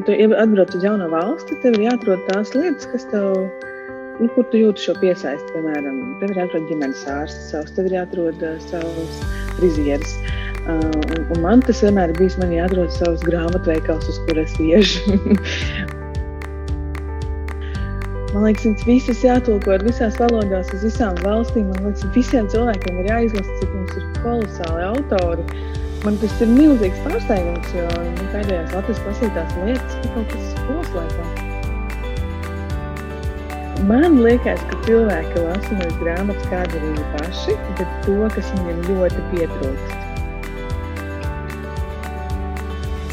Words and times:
kad 0.00 0.16
tu 0.16 0.34
atbrauc 0.36 0.74
uz 0.74 0.84
jaunu 0.84 1.08
valsti, 1.12 1.56
tev 1.62 1.76
ir 1.76 1.90
jāatrod 1.90 2.22
tās 2.28 2.54
lietas, 2.54 2.86
kas 2.92 3.04
tev, 3.10 3.34
nu, 4.20 4.28
kur 4.34 4.46
tu 4.52 4.60
jūti 4.60 4.86
šo 4.86 4.94
piesaisti. 5.00 5.52
Piemēram, 5.52 5.98
tev 6.20 6.32
ir 6.32 6.40
jāatrod 6.40 6.68
ģimenes 6.70 7.04
ārsts 7.10 7.50
savs, 7.52 7.74
tev 7.76 7.90
ir 7.90 7.98
jāatrod 7.98 8.40
uh, 8.40 8.56
savs 8.70 9.20
frizieris. 9.58 10.16
Uh, 10.64 10.80
un, 10.80 11.24
un 11.34 11.42
man 11.44 11.64
tas 11.66 11.82
vienmēr 11.84 12.14
bijis, 12.16 12.38
man 12.40 12.52
jāatrod 12.54 12.92
savs 12.96 13.24
grāmatveikals, 13.28 14.08
uz 14.12 14.20
kuras 14.28 14.54
iešu. 14.60 15.16
Man 18.30 18.44
liekas, 18.44 18.62
viņas 18.62 18.84
visas 18.86 19.22
jātulko 19.26 19.72
ar 19.74 19.82
visās 19.82 20.14
valodās, 20.20 20.68
uz 20.70 20.84
visām 20.86 21.16
valstīm. 21.24 21.64
Man 21.72 21.88
liekas, 21.88 22.04
visiem 22.14 22.46
cilvēkiem 22.52 23.00
ir 23.02 23.08
jāizlasa, 23.10 23.56
cik 23.58 23.72
mums 23.74 23.96
ir 23.98 24.04
kolosāli 24.20 24.84
autori. 24.86 25.46
Man 26.00 26.16
tas 26.16 26.32
ir 26.40 26.48
milzīgs 26.48 26.96
pārsteigums, 27.04 27.72
jo 27.76 27.84
nu, 28.06 28.26
pēdējās 28.32 28.70
Latvijas 28.72 29.00
klasītās 29.04 29.50
lietas 29.60 29.96
ir 29.98 30.06
kaut 30.14 30.30
kas 30.32 30.54
koslēpams. 30.64 31.48
Man 33.88 34.16
liekas, 34.24 34.62
ka 34.70 34.78
cilvēki 34.86 35.42
lasa 35.44 35.76
no 35.76 35.88
grāmatas 36.00 36.48
kādu 36.48 36.80
arī 36.80 37.04
paši, 37.12 37.58
bet 37.76 37.92
to, 38.06 38.16
kas 38.32 38.48
viņiem 38.56 38.80
ļoti 38.88 39.26
pietrūkst. 39.34 39.94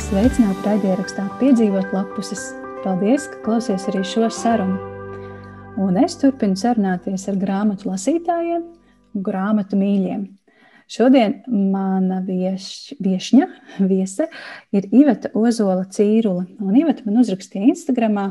Sveicināti 0.07 0.63
raidierakstā 0.69 1.27
piedzīvot 1.43 1.91
lapuses. 1.91 2.53
Paldies, 2.85 3.27
ka 3.33 3.43
klausies 3.43 3.83
arī 3.91 4.07
šo 4.07 4.31
sarunu. 4.31 4.79
Un 5.83 5.99
es 5.99 6.15
turpinu 6.23 6.55
sarunāties 6.55 7.27
ar 7.27 7.35
grāmatu 7.43 7.91
lasītājiem, 7.91 8.63
grāmatu 9.27 9.75
mīļiem. 9.75 10.23
Šodien 10.87 11.41
mana 11.51 12.21
vieš, 12.23 12.93
viešņa, 13.03 13.47
viese, 13.89 14.29
ir 14.71 14.85
Iveta 14.95 15.33
Ozola 15.35 15.83
Cīrula. 15.91 16.45
Un 16.63 16.77
Iveta 16.79 17.03
man 17.03 17.19
uzrakstīja 17.19 17.73
Instagramā. 17.73 18.29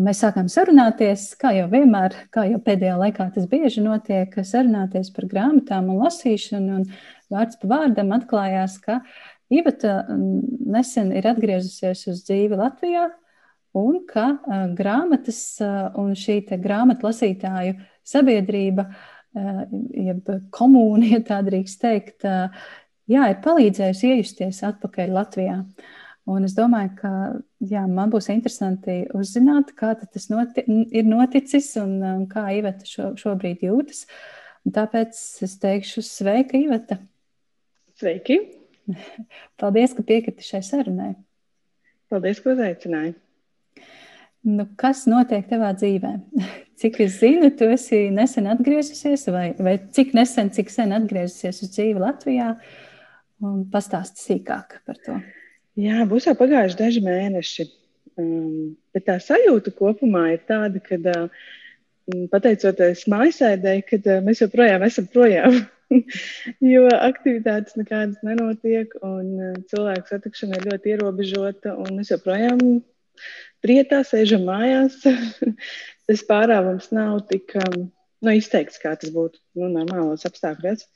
Mēs 0.00 0.22
sākām 0.22 0.48
sarunāties, 0.48 1.26
kā 1.36 1.50
jau 1.52 1.66
vienmēr, 1.68 2.14
kā 2.32 2.46
jau 2.48 2.62
pēdējā 2.64 2.94
laikā 2.96 3.26
tas 3.34 3.48
bieži 3.50 3.82
notiek, 3.84 4.32
sarunāties 4.40 5.10
par 5.12 5.28
grāmatām 5.28 5.90
un 5.92 6.00
lasīšanu. 6.06 6.80
Un 6.80 6.88
vārds 7.34 7.60
pa 7.60 7.72
vārdam 7.74 8.14
atklājās, 8.16 8.78
ka 8.80 9.02
Iveta 9.52 9.98
nesen 10.08 11.12
ir 11.12 11.28
atgriezusies 11.28 12.06
uz 12.08 12.24
dzīvi 12.24 12.56
Latvijā, 12.56 13.10
un 13.76 14.00
ka 14.08 14.30
grāmatas 14.78 15.42
un 15.60 16.14
šī 16.16 16.40
grāmatu 16.56 17.10
lasītāju 17.10 17.82
sabiedrība, 18.06 18.86
uh, 18.88 19.13
jeb 19.34 20.30
komūna, 20.54 21.10
ja 21.14 21.20
tā 21.26 21.40
drīkst 21.46 21.82
teikt, 21.82 22.26
uh, 22.28 22.48
jā, 23.10 23.28
ir 23.32 23.42
palīdzējusi 23.44 24.14
iejusties 24.14 24.62
atpakaļ 24.70 25.14
Latvijā. 25.18 25.58
Un 26.30 26.46
es 26.46 26.54
domāju, 26.56 26.94
ka 27.02 27.10
jā, 27.68 27.82
man 27.84 28.12
būs 28.12 28.30
interesanti 28.32 29.02
uzzināt, 29.12 29.74
kā 29.76 29.92
tas 30.00 30.30
noti 30.32 30.64
ir 30.64 31.04
noticis 31.04 31.74
un, 31.76 31.98
un 32.00 32.22
kā 32.30 32.46
Iveta 32.56 32.88
šo, 32.88 33.10
šobrīd 33.20 33.66
jūtas. 33.66 34.06
Un 34.64 34.72
tāpēc 34.72 35.18
es 35.44 35.58
teikšu, 35.60 36.00
sveika, 36.06 36.56
Iveta! 36.56 36.96
Sveiki! 38.00 38.38
Paldies, 39.60 39.92
ka 39.92 40.06
piekriti 40.06 40.46
šai 40.46 40.62
sarunai! 40.64 41.12
Paldies, 42.08 42.40
ka 42.40 42.54
uzaicināji! 42.54 43.18
Nu, 44.48 44.64
kas 44.80 45.04
notiek 45.08 45.44
tavā 45.48 45.74
dzīvē? 45.76 46.14
Cik 46.84 46.98
es 47.00 47.14
zinu, 47.16 47.48
tu 47.56 47.64
esi 47.72 48.10
nesen 48.12 48.44
atgriezusies, 48.52 49.22
vai, 49.32 49.46
vai 49.56 49.78
cik 49.96 50.10
nesen, 50.12 50.50
cik 50.52 50.68
sen 50.68 50.90
atgriezusies 50.92 51.62
uz 51.64 51.70
dzīvi 51.72 52.02
Latvijā? 52.02 52.50
Pastāsti 53.72 54.20
sīkāk 54.20 54.74
par 54.84 54.98
to. 55.06 55.14
Jā, 55.80 56.02
būs 56.10 56.28
jau 56.28 56.34
pagājuši 56.36 56.76
daži 56.76 57.00
mēneši. 57.06 57.66
Um, 58.20 58.74
bet 58.92 59.06
tā 59.08 59.16
sajūta 59.16 59.72
kopumā 59.74 60.26
ir 60.34 60.42
tāda, 60.44 60.82
ka, 60.84 61.00
uh, 61.00 61.48
pateicoties 62.34 63.06
mājasēdēji, 63.08 63.86
ka 63.88 64.02
uh, 64.02 64.20
mēs 64.28 64.44
joprojām 64.44 64.84
esam 64.84 65.08
projām. 65.08 65.56
jo 66.74 66.84
aktivitātes 66.98 67.80
nekādas 67.80 68.20
nenotiek, 68.28 68.92
un 69.00 69.32
uh, 69.40 69.56
cilvēku 69.72 70.12
satikšana 70.12 70.60
ir 70.60 70.68
ļoti 70.68 70.94
ierobežota, 70.98 71.78
mēs 71.96 72.12
joprojām 72.12 72.60
prietā, 73.64 74.02
sēžam 74.06 74.44
mājās. 74.48 75.00
tas 76.08 76.24
pārāvums 76.28 76.90
nav 76.94 77.22
tik 77.30 77.56
um, 77.60 77.88
nu, 78.24 78.36
izteikts, 78.36 78.80
kā 78.82 78.94
tas 79.00 79.12
būtu 79.14 79.40
nu, 79.60 79.70
normālos 79.72 80.26
apstākļos. 80.28 80.86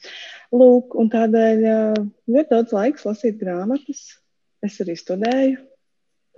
Lūk, 0.54 0.96
un 1.00 1.10
tādēļ 1.12 1.64
uh, 1.64 1.98
ļoti 2.28 2.54
daudz 2.54 2.76
laiks 2.76 3.08
lasīt 3.08 3.40
grāmatas. 3.40 4.04
Es 4.64 4.80
arī 4.82 4.96
studēju, 4.98 5.60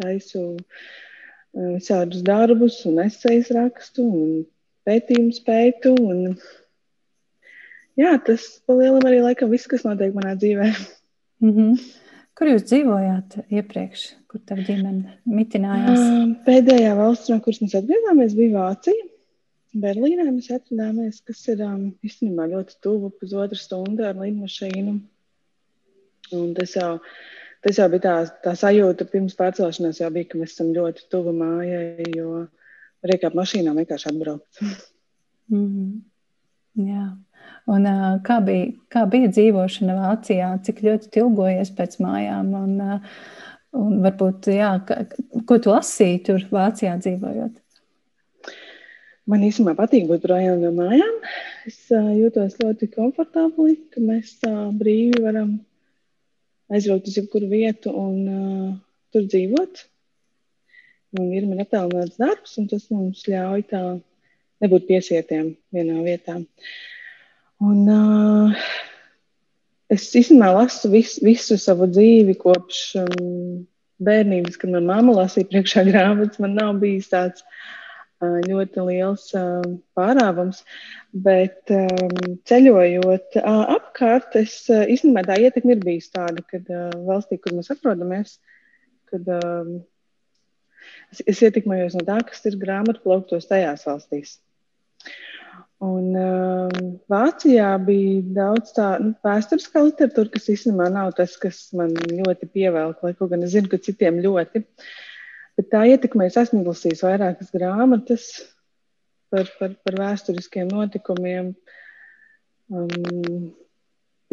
taisu 0.02 0.44
uh, 0.54 1.74
visādus 1.76 2.24
darbus, 2.26 2.82
un 2.88 3.02
esejas 3.06 3.50
rakstu, 3.56 4.06
un 4.06 4.42
pētījumus 4.88 5.42
pētu. 5.46 5.94
Un, 5.98 6.36
jā, 8.00 8.14
tas 8.26 8.46
palielam 8.68 9.06
arī 9.08 9.22
laikam 9.24 9.52
viss, 9.52 9.70
kas 9.70 9.86
notiek 9.88 10.14
manā 10.16 10.36
dzīvē. 10.38 10.70
Mm 11.40 11.56
-hmm. 11.56 11.90
Kur 12.40 12.48
jūs 12.48 12.62
dzīvojāt 12.70 13.34
iepriekš, 13.52 14.02
kur 14.32 14.40
tā 14.48 14.56
ģimene 14.56 15.18
mitinājās? 15.28 16.04
Pēdējā 16.46 16.94
valsts, 16.96 17.28
no 17.28 17.36
kuras 17.44 17.58
mēs 17.60 17.74
atgriezāmies, 17.76 18.32
bija 18.38 18.54
Vācija. 18.54 19.02
Berlīnē 19.82 20.24
mēs 20.30 20.48
atrodāmies, 20.54 21.18
kas 21.28 21.42
ir 21.52 21.60
um, 21.66 21.82
īstenībā 22.00 22.46
ļoti 22.48 22.78
tuvu, 22.80 23.10
pusotra 23.20 23.58
stunda 23.60 24.08
ar 24.08 24.16
lidmašīnu. 24.22 24.94
Un 26.40 26.48
tas 26.56 26.72
jau, 26.78 26.94
tas 27.60 27.82
jau 27.82 27.90
bija 27.92 28.06
tā, 28.06 28.14
tā 28.48 28.56
sajūta 28.56 29.04
pirms 29.12 29.36
pārcelšanās, 29.36 30.00
jau 30.00 30.08
bija, 30.16 30.30
ka 30.32 30.40
mēs 30.40 30.56
esam 30.56 30.72
ļoti 30.72 31.10
tuvu 31.12 31.36
mājai, 31.36 32.08
jo 32.16 32.30
var 32.40 33.14
iekāpt 33.18 33.36
mašīnā 33.36 33.76
vienkārši 33.82 34.14
atbraukt. 34.14 34.64
mm 34.64 35.66
-hmm. 35.66 35.98
Jā. 36.88 37.04
Un, 37.68 37.86
kā, 38.24 38.40
bija, 38.44 38.70
kā 38.92 39.04
bija 39.10 39.30
dzīvošana 39.30 39.96
Vācijā, 39.98 40.50
cik 40.64 40.80
ļoti 40.86 41.10
tilgojies 41.16 41.72
pēc 41.76 41.98
mājām? 42.02 42.52
Un, 42.56 43.00
un 43.76 43.98
varbūt, 44.04 44.48
jā, 44.54 44.72
ko 45.46 45.58
tu 45.60 45.74
lasīji 45.74 46.22
tur 46.30 46.46
Vācijā 46.50 46.96
dzīvojot? 47.02 47.58
Man 49.30 49.44
īstenībā 49.46 49.76
patīk 49.78 50.08
būt 50.08 50.24
projām 50.24 50.62
no 50.64 50.72
mājām. 50.74 51.18
Es 51.68 51.76
uh, 51.94 52.08
jūtos 52.16 52.56
ļoti 52.58 52.88
komfortabli, 52.96 53.76
ka 53.92 54.02
mēs 54.02 54.32
uh, 54.48 54.72
brīvi 54.74 55.20
varam 55.22 55.52
aizbraukt 56.72 57.10
uz 57.10 57.18
jebkuru 57.20 57.50
vietu 57.52 57.92
un 57.94 58.16
uh, 58.26 58.70
tur 59.14 59.28
dzīvot. 59.28 59.84
Un 61.20 61.30
ir 61.36 61.46
man 61.46 61.62
attālināts 61.62 62.18
darbs, 62.18 62.56
un 62.58 62.66
tas 62.70 62.88
mums 62.90 63.22
ļauj 63.30 63.66
tā 63.70 63.82
nebūt 64.64 64.88
piesietiem 64.88 65.52
vienā 65.74 66.00
vietā. 66.06 66.40
Uh, 66.40 66.72
Un, 67.60 67.80
uh, 67.92 68.68
es 69.92 70.06
īstenībā 70.16 70.48
lasu 70.56 70.88
vis, 70.92 71.18
visu 71.20 71.58
savu 71.60 71.88
dzīvi 71.90 72.38
kopš 72.40 72.78
um, 73.02 73.66
bērnības, 74.00 74.56
kad 74.60 74.72
manā 74.72 74.86
mamma 74.94 75.18
lasīja 75.18 75.50
priekšā 75.50 75.84
grāmatas. 75.90 76.40
Man 76.40 76.56
nav 76.56 76.78
bijis 76.80 77.10
tāds 77.12 77.44
uh, 77.44 78.38
ļoti 78.46 78.86
liels 78.86 79.26
uh, 79.36 79.60
pārāvums, 79.98 80.62
bet 81.26 81.74
um, 81.76 82.38
ceļojot 82.48 83.40
uh, 83.42 83.62
apkārt, 83.76 84.40
es 84.40 84.56
uh, 84.72 84.86
īstenībā 84.88 85.26
tā 85.28 85.36
ietekme 85.44 85.76
ir 85.76 85.84
bijusi 85.84 86.14
tāda, 86.16 86.44
ka 86.48 86.62
uh, 86.64 86.90
valstī, 87.08 87.36
kur 87.42 87.58
mēs 87.58 87.72
atrodamies, 87.76 88.38
kad 89.12 89.28
um, 89.36 89.80
es, 91.12 91.20
es 91.26 91.44
ietekmējos 91.44 92.00
no 92.00 92.08
tā, 92.08 92.22
kas 92.24 92.46
ir 92.48 92.56
grāmatu 92.62 93.04
plauktos 93.04 93.52
tajās 93.52 93.84
valstīs. 93.90 94.38
Un 95.80 96.12
um, 96.12 96.88
Vācijā 97.08 97.70
bija 97.80 98.20
daudz 98.36 98.74
tādu 98.76 99.06
nu, 99.06 99.14
vēsturiskā 99.24 99.80
literatūra, 99.86 100.28
kas 100.34 100.50
īstenībā 100.52 100.90
nav 100.92 101.14
tas, 101.16 101.38
kas 101.40 101.62
man 101.76 101.94
ļoti 101.96 102.50
pievelk, 102.52 103.00
lai 103.00 103.14
kaut 103.16 103.32
gan 103.32 103.46
es 103.46 103.54
zinu, 103.54 103.70
ka 103.72 103.80
citiem 103.80 104.18
ļoti. 104.20 104.62
Bet 105.56 105.70
tā 105.72 105.86
ietekmē 105.88 106.28
es 106.28 106.36
esmu 106.40 106.60
izlasījis 106.60 107.00
vairākas 107.06 107.52
grāmatas 107.56 108.28
par, 109.32 109.48
par, 109.56 109.72
par 109.86 109.98
vēsturiskiem 110.02 110.68
notikumiem. 110.68 111.54
Um, 112.68 113.48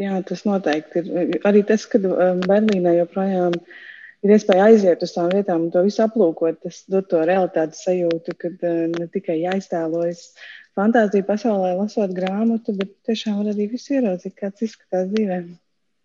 jā, 0.04 0.20
tas 0.28 0.44
noteikti 0.44 1.06
ir. 1.06 1.38
Arī 1.48 1.64
tas, 1.70 1.88
ka 1.88 2.04
um, 2.04 2.44
Berlīnē 2.44 2.98
joprojām 3.00 3.56
ir 3.56 3.88
iespēja 4.26 4.70
aiziet 4.72 5.04
uz 5.06 5.14
tām 5.16 5.30
vietām 5.34 5.68
un 5.68 5.74
to 5.74 5.84
visu 5.86 6.02
aplūkot, 6.06 6.62
tas 6.64 6.84
dod 6.90 7.10
to 7.12 7.22
realitātes 7.28 7.84
sajūtu, 7.86 8.38
kad 8.42 8.64
uh, 8.66 8.86
ne 8.94 9.10
tikai 9.14 9.40
jāiztēlojas 9.44 10.32
fantāzija 10.78 11.26
pasaulē, 11.28 11.74
lasot 11.78 12.14
grāmatu, 12.16 12.76
bet 12.78 12.94
tiešām 13.08 13.42
var 13.42 13.52
arī 13.54 13.70
visu 13.74 13.98
ieraudzīt, 13.98 14.36
kāds 14.38 14.66
izskatās 14.68 15.10
dzīvē. 15.14 15.42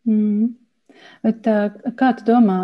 Mm. 0.08 0.52
Bet, 1.22 1.46
kā 1.98 2.10
tu 2.18 2.24
domā, 2.26 2.58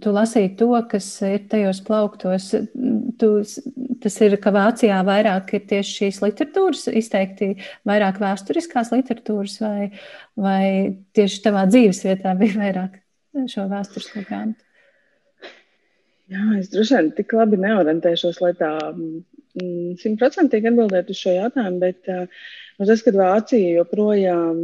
tu 0.00 0.12
lasīji 0.14 0.54
to, 0.60 0.70
kas 0.88 1.08
ir 1.26 1.46
tajos 1.52 1.82
plauktos? 1.84 2.48
Tu, 3.20 3.30
tas 4.02 4.18
ir, 4.24 4.36
ka 4.40 4.52
Vācijā 4.54 5.02
vairāk 5.06 5.54
ir 5.58 5.66
tieši 5.72 5.96
šīs 5.98 6.22
literatūras, 6.24 6.86
izteikti 7.02 7.52
vairāk 7.88 8.22
vēsturiskās 8.22 8.92
literatūras, 8.94 9.58
vai, 9.64 9.90
vai 10.38 10.64
tieši 11.16 11.42
tavā 11.44 11.66
dzīves 11.70 12.04
vietā 12.06 12.36
bija 12.38 12.60
vairāk 12.62 13.01
šo 13.52 13.66
vēsturisko 13.70 14.24
grāmatu? 14.28 14.68
Jā, 16.32 16.42
es 16.58 16.70
droši 16.72 16.96
vien 16.96 17.08
tik 17.16 17.32
labi 17.36 17.58
neorientēšos, 17.60 18.38
lai 18.40 18.52
tā 18.56 18.70
mm, 18.92 19.96
simtprocentīgi 20.00 20.70
atbildētu 20.70 21.12
uz 21.12 21.18
šo 21.18 21.34
jautājumu, 21.34 21.80
bet 21.82 22.08
nu, 22.08 22.86
tas, 22.86 23.02
ka 23.04 23.12
Vācija 23.16 23.74
joprojām 23.80 24.62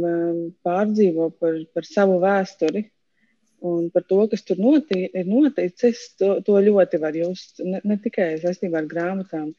pārdzīvo 0.65 1.29
par, 1.41 1.59
par 1.75 1.85
savu 1.85 2.17
vēsturi 2.23 2.87
un 3.69 3.89
par 3.93 4.05
to, 4.07 4.23
kas 4.31 4.45
tur 4.47 4.61
noti, 4.61 5.03
ir 5.11 5.27
noticis, 5.27 6.05
to, 6.19 6.37
to 6.45 6.57
ļoti 6.63 7.01
var 7.03 7.17
just. 7.17 7.59
Ne, 7.59 7.81
ne 7.83 7.99
tikai 8.01 8.31
saistībā 8.41 8.81
ar 8.81 8.89
grāmatām, 8.89 9.51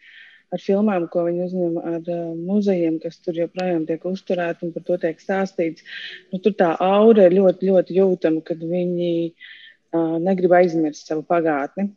ar 0.51 0.63
filmām, 0.63 1.07
ko 1.13 1.25
viņi 1.29 1.45
uzņem, 1.47 1.79
ar 1.93 2.11
muzejiem, 2.39 2.99
kas 3.03 3.21
tur 3.25 3.39
joprojām 3.39 3.87
tiek 3.89 4.05
uzturēti 4.11 4.67
un 4.67 4.75
par 4.75 4.87
to 4.89 4.99
tiek 5.05 5.23
stāstīts. 5.23 5.87
Nu, 6.33 6.43
tur 6.43 6.57
tā 6.59 6.73
aura 6.83 7.29
ir 7.29 7.39
ļoti, 7.39 7.71
ļoti 7.71 7.97
jūtama, 8.01 8.43
kad 8.47 8.63
viņi 8.63 9.15
uh, 9.31 10.19
negrib 10.23 10.57
aizmirst 10.59 11.11
savu 11.11 11.27
pagātni 11.29 11.93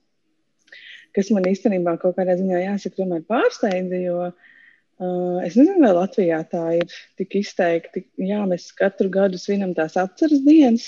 kas 1.14 1.30
man 1.34 1.48
īstenībā 1.50 1.96
kaut 2.02 2.18
kādā 2.18 2.36
ziņā 2.40 2.64
jāsaka, 2.64 2.98
tomēr 3.00 3.24
pārsteidza. 3.30 4.00
Jo 4.02 4.18
uh, 4.30 5.40
es 5.46 5.58
nezinu, 5.60 5.80
vai 5.84 5.94
Latvijā 5.98 6.42
tā 6.50 6.64
ir 6.80 6.98
tik 7.20 7.38
izteikti. 7.44 8.06
Jā, 8.22 8.44
mēs 8.50 8.72
katru 8.78 9.12
gadu 9.14 9.42
svinam 9.42 9.76
tās 9.78 9.98
atceres 10.02 10.44
dienas, 10.46 10.88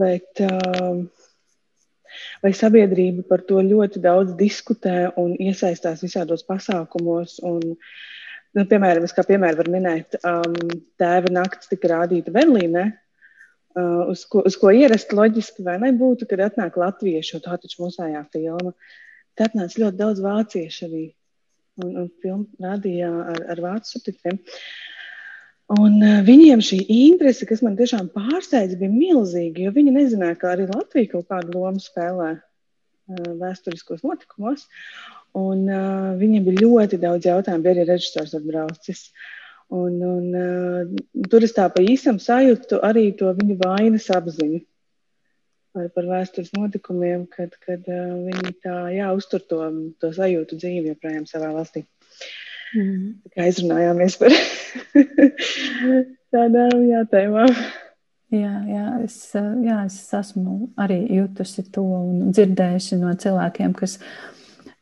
bet 0.00 0.44
uh, 0.44 1.04
vai 2.44 2.52
sabiedrība 2.56 3.24
par 3.28 3.42
to 3.48 3.62
ļoti 3.64 4.02
daudz 4.04 4.36
diskutē 4.38 5.12
un 5.20 5.34
iesaistās 5.36 6.04
visādos 6.04 6.44
pasākumos. 6.48 7.38
Un, 7.46 7.74
nu, 8.56 8.66
piemēram, 8.70 9.06
es 9.06 9.16
kā 9.16 9.26
piemēru 9.26 9.62
varu 9.62 9.74
minēt, 9.76 10.18
um, 10.22 10.56
tēva 11.00 11.32
naktis 11.34 11.72
tika 11.72 11.92
rādīta 11.96 12.34
Berlīnē. 12.34 12.86
Uh, 13.76 14.06
uz, 14.14 14.22
ko, 14.32 14.40
uz 14.48 14.56
ko 14.56 14.72
ierast 14.72 15.10
loģiski 15.12 15.66
vai 15.66 15.76
nebūtu, 15.82 16.28
kad 16.30 16.46
atnāk 16.46 16.78
latvieši, 16.80 17.34
jo 17.34 17.42
tā 17.44 17.58
taču 17.60 17.82
mūsējā 17.84 18.22
filma. 18.32 18.72
Tad 19.36 19.50
atnāca 19.50 19.82
ļoti 19.82 20.00
daudz 20.00 20.22
vāciešu 20.24 20.88
arī. 20.88 21.06
Un, 21.84 21.90
un 21.92 22.06
filmu 22.22 22.46
rādīja 22.64 23.10
ar, 23.34 23.42
ar 23.52 23.58
vācu 23.60 23.90
subtitriem. 23.90 24.38
Un 25.74 25.96
uh, 25.98 26.20
viņiem 26.22 26.60
šī 26.62 26.76
interese, 26.94 27.46
kas 27.48 27.62
man 27.66 27.74
tiešām 27.78 28.06
pārsteidza, 28.14 28.76
bija 28.78 28.92
milzīga, 28.92 29.64
jo 29.64 29.72
viņi 29.74 29.94
nezināja, 29.96 30.36
ka 30.38 30.52
arī 30.52 30.68
Latvija 30.70 31.10
kaut 31.16 31.26
kādu 31.32 31.56
lomu 31.58 31.82
spēlē 31.82 32.28
uh, 32.36 33.32
vēsturiskos 33.40 34.04
notikumos. 34.06 34.68
Un, 35.34 35.64
uh, 35.66 36.12
viņiem 36.20 36.46
bija 36.46 36.62
ļoti 36.62 37.00
daudz 37.02 37.26
jautājumu, 37.26 37.64
bija 37.64 37.74
arī 37.74 37.88
režisors 37.88 38.36
atbraucis. 38.38 39.08
Un, 39.74 39.98
un, 40.06 40.30
uh, 40.38 41.26
tur 41.26 41.42
es 41.42 41.56
tā 41.56 41.66
pa 41.74 41.82
īsam 41.82 42.22
sajūtu 42.22 42.78
arī 42.86 43.08
to 43.18 43.34
viņu 43.34 43.58
vainas 43.64 44.06
apziņu 44.14 44.62
par, 45.74 45.90
par 45.98 46.06
vēstures 46.12 46.54
notikumiem, 46.54 47.26
kad, 47.26 47.58
kad 47.66 47.90
uh, 47.90 48.14
viņi 48.30 48.54
tā 48.62 48.78
jā, 48.94 49.10
uztur 49.18 49.42
to, 49.50 49.64
to 49.98 50.14
sajūtu 50.14 50.62
dzīvi 50.62 50.94
joprojām 50.94 51.26
savā 51.26 51.50
valstī. 51.58 51.88
Mm. 52.74 53.16
Kā 53.34 53.48
izrunājāmies 53.50 54.16
par 54.20 54.34
tādām 56.34 56.86
jātēmām. 56.88 57.52
Jā, 58.34 58.54
jā, 58.66 58.86
es, 59.04 59.20
jā, 59.36 59.76
es 59.86 60.00
esmu 60.18 60.72
arī 60.82 60.98
jutusi 61.14 61.62
to 61.70 61.84
un 62.00 62.32
dzirdējusi 62.34 62.98
no 62.98 63.12
cilvēkiem, 63.22 63.76
kas 63.78 64.00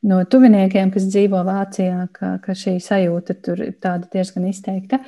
no 0.08 0.22
tuviniekiem, 0.24 0.88
kas 0.94 1.10
dzīvo 1.10 1.42
Vācijā, 1.44 2.06
ka, 2.16 2.38
ka 2.44 2.56
šī 2.56 2.78
sajūta 2.80 3.36
tur 3.44 3.60
ir 3.66 3.76
tāda 3.84 4.08
diezgan 4.14 4.48
izteikta. 4.48 5.02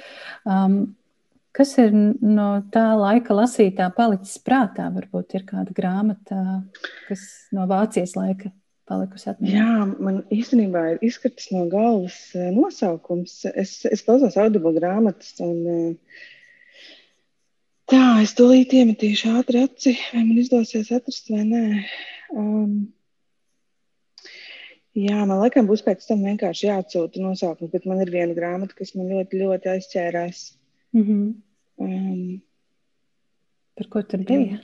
Um, 0.44 0.96
kas 1.56 1.72
ir 1.80 1.96
no 1.96 2.50
tā 2.72 2.90
laika 3.00 3.36
lasītā 3.36 3.88
palicis 3.96 4.36
prātā? 4.44 4.90
Varbūt 4.92 5.38
ir 5.38 5.48
kāda 5.48 5.72
grāmata, 5.76 6.60
kas 7.08 7.24
no 7.56 7.64
Vācijas 7.70 8.18
laika 8.20 8.52
palikusi 8.88 9.30
atmiņā. 9.32 9.52
Jā, 9.56 9.84
man 10.06 10.22
īstenībā 10.34 10.82
ir 10.92 11.04
izkritis 11.06 11.50
no 11.54 11.66
galvas 11.72 12.16
eh, 12.38 12.50
nosaukums. 12.54 13.38
Es, 13.52 13.78
es 13.90 14.04
klausos 14.06 14.38
audio 14.40 14.72
grāmatas. 14.76 15.34
Un, 15.44 15.56
eh, 15.70 16.24
tā, 17.92 18.04
es 18.24 18.34
tūlīt 18.38 18.74
iemetīšu 18.78 19.32
ātri 19.40 19.64
aci, 19.66 19.96
vai 20.12 20.22
man 20.24 20.42
izdosies 20.42 20.92
atrast 20.94 21.32
vai 21.34 21.46
nē. 21.48 21.64
Um, 22.34 22.76
Jā, 24.96 25.26
man 25.28 25.42
laikam 25.42 25.66
būs 25.68 25.82
pēc 25.84 26.06
tam 26.08 26.22
vienkārši 26.24 26.70
jāatsūta 26.70 27.20
nosaukums, 27.20 27.68
bet 27.68 27.84
man 27.84 27.98
ir 28.00 28.08
viena 28.14 28.32
grāmata, 28.32 28.72
kas 28.78 28.94
man 28.96 29.10
ļoti, 29.12 29.42
ļoti 29.42 29.68
aizķērās. 29.74 30.38
Mm 30.96 31.02
-hmm. 31.04 31.26
um, 31.84 32.38
Par 33.76 33.90
ko 33.92 34.02
tur 34.08 34.22
bija? 34.24 34.62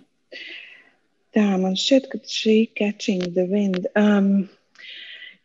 Tā, 1.32 1.44
man 1.60 1.78
šķiet, 1.80 2.10
ka 2.12 2.18
šī 2.28 2.56
Catching 2.76 3.30
the 3.32 3.46
Wind. 3.48 3.86
Um, 3.96 4.50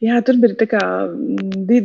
jā, 0.03 0.17
tur 0.27 0.39
bija 0.43 0.67
kā, 0.67 0.83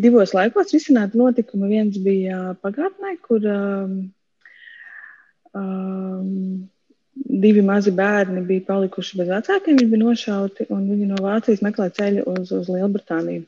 divos 0.02 0.34
laikos 0.34 0.74
risināti 0.74 1.20
notikumi. 1.20 1.70
Viens 1.70 2.00
bija 2.02 2.56
pagātnē, 2.64 3.14
kur 3.22 3.46
um, 3.46 3.94
um, 5.54 6.32
divi 7.14 7.62
mazi 7.62 7.92
bērni 7.94 8.42
bija 8.48 8.66
palikuši 8.72 9.20
bez 9.20 9.30
vecākiem, 9.30 9.78
viņi 9.78 9.90
bija 9.92 10.02
nošauti, 10.02 10.66
un 10.74 10.88
viņi 10.90 11.08
no 11.12 11.20
Vācijas 11.22 11.62
meklē 11.64 11.88
ceļu 11.94 12.24
uz, 12.34 12.50
uz 12.58 12.70
Lielbritāniju. 12.72 13.46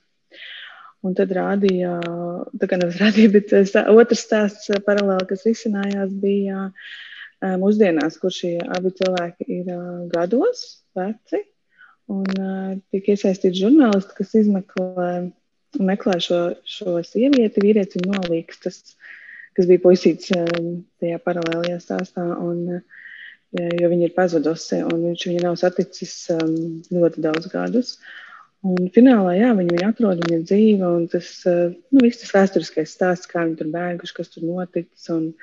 Un 1.04 1.16
tad 1.18 1.34
rādīja, 1.36 1.98
tā 2.60 2.68
kā 2.68 2.78
nevis 2.80 3.00
rādīja, 3.02 3.32
bet 3.34 3.50
otrs 3.92 4.22
stāsts 4.24 4.70
paralēli, 4.86 5.26
kas 5.28 5.44
risinājās, 5.44 6.14
bija 6.22 6.70
mūsdienās, 7.60 8.18
kur 8.22 8.32
šie 8.34 8.56
abi 8.62 8.92
cilvēki 8.98 9.48
ir 9.60 9.70
gados 10.12 10.64
veci, 10.96 11.42
un 12.12 12.26
tiek 12.92 13.10
iesaistīti 13.14 13.62
žurnālisti, 13.62 14.16
kas 14.18 14.36
izmeklē 14.42 15.10
meklē 15.82 16.18
šo, 16.22 16.40
šo 16.68 16.98
sievieti, 17.06 17.62
vīrietis 17.62 17.98
viņu 17.98 18.12
nolīgstas, 18.14 18.94
kas 19.56 19.70
bija 19.70 19.82
puisīts 19.82 20.30
tajā 20.30 21.20
paralēlajā 21.24 21.80
stāstā. 21.82 22.26
Un, 22.44 22.78
uh, 22.78 23.00
jo 23.54 23.88
viņa 23.90 24.08
ir 24.08 24.14
pazudusi 24.16 24.80
un 24.82 25.08
viņš 25.10 25.26
viņu 25.30 25.42
nav 25.44 25.56
saticis 25.60 26.14
ļoti 26.90 27.24
daudz 27.24 27.50
gadus. 27.52 27.96
Un 28.64 28.88
finālā, 28.94 29.34
jā, 29.36 29.50
viņi 29.52 29.74
viņu 29.76 29.88
atrod, 29.90 30.22
viņa 30.24 30.38
ir 30.38 30.44
dzīva, 30.48 30.90
un 30.98 31.08
tas, 31.12 31.30
uh, 31.50 31.74
nu, 31.92 32.04
viss 32.04 32.22
tas 32.22 32.32
vēsturiskais 32.32 32.94
stāsts, 32.96 33.28
kā 33.30 33.44
viņi 33.44 33.58
tur 33.60 33.68
bēguši, 33.74 34.16
kas 34.16 34.32
tur 34.32 34.46
noticis, 34.48 35.10
un 35.12 35.34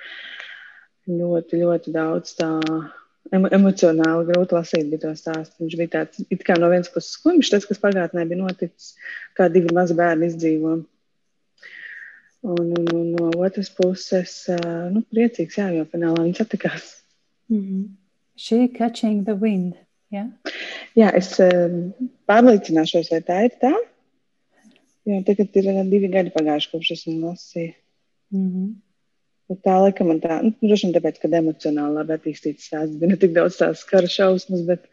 ļoti, 1.19 1.61
ļoti 1.61 1.93
daudz 1.95 2.35
tā 2.39 2.49
emo 3.35 3.49
emocionāli 3.53 4.27
grūti 4.29 4.57
lasīt 4.57 4.89
bija 4.91 5.03
to 5.05 5.11
stāstu. 5.17 5.63
Viņš 5.63 5.77
bija 5.79 5.93
tāds, 5.97 6.23
it 6.33 6.43
kā 6.47 6.57
no 6.59 6.69
vienas 6.71 6.91
puses 6.93 7.15
skumjš, 7.17 7.51
tas, 7.53 7.67
kas 7.69 7.81
pagātnē 7.83 8.25
bija 8.29 8.41
noticis, 8.41 8.95
kā 9.37 9.47
divi 9.51 9.73
mazi 9.75 9.97
bērni 9.97 10.31
izdzīvo. 10.31 10.79
Un, 12.41 12.71
un, 12.73 12.87
un 12.97 13.09
no 13.13 13.29
otras 13.45 13.69
puses, 13.77 14.33
nu, 14.91 15.03
priecīgs, 15.13 15.59
jā, 15.59 15.69
jo 15.75 15.85
finālā 15.91 16.23
viņi 16.23 16.39
satikās. 16.39 16.95
Mm 17.51 17.61
-hmm. 17.61 17.87
She 18.35 18.67
catching 18.67 19.23
the 19.25 19.35
wind. 19.35 19.75
Ja? 20.09 20.25
Jā, 20.95 21.11
es 21.15 21.37
pārliecināšos, 22.27 23.11
vai 23.11 23.21
tā 23.21 23.43
ir 23.45 23.57
tā. 23.61 23.73
Jo 25.05 25.21
tagad 25.25 25.55
ir 25.55 25.85
divi 25.89 26.07
gadi 26.07 26.33
pagājuši, 26.33 26.71
kopš 26.71 26.91
esmu 26.91 27.19
lasījusi. 27.27 27.75
Mm 28.31 28.49
-hmm. 28.49 28.73
Bet 29.51 29.63
tā 29.67 29.75
laikam 29.83 30.07
man 30.11 30.21
tā, 30.23 30.39
nu, 30.45 30.53
droši 30.63 30.87
vien 30.87 30.95
tāpēc, 30.95 31.19
ka 31.19 31.29
emocionāli 31.41 31.97
labi 31.99 32.15
attīstīts 32.15 32.69
stāsts, 32.69 32.95
bija 33.01 33.11
ne 33.11 33.19
tik 33.19 33.33
daudz 33.35 33.59
tās 33.59 33.83
kara 33.89 34.07
šausmas, 34.07 34.63
bet 34.67 34.87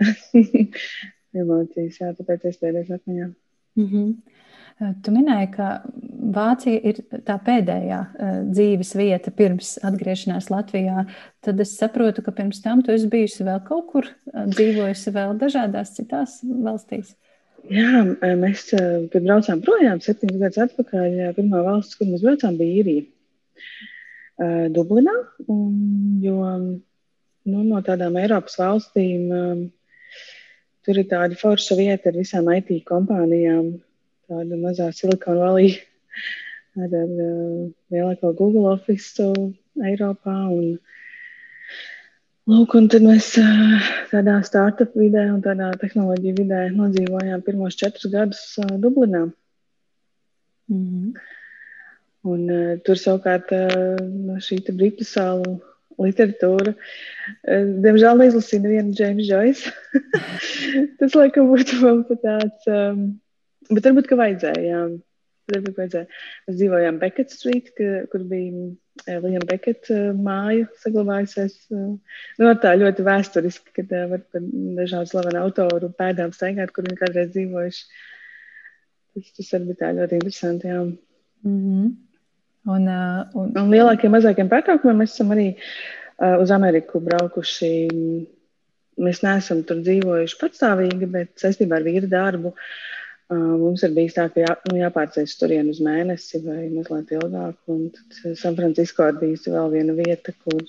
emocijas, 1.42 1.98
jā, 2.00 2.12
tāpēc 2.16 2.46
es 2.48 2.60
tēries 2.62 2.94
atmiņā. 2.96 3.32
Mm 3.78 3.88
-hmm. 3.90 4.14
Tu 5.04 5.12
minēji, 5.12 5.50
ka 5.52 5.66
Vācija 6.32 6.80
ir 6.88 7.02
tā 7.26 7.34
pēdējā 7.44 7.98
dzīves 8.48 8.94
vieta 8.96 9.30
pirms 9.36 9.74
atgriešanās 9.84 10.48
Latvijā. 10.48 11.04
Tad 11.44 11.60
es 11.60 11.74
saprotu, 11.76 12.22
ka 12.24 12.32
pirms 12.32 12.62
tam 12.64 12.80
tu 12.82 12.94
esi 12.94 13.10
bijusi 13.12 13.44
vēl 13.44 13.60
kaut 13.66 13.90
kur, 13.92 14.08
dzīvojusi 14.32 15.12
vēl 15.12 15.36
dažādās 15.42 15.92
citās 15.98 16.38
valstīs. 16.44 17.12
Jā, 17.68 18.06
mēs, 18.40 18.70
kad 19.12 19.20
braucām 19.26 19.60
projām, 19.60 20.00
septiņus 20.00 20.40
gadus 20.40 20.62
atpakaļ, 20.64 21.18
pirmā 21.36 21.60
valsts, 21.66 21.98
kur 21.98 22.08
mēs 22.08 22.24
braucām, 22.24 22.56
bija 22.56 22.80
Īrija. 22.80 23.08
Dublinā, 24.72 25.12
un, 25.52 25.72
jo 26.24 26.36
nu, 26.48 27.58
no 27.60 27.80
tādām 27.84 28.14
Eiropas 28.16 28.56
valstīm 28.56 29.26
tur 30.86 31.00
ir 31.00 31.08
tāda 31.10 31.36
forša 31.38 31.76
vieta 31.78 32.10
ar 32.10 32.16
visām 32.16 32.48
IT 32.54 32.72
kompānijām, 32.88 33.74
tāda 34.30 34.60
mazā 34.60 34.88
silikona 34.96 35.44
valī 35.44 35.68
ar, 36.80 36.88
ar 36.88 37.10
uh, 37.10 37.66
lielāko 37.92 38.32
Google 38.38 38.72
Office 38.72 39.26
Eiropā. 39.90 40.36
Un, 40.54 40.78
lūk, 42.50 42.76
un 42.78 42.88
tad 42.92 43.04
mēs 43.06 43.32
uh, 43.42 43.90
tādā 44.12 44.38
startup 44.46 44.96
vidē 44.98 45.26
un 45.32 45.42
tādā 45.44 45.72
tehnoloģiju 45.82 46.38
vidē 46.40 46.62
nodzīvojām 46.76 47.44
pirmos 47.46 47.78
četrus 47.80 48.10
gadus 48.14 48.42
uh, 48.62 48.72
Dublinā. 48.80 49.26
Mm 50.70 50.86
-hmm. 50.86 51.12
Un, 52.28 52.46
uh, 52.52 52.72
tur 52.84 53.00
savukārt 53.00 53.52
uh, 53.56 54.38
šī 54.44 54.60
britu 54.76 55.06
salu 55.08 55.58
literatūru. 56.00 56.74
Diemžēl 57.84 58.20
neizlasīju 58.20 58.64
nevienu 58.64 58.96
James 58.96 59.28
Joyce. 59.28 59.72
Tas, 61.00 61.16
laikam, 61.16 61.50
būtu 61.52 61.80
vēl 61.82 62.02
tāds, 62.22 62.68
um, 62.70 63.06
bet 63.70 63.88
varbūt, 63.88 64.10
ka 64.10 64.20
vajadzēja, 64.20 64.64
jā. 64.64 64.82
Varbūt 65.50 65.80
vajadzēja. 65.80 66.20
Mēs 66.46 66.58
dzīvojām 66.60 67.00
Beckett 67.02 67.34
Street, 67.34 67.72
ka, 67.76 67.90
kur 68.12 68.24
bija 68.30 68.70
Liam 69.24 69.46
Beckett 69.48 69.90
māja 70.20 70.68
saglabājusies. 70.82 71.56
Nu, 71.72 72.52
tā 72.62 72.76
ļoti 72.78 73.06
vēsturiski, 73.06 73.74
kad 73.80 73.96
var 74.12 74.22
par 74.30 74.44
dažādu 74.78 75.10
slavenu 75.10 75.42
autoru 75.42 75.90
pēdām 75.96 76.34
staigāt, 76.36 76.72
kur 76.76 76.86
viņi 76.86 77.00
kādreiz 77.00 77.32
dzīvojuši. 77.34 77.82
Tas, 79.10 79.32
tas 79.40 79.50
arī 79.56 79.72
bija 79.72 79.80
tā 79.80 79.90
ļoti 79.96 80.20
interesanti, 80.20 80.70
jā. 80.70 80.84
Mm 81.42 81.58
-hmm. 81.64 81.90
Un, 82.68 82.84
uh, 82.86 83.24
un... 83.40 83.52
un 83.56 83.72
lielākiem, 83.72 84.12
mazākiem 84.12 84.50
pārkāpumiem 84.50 85.02
mēs 85.02 85.14
esam 85.14 85.32
arī 85.32 85.46
uh, 85.54 86.36
uz 86.42 86.52
Ameriku 86.52 87.00
braukuši. 87.04 87.72
Mēs 89.00 89.22
neesam 89.24 89.62
tur 89.64 89.80
dzīvojuši 89.80 90.38
patstāvīgi, 90.40 91.08
bet 91.08 91.32
saistībā 91.40 91.78
ar 91.78 91.86
vīru 91.86 92.10
darbu 92.10 92.52
uh, 92.52 92.60
mums 93.32 93.84
ir 93.86 93.94
bijis 93.96 94.18
tā, 94.18 94.26
ka 94.34 94.44
jā, 94.44 94.52
nu, 94.68 94.76
jāpārceļas 94.82 95.38
turien 95.40 95.70
uz 95.72 95.80
mēnesi 95.84 96.42
vai 96.44 96.66
mazliet 96.74 97.14
ilgāk. 97.16 97.56
Un 97.72 97.88
tad 97.96 98.36
San 98.42 98.58
Francisco 98.60 99.08
ir 99.08 99.16
bijusi 99.22 99.54
vēl 99.56 99.72
viena 99.78 99.96
vieta, 99.96 100.36
kur 100.44 100.60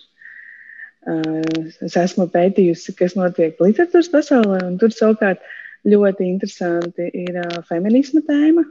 es 1.81 1.95
esmu 1.97 2.27
pētījusi, 2.29 2.93
kas 2.93 3.15
notiek 3.17 3.57
literatūras 3.57 4.11
pasaulē. 4.13 4.59
Tur 4.77 4.93
savukārt 4.93 5.41
ļoti 5.89 6.27
interesanti 6.29 7.07
ir 7.23 7.39
feminisma 7.65 8.21
tēma. 8.27 8.67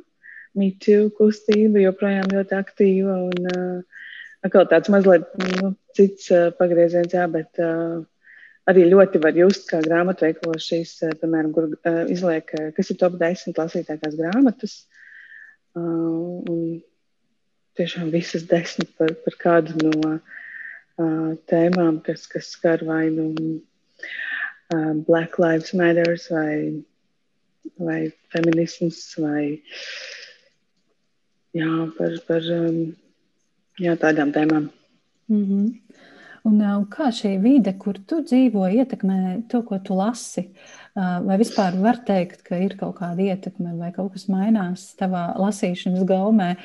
MeToo 0.59 1.11
kustība 1.15 1.83
joprojām 1.85 2.31
ļoti 2.33 2.57
aktīva 2.59 3.17
un 3.29 3.51
uh, 3.53 4.65
tāds 4.71 4.91
mazliet 4.91 5.29
nu, 5.39 5.75
cits 5.95 6.31
uh, 6.35 6.51
pagrieziens, 6.59 7.13
jā, 7.15 7.27
bet 7.31 7.61
uh, 7.63 8.01
arī 8.71 8.89
ļoti 8.91 9.23
var 9.23 9.39
just, 9.39 9.69
kā 9.71 9.83
grāmatveikalos 9.85 10.67
šīs, 10.67 10.97
uh, 11.07 11.15
piemēram, 11.21 11.53
kur 11.55 11.71
uh, 11.71 12.03
izliek, 12.11 12.51
uh, 12.59 12.71
kas 12.75 12.91
ir 12.91 12.99
top 12.99 13.19
10 13.21 13.59
lasītākās 13.63 14.19
grāmatas. 14.19 14.77
Uh, 15.79 16.43
un 16.51 16.61
tiešām 17.79 18.11
visas 18.11 18.49
desmit 18.51 18.91
par, 18.99 19.15
par 19.23 19.39
kādu 19.39 19.79
no 19.79 20.17
uh, 20.19 21.35
tēmām, 21.47 22.03
kas, 22.03 22.27
kas 22.27 22.51
skar 22.57 22.83
vai 22.89 23.05
nu 23.15 23.31
uh, 23.39 24.95
Black 25.07 25.39
Lives 25.39 25.71
Matter 25.79 26.17
vai, 26.27 26.83
vai 27.79 28.01
feminisms 28.35 29.05
vai 29.23 29.45
uh, 29.55 30.19
jā, 31.57 31.71
par, 31.97 32.17
par 32.29 32.51
um, 32.57 32.81
jā, 33.81 33.97
tādām 34.01 34.35
tēmām. 34.35 34.71
Mm 35.31 35.45
-hmm. 35.47 35.71
Un, 36.49 36.61
uh, 36.65 36.87
kā 36.89 37.11
šī 37.13 37.35
vide, 37.43 37.75
kur 37.77 37.99
tu 38.09 38.23
dzīvo, 38.25 38.65
ietekmē 38.73 39.49
to, 39.49 39.61
ko 39.63 39.79
tu 39.79 39.95
lasi? 39.95 40.47
Uh, 40.97 41.21
vai 41.27 41.37
vispār 41.39 41.77
var 41.83 42.01
teikt, 42.07 42.41
ka 42.47 42.57
ir 42.57 42.77
kaut 42.81 42.97
kāda 42.97 43.21
ietekme, 43.21 43.75
vai 43.77 43.93
kaut 43.93 44.13
kas 44.13 44.25
mainās 44.33 44.97
tavā 44.97 45.37
lasīšanas 45.37 46.07
gaumē? 46.09 46.57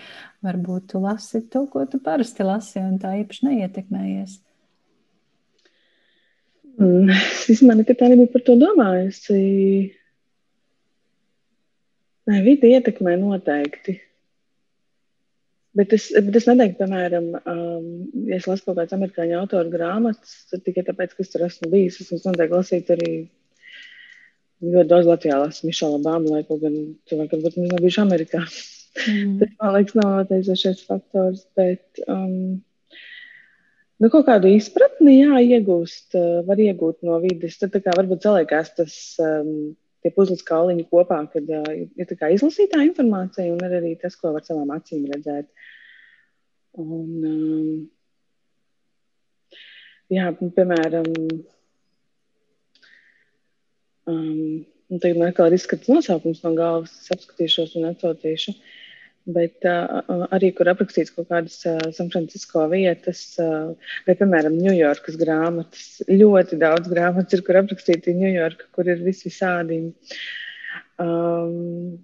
Varbūt 0.42 0.88
tu 0.94 1.00
lasi 1.04 1.42
to, 1.52 1.66
ko 1.68 1.86
tu 1.86 2.00
parasti 2.00 2.44
lasi, 2.44 2.80
un 2.80 2.98
tā 3.00 3.18
īpaši 3.20 3.46
neietekmējies. 3.50 4.40
Mm, 6.80 7.12
es 7.12 7.46
izmanu, 7.50 7.86
ka 7.88 7.96
tā 8.00 8.10
nebija 8.12 8.32
par 8.32 8.44
to 8.48 8.56
domājusi. 8.60 9.38
Nē, 12.26 12.42
vide 12.48 12.72
ietekmē 12.74 13.20
noteikti. 13.22 14.00
Bet 15.76 15.92
es, 15.96 16.06
bet 16.24 16.38
es 16.40 16.46
neteiktu, 16.48 16.78
piemēram, 16.80 17.26
um, 17.52 17.88
ja 18.30 18.38
es 18.38 18.46
lasu 18.48 18.64
kaut 18.64 18.78
kādas 18.78 18.96
amerikāņu 18.96 19.36
autoru 19.42 19.74
grāmatas, 19.74 20.38
tad 20.52 20.64
tikai 20.64 20.86
tāpēc, 20.88 21.16
ka 21.16 21.26
es 21.26 21.34
tur 21.34 21.44
esmu 21.50 21.72
bijis. 21.74 21.98
Es 22.00 22.24
noteikti 22.24 22.56
lasīju 22.56 22.96
arī 22.96 23.10
ļoti 24.64 24.88
daudz 24.94 25.10
Latvijā 25.10 25.42
lasu 25.42 25.68
Mišela 25.68 26.00
Bāmu, 26.06 26.32
lai 26.32 26.46
kaut 26.48 26.64
gan 26.64 26.78
cilvēki 27.10 27.42
varbūt 27.42 27.60
nav 27.60 27.84
bijuši 27.84 28.02
Amerikā. 28.06 28.46
Mm. 28.46 29.36
Tas, 29.42 29.52
man 29.60 29.76
liekas, 29.76 29.98
nav 30.00 30.14
noteicošais 30.14 30.86
faktors, 30.88 31.44
bet 31.60 32.04
um, 32.08 32.62
nu, 34.00 34.12
kaut 34.14 34.30
kādu 34.30 34.54
izpratni, 34.56 35.20
jā, 35.26 35.44
iegūst, 35.58 36.16
uh, 36.16 36.40
var 36.48 36.62
iegūt 36.70 37.04
no 37.04 37.20
vides. 37.26 37.60
Tad 37.60 37.76
varbūt 37.92 38.30
saliekās 38.30 38.72
tas. 38.80 38.96
Um, 39.20 39.76
tie 40.06 40.14
puzles 40.14 40.46
kauliņi 40.46 40.86
kopā, 40.92 41.18
kad 41.34 41.50
uh, 41.50 41.72
ir 41.74 42.12
tā 42.14 42.30
izlasītā 42.36 42.84
informācija 42.86 43.50
un 43.56 43.66
arī 43.66 43.96
tas, 43.98 44.14
ko 44.20 44.36
var 44.36 44.46
savām 44.46 44.70
acīm 44.76 45.08
redzēt. 45.10 45.50
Un, 46.78 47.10
um, 47.26 47.90
jā, 50.14 50.30
piemēram, 50.38 51.10
um, 54.14 54.66
tagad 54.94 55.18
man 55.18 55.32
atkal 55.32 55.50
ir 55.50 55.58
izskats 55.58 55.90
nosaukums 55.90 56.44
no 56.46 56.54
galvas, 56.60 56.94
es 57.02 57.16
apskatīšos 57.16 57.74
un 57.80 57.90
atsautīšu. 57.90 58.54
Bet 59.26 59.66
uh, 59.66 60.28
arī, 60.36 60.52
kur 60.54 60.70
aprakstīts 60.70 61.10
kaut 61.16 61.32
kādas 61.32 61.58
uh, 61.66 61.80
San 61.98 62.12
Francisco 62.14 62.62
vietas, 62.70 63.24
uh, 63.42 63.72
vai, 64.06 64.14
piemēram, 64.20 64.54
Ņujorkas 64.62 65.16
grāmatas. 65.18 65.88
Ļoti 66.06 66.60
daudz 66.62 66.92
grāmatas 66.92 67.34
ir, 67.34 67.42
kur 67.48 67.58
aprakstīti 67.58 68.14
Ņujorka, 68.20 68.68
kur 68.78 68.92
ir 68.94 69.02
visi 69.02 69.32
visādi 69.32 69.80
um, 71.02 71.98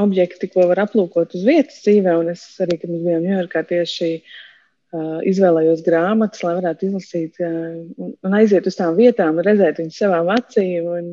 objekti, 0.00 0.48
ko 0.54 0.64
var 0.70 0.80
aplūkot 0.86 1.36
uz 1.36 1.44
vietas 1.44 1.82
dzīvē. 1.84 2.16
Un 2.22 2.32
es 2.32 2.46
arī, 2.64 2.80
kad 2.80 2.94
mēs 2.94 3.04
bijām 3.04 3.28
Ņujorkā, 3.28 3.66
tieši 3.68 4.10
uh, 4.16 5.20
izvēlējos 5.28 5.84
grāmatas, 5.84 6.40
lai 6.46 6.54
varētu 6.62 6.88
izlasīt 6.88 7.36
uh, 7.44 7.84
un, 8.00 8.16
un 8.16 8.38
aiziet 8.40 8.64
uz 8.64 8.80
tām 8.80 8.96
vietām, 8.96 9.44
redzēt 9.44 9.84
viņus 9.84 10.00
savām 10.06 10.32
acīm. 10.38 10.88
Un, 10.88 11.12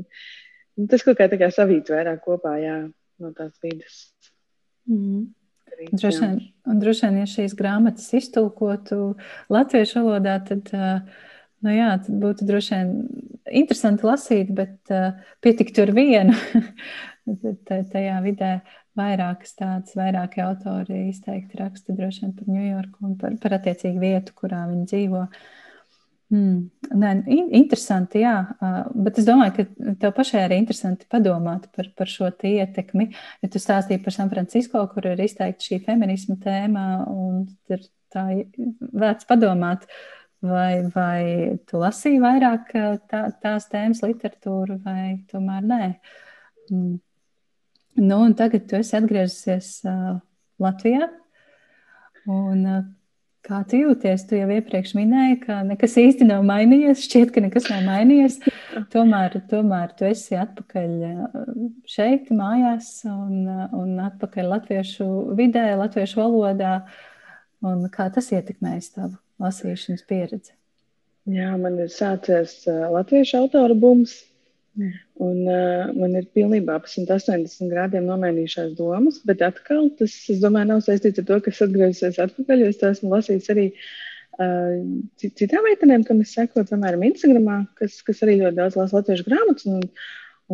un 0.79 0.87
tas 0.87 1.03
kaut 1.03 1.19
kā 1.19 1.27
kā 1.35 1.51
savīt 1.51 1.91
vairāk 1.91 2.23
kopā 2.23 2.55
jā, 2.63 2.79
no 3.19 3.35
tās 3.35 3.59
vidas. 3.59 4.05
Mm. 4.89 5.25
Droši 5.91 6.21
vien, 6.21 6.35
un 6.71 6.79
droši 6.79 7.07
vien, 7.07 7.17
ja 7.19 7.29
šīs 7.29 7.55
grāmatas 7.59 8.07
iztulkotu 8.15 9.15
latviešu 9.51 10.05
valodā, 10.05 10.37
tad, 10.47 10.71
nu 11.65 11.73
jā, 11.73 11.89
tad 12.05 12.21
būtu 12.21 12.47
droši 12.47 12.77
vien 12.77 12.93
interesanti 13.63 14.07
lasīt, 14.07 14.53
bet 14.55 14.93
pietiktu 15.43 15.83
ar 15.83 15.91
vienu. 15.97 16.37
Tajā 17.67 18.15
vidē 18.23 18.53
vairākas 18.95 19.57
tādas, 19.57 19.97
vairāki 19.97 20.45
autori 20.45 21.09
izteikti 21.09 21.59
raksta 21.59 21.95
droši 21.97 22.23
vien 22.23 22.33
par 22.37 22.55
Ņujorku 22.55 23.09
un 23.09 23.19
par, 23.19 23.35
par 23.41 23.57
attiecīgu 23.57 23.99
vietu, 23.99 24.35
kurā 24.37 24.63
viņi 24.69 24.87
dzīvo. 24.93 25.25
Uh, 25.25 25.64
Mm, 26.33 26.71
nē, 26.97 27.09
interesanti, 27.53 28.23
jā, 28.23 28.33
bet 28.97 29.19
es 29.21 29.27
domāju, 29.27 29.53
ka 29.59 29.93
tev 30.01 30.13
pašai 30.17 30.41
arī 30.47 30.57
interesanti 30.57 31.05
padomāt 31.11 31.67
par, 31.75 31.91
par 31.97 32.09
šo 32.09 32.31
ietekmi. 32.49 33.11
Ja 33.45 33.49
tu 33.53 33.61
stāstīji 33.61 34.01
par 34.03 34.15
San 34.15 34.31
Francisco, 34.33 34.81
kur 34.89 35.05
ir 35.11 35.21
izteikti 35.21 35.69
šī 35.69 35.79
feminisma 35.85 36.39
tēma, 36.41 36.85
un 37.13 37.43
ir 37.69 37.85
tā 38.13 38.25
vērts 39.03 39.29
padomāt, 39.29 39.85
vai, 40.41 40.87
vai 40.95 41.21
tu 41.69 41.83
lasīji 41.83 42.23
vairāk 42.23 42.73
tā, 43.11 43.21
tās 43.43 43.69
tēmas 43.69 44.01
literatūru, 44.05 44.79
vai 44.85 45.19
tomēr 45.29 45.69
nē. 45.69 45.91
Mm. 46.71 46.95
Nu, 47.95 48.19
tagad 48.35 48.65
tu 48.67 48.75
esi 48.81 48.97
atgriezusies 48.97 49.69
uh, 49.87 50.17
Latvijā. 50.59 51.05
Un, 52.25 52.65
uh, 52.65 52.81
Kā 53.45 53.59
tu 53.69 53.77
jūties? 53.77 54.23
Tu 54.25 54.39
jau 54.39 54.47
iepriekš 54.49 54.95
minēji, 54.97 55.35
ka 55.43 55.59
nekas 55.67 55.93
īsti 56.01 56.25
nav 56.25 56.41
mainījies. 56.47 57.03
Šķiet, 57.05 57.29
ka 57.35 57.43
nekas 57.45 57.67
nav 57.69 57.83
mainījies. 57.85 58.39
Tomēr, 58.93 59.37
tomēr 59.51 59.93
tu 59.97 60.07
esi 60.07 60.37
atpakaļ 60.41 60.95
uh, 61.11 61.35
šeit, 61.89 62.31
mājās, 62.33 62.89
un, 63.05 63.43
uh, 63.45 63.67
un 63.77 63.99
atpakaļ 64.07 64.49
latviešu 64.55 65.09
vidē, 65.37 65.67
latviešu 65.77 66.23
valodā. 66.23 66.79
Un 67.65 67.85
kā 67.93 68.09
tas 68.13 68.31
ietekmēs 68.33 68.95
tavu 68.97 69.13
lasīšanas 69.41 70.01
pieredzi? 70.09 70.55
Jā, 71.29 71.53
man 71.61 71.77
ir 71.85 71.93
sācies 71.93 72.63
uh, 72.65 72.87
latviešu 72.97 73.43
autoru 73.43 73.77
bums. 73.77 74.23
Un, 74.75 75.37
uh, 75.47 75.91
man 75.95 76.17
ir 76.19 76.25
pilnībā 76.35 76.75
pa 76.83 76.89
180 76.91 77.69
grādiem 77.71 78.07
nomainījušās 78.09 78.73
domas, 78.75 79.21
bet 79.27 79.43
atkal 79.45 79.87
tas, 79.99 80.15
es 80.31 80.41
domāju, 80.43 80.73
nav 80.73 80.81
saistīts 80.83 81.21
ar 81.21 81.27
to, 81.29 81.37
ka 81.43 81.53
es 81.53 81.61
atgriezusies 81.63 82.19
atpakaļ. 82.25 82.63
Es 82.67 82.81
to 82.81 82.89
esmu 82.91 83.13
lasījis 83.13 83.47
arī 83.53 83.69
uh, 83.71 84.81
citām 85.23 85.63
meitenēm, 85.69 86.03
kam 86.07 86.19
es 86.25 86.33
sekoju, 86.35 86.67
piemēram, 86.71 87.05
Instagramā, 87.07 87.61
kas, 87.79 88.01
kas 88.07 88.19
arī 88.25 88.41
ļoti 88.41 88.59
daudz 88.59 88.75
lasa 88.81 88.99
latviešu 88.99 89.27
grāmatas. 89.29 89.69
Un, 89.71 89.85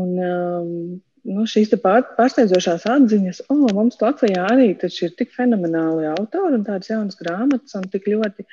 un, 0.04 0.12
um, 0.28 0.76
nu, 1.32 1.48
šīs 1.50 1.74
pār, 1.82 2.06
pārsteidzošās 2.20 2.86
atziņas, 2.94 3.42
o, 3.48 3.58
oh, 3.58 3.72
mums 3.78 3.98
Latvijā 4.04 4.46
arī 4.54 4.76
ir 4.76 5.18
tik 5.18 5.34
fenomenāli 5.34 6.06
autori 6.14 6.60
un 6.60 6.68
tādas 6.70 6.94
jaunas 6.94 7.18
grāmatas 7.18 7.74
un 7.80 7.90
tik 7.90 8.06
ļoti 8.14 8.46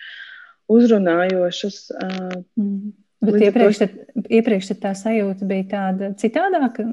uzrunājošas. 0.73 1.85
Uh, 1.93 2.41
mm 2.57 2.97
Bet 3.19 3.35
Līdz 3.35 3.45
iepriekš, 3.49 3.79
tad, 3.83 3.95
iepriekš 4.31 4.69
tad 4.71 4.81
tā 4.85 4.91
sajūta 4.95 5.47
bija 5.51 5.65
tāda 5.73 6.13
citādāka. 6.21 6.85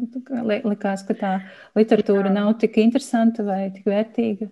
Likās, 0.65 1.03
ka 1.05 1.13
tā 1.19 1.33
literatūra 1.77 2.31
Jā. 2.31 2.33
nav 2.39 2.55
tik 2.63 2.79
interesanta 2.81 3.45
vai 3.45 3.67
tik 3.75 3.85
vērtīga. 3.91 4.49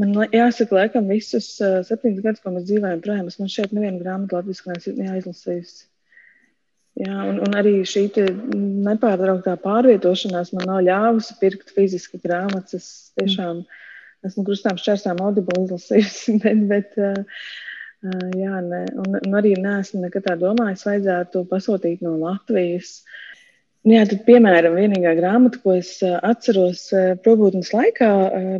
Man 0.00 0.14
jāsaka, 0.32 0.78
laikam, 0.78 1.10
visus 1.12 1.50
uh, 1.60 1.82
septiņus 1.84 2.24
gadus, 2.24 2.40
ko 2.40 2.54
mēs 2.54 2.64
dzīvojam 2.70 3.02
projām, 3.04 3.26
es 3.28 3.36
man 3.36 3.50
šeit 3.52 3.74
nevienu 3.76 4.00
grāmatu 4.00 4.38
latviešu 4.38 4.94
neaizlasījusi. 4.96 5.82
Jā, 7.02 7.18
un, 7.24 7.42
un 7.44 7.56
arī 7.56 7.74
šī 7.88 8.06
nepārtrauktā 8.84 9.58
pārvietošanās 9.60 10.54
man 10.56 10.68
nav 10.68 10.80
ļāvusi 10.88 11.36
pirkt 11.40 11.72
fiziski 11.76 12.20
grāmatas. 12.24 12.72
Es 12.72 13.12
tiešām 13.20 13.62
esmu 14.24 14.44
krustām 14.48 14.80
šķērsām 14.80 15.20
audible 15.24 15.66
izlasījusi, 15.66 16.38
bet, 16.44 16.64
bet 16.72 16.98
uh, 17.00 17.44
jā, 18.02 18.62
ne. 18.66 18.84
Un, 19.02 19.18
un 19.20 19.36
arī 19.38 19.54
neesmu 19.60 20.02
nekad 20.06 20.26
tā 20.28 20.38
domājis, 20.40 20.86
vajadzētu 20.88 21.44
pasūtīt 21.50 22.02
no 22.06 22.16
Latvijas. 22.22 23.00
Uh, 23.02 23.20
Nu 23.82 23.96
jā, 23.96 24.02
tad, 24.06 24.20
piemēram, 24.28 24.76
vienīgā 24.78 25.16
grāmata, 25.18 25.58
ko 25.58 25.72
es 25.74 25.88
atceros 26.06 26.84
probūtnes 27.24 27.72
laikā, 27.74 28.10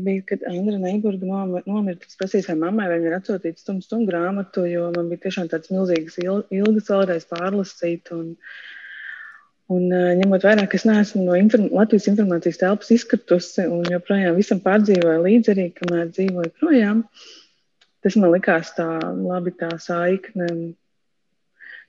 bija, 0.02 0.24
kad 0.32 0.42
Andra 0.50 0.80
Neiburga 0.82 1.44
nomira. 1.62 1.94
Es 1.94 2.18
prasīju 2.18 2.48
savai 2.48 2.58
mammai, 2.64 2.88
vai 2.90 2.96
viņa 2.98 3.10
ir 3.12 3.14
atsūtīta 3.20 3.62
stundu 3.62 3.86
stundu 3.86 4.10
grāmatu, 4.10 4.64
jo 4.66 4.88
man 4.96 5.12
bija 5.12 5.22
tiešām 5.28 5.46
tāds 5.52 5.70
milzīgs 5.70 6.18
ilgas 6.26 6.90
vēlreiz 6.90 7.28
pārlasīt. 7.30 8.10
Un, 8.16 8.32
un 9.70 9.86
ņemot 10.18 10.48
vērā, 10.48 10.66
ka 10.66 10.80
es 10.80 10.88
neesmu 10.90 11.22
no 11.28 11.38
inform 11.38 11.70
Latvijas 11.70 12.10
informācijas 12.10 12.58
telpas 12.64 12.90
izkritusi 12.96 13.68
un 13.70 13.86
joprojām 13.94 14.34
visam 14.42 14.58
pārdzīvoju 14.66 15.22
līdzi 15.28 15.54
arī, 15.54 15.68
kamēr 15.78 16.10
dzīvoju 16.10 16.50
projām, 16.58 17.06
tas 18.02 18.18
man 18.18 18.32
likās 18.34 18.74
tā 18.76 18.86
labi 19.00 19.54
tā 19.58 19.70
saikne 19.80 20.48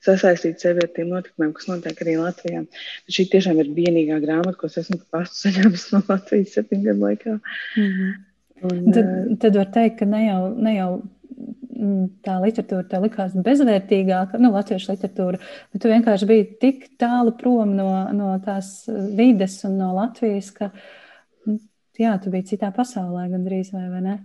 sasaistīt 0.03 0.59
sevi 0.59 0.83
ar 0.83 0.91
tiem 0.91 1.11
notikumiem, 1.13 1.53
kas 1.55 1.69
notiek 1.69 2.03
arī 2.03 2.17
Latvijā. 2.19 2.65
Bet 3.05 3.17
šī 3.17 3.27
tiešām 3.31 3.59
ir 3.63 3.71
vienīgā 3.75 4.19
grāmata, 4.23 4.57
ko 4.59 4.69
es 4.69 4.79
esmu 4.81 4.99
pastu 5.13 5.47
saņēmis 5.47 5.89
no 5.95 6.03
Latvijas 6.09 6.55
septiņu 6.57 6.87
gadu 6.89 7.07
laikā. 7.07 7.35
Mm 7.79 7.89
-hmm. 7.89 8.13
Un, 8.63 8.91
tad, 8.95 9.03
uh, 9.03 9.37
tad 9.43 9.59
var 9.59 9.71
teikt, 9.75 9.99
ka 9.99 10.05
ne 10.07 10.21
jau, 10.25 10.41
ne 10.55 10.73
jau 10.75 10.89
mm, 11.01 12.03
tā 12.23 12.37
literatūra 12.39 12.87
tā 12.87 13.01
likās 13.03 13.35
bezvērtīgāka, 13.47 14.39
nu, 14.39 14.51
latviešu 14.55 14.93
literatūra, 14.93 15.39
bet 15.73 15.83
tu 15.83 15.91
vienkārši 15.91 16.29
biji 16.29 16.45
tik 16.61 16.85
tālu 17.01 17.35
prom 17.39 17.75
no, 17.75 17.89
no 18.15 18.29
tās 18.45 18.85
vides 19.17 19.57
un 19.67 19.77
no 19.81 19.89
Latvijas, 19.97 20.51
ka, 20.55 20.69
mm, 21.47 21.59
jā, 21.99 22.15
tu 22.23 22.31
biji 22.31 22.53
citā 22.53 22.71
pasaulē 22.75 23.27
gandrīz 23.33 23.73
vai, 23.75 23.89
vai 23.89 24.05
ne? 24.05 24.17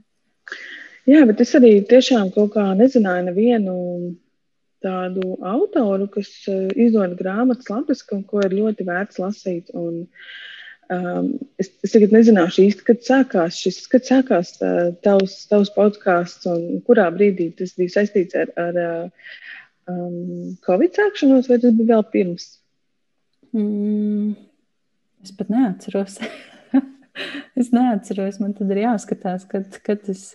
Jā, 1.09 1.23
bet 1.29 1.41
es 1.41 1.55
arī 1.57 1.79
tiešām 1.89 2.33
kaut 2.35 2.53
kā 2.53 2.65
nezināju 2.77 3.31
nevienu 3.31 3.77
tādu 4.85 5.39
autoru, 5.41 6.07
kas 6.13 6.29
eh, 6.51 6.69
izdod 6.87 7.17
grāmatas 7.19 8.05
un 8.15 8.23
ko 8.29 8.43
ir 8.45 8.55
ļoti 8.59 8.87
vērts 8.87 9.21
lasīt. 9.23 9.73
Un, 9.73 10.05
um, 10.95 11.31
es, 11.59 11.73
es 11.87 11.95
tagad 11.95 12.15
nezināšu 12.15 12.67
īsti, 12.67 12.85
kad 12.91 13.03
sākās 13.07 13.59
šis, 13.63 13.81
kad 13.91 14.07
sākās 14.07 14.55
uh, 14.61 14.93
tavs, 15.05 15.41
tavs 15.51 15.73
podkāsts, 15.75 16.47
un 16.51 16.83
kurā 16.87 17.09
brīdī 17.15 17.51
tas 17.57 17.75
bija 17.79 17.97
saistīts 17.97 18.37
ar, 18.39 18.53
ar 18.61 18.81
um, 19.89 20.55
Covid 20.67 21.01
sākšanos, 21.01 21.49
vai 21.51 21.61
tas 21.63 21.75
bija 21.79 21.95
vēl 21.95 22.07
pirms? 22.13 22.51
Mm, 23.57 24.37
es 25.25 25.33
pat 25.41 25.51
neatceros. 25.53 26.21
es 27.61 27.73
neatceros, 27.75 28.39
man 28.45 28.55
tad 28.55 28.77
ir 28.77 28.85
jāskatās, 28.85 29.49
kad, 29.51 29.81
kad 29.83 30.05
tas, 30.07 30.31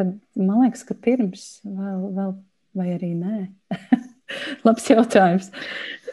kad, 0.00 0.14
man 0.40 0.64
liekas, 0.64 0.86
ka 0.88 0.96
pirms 0.96 1.48
vēl, 1.64 2.04
vēl 2.16 2.34
vai 2.80 2.88
arī 2.96 3.12
nē? 3.18 3.40
Labs 4.66 4.88
jautājums. 4.90 5.50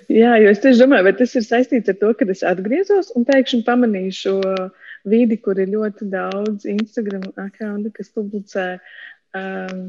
Jā, 0.08 0.38
jo 0.40 0.52
es 0.52 0.62
tieši 0.64 0.86
domāju, 0.86 1.06
vai 1.10 1.14
tas 1.20 1.36
ir 1.36 1.44
saistīts 1.44 1.92
ar 1.92 1.98
to, 2.00 2.14
ka 2.16 2.28
es 2.32 2.44
atgriezos 2.48 3.12
un 3.18 3.26
pēkšņi 3.28 3.66
pamanīju 3.68 4.16
šo 4.16 4.36
vidi, 5.08 5.38
kur 5.44 5.60
ir 5.60 5.72
ļoti 5.74 6.08
daudz 6.12 6.68
Instagram 6.72 7.28
akkontu, 7.36 7.92
kas 7.96 8.12
publicē 8.16 8.68
um, 9.36 9.88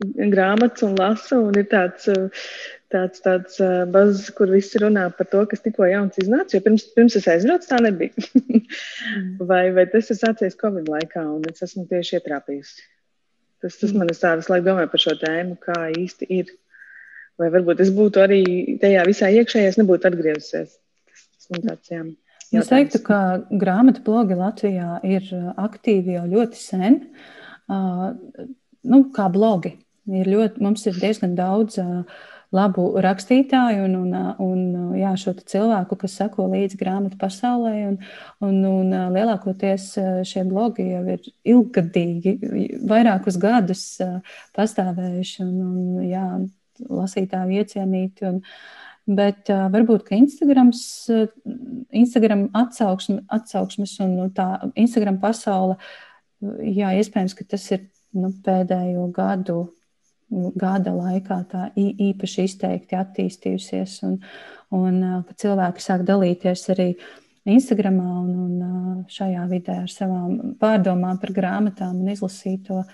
grāmatas 0.00 0.84
un 0.86 0.96
lasa. 0.98 1.38
Un 1.38 1.56
ir 1.60 1.66
tāds, 1.70 2.08
tāds, 2.92 3.22
tāds 3.24 3.58
uh, 3.62 3.84
bazas, 3.90 4.30
kur 4.36 4.50
visi 4.52 4.80
runā 4.82 5.08
par 5.16 5.28
to, 5.32 5.44
kas 5.50 5.64
tikko 5.64 5.88
jauns 5.90 6.20
iznāca. 6.22 6.56
Jo 6.56 6.64
pirms, 6.64 6.86
pirms 6.96 7.18
es 7.20 7.28
aizbraucu, 7.30 7.68
tā 7.70 7.80
nebija. 7.84 8.14
mm. 8.40 8.64
vai, 9.50 9.66
vai 9.76 9.86
tas 9.92 10.10
ir 10.10 10.20
sācies 10.20 10.58
Covid 10.60 10.88
laikā, 10.90 11.24
un 11.36 11.44
es 11.50 11.62
esmu 11.66 11.86
tieši 11.90 12.18
ietrāpījusi. 12.20 12.88
Tas, 13.60 13.76
tas 13.76 13.92
man 13.92 14.08
ir 14.08 14.16
tā, 14.16 14.34
visu 14.40 14.52
laiku 14.54 14.70
domāju 14.70 14.90
par 14.92 15.04
šo 15.04 15.14
tēmu, 15.20 15.58
kā 15.60 15.78
īsti 15.92 16.30
ir. 16.40 16.54
Vai 17.40 17.48
varbūt 17.52 17.80
es 17.80 17.92
būtu 17.96 18.20
arī 18.20 18.42
tajā 18.80 19.04
visā 19.08 19.28
iekšējā, 19.32 19.68
es 19.68 19.78
nebūtu 19.80 20.08
atgriezusies. 20.10 20.74
Tas, 21.08 21.22
tas 21.36 21.52
man 21.52 21.68
tāds, 21.68 21.92
jā. 21.92 22.02
Jautājums. 22.50 22.66
Es 22.66 22.70
teiktu, 22.72 23.00
ka 23.06 23.18
grāmatu 23.60 24.02
blogi 24.04 24.36
Latvijā 24.36 24.96
ir 25.06 25.28
aktīvi 25.60 26.16
jau 26.16 26.24
ļoti 26.32 26.58
sen. 26.58 26.96
Uh, 27.70 28.10
nu, 28.90 29.04
kā 29.14 29.28
blogi. 29.32 29.76
Ir 30.10 30.28
ļoti, 30.30 30.62
mums 30.64 30.86
ir 30.90 30.98
diezgan 30.98 31.36
daudz 31.38 31.78
labu 32.50 32.86
rakstītāju 32.98 33.84
un, 33.86 33.94
un, 34.00 34.14
un 34.42 34.94
jā, 34.98 35.12
šo 35.20 35.36
cilvēku, 35.38 35.98
kas 36.00 36.16
sako 36.18 36.48
līdzi 36.50 36.80
grāmatu 36.80 37.18
pasaulē. 37.20 37.74
Un, 37.92 37.98
un, 38.46 38.58
un 38.66 39.14
lielākoties 39.14 39.92
šie 40.26 40.44
blogi 40.48 40.88
jau 40.90 41.04
ir 41.14 41.30
ilggadīgi, 41.54 42.36
vairākus 42.90 43.38
gadus 43.40 43.84
pastāvējuši 44.58 45.46
un, 45.46 45.56
un 45.68 46.04
jā, 46.08 46.26
lasītāji 46.90 47.62
iecienīti. 47.62 48.30
Un, 48.34 48.44
Bet 49.10 49.48
uh, 49.50 49.64
varbūt 49.72 50.10
Instagrams, 50.14 50.82
Instagram 51.96 52.44
atsauksme, 52.54 53.24
atsauksmes 53.32 53.96
un 54.04 54.12
nu, 54.18 54.26
tā 54.36 54.46
Instagram 54.78 55.16
pasaule, 55.22 55.78
jā, 56.62 56.92
iespējams, 57.00 57.34
ka 57.34 57.46
tas 57.56 57.64
ir 57.72 57.88
nu, 58.14 58.30
pēdējo 58.44 59.08
gadu 59.16 59.64
gada 60.30 60.92
laikā 60.94 61.40
tā 61.50 61.64
īpaši 61.76 62.46
izteikti 62.46 62.98
attīstījusies, 62.98 63.96
un, 64.06 64.18
un 64.76 65.00
ka 65.26 65.36
cilvēki 65.42 65.84
sāk 65.84 66.06
dalīties 66.08 66.68
arī 66.74 66.92
Instagramā 67.50 68.08
un, 68.20 68.32
un 68.44 69.04
šajā 69.10 69.46
vidē 69.50 69.80
ar 69.84 69.90
savām 69.90 70.56
pārdomām 70.60 71.20
par 71.22 71.32
grāmatām 71.36 72.02
un 72.02 72.12
izlasīto. 72.12 72.84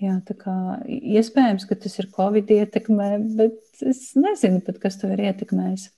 Jā, 0.00 0.16
tā 0.24 0.32
kā 0.40 0.54
iespējams, 0.88 1.66
ka 1.68 1.76
tas 1.76 1.98
ir 2.00 2.08
Covid 2.14 2.48
ietekmē, 2.56 3.08
bet 3.36 3.82
es 3.84 4.14
nezinu 4.16 4.62
pat, 4.64 4.78
kas 4.80 4.96
to 4.96 5.10
ir 5.12 5.20
ietekmējis. 5.28 5.90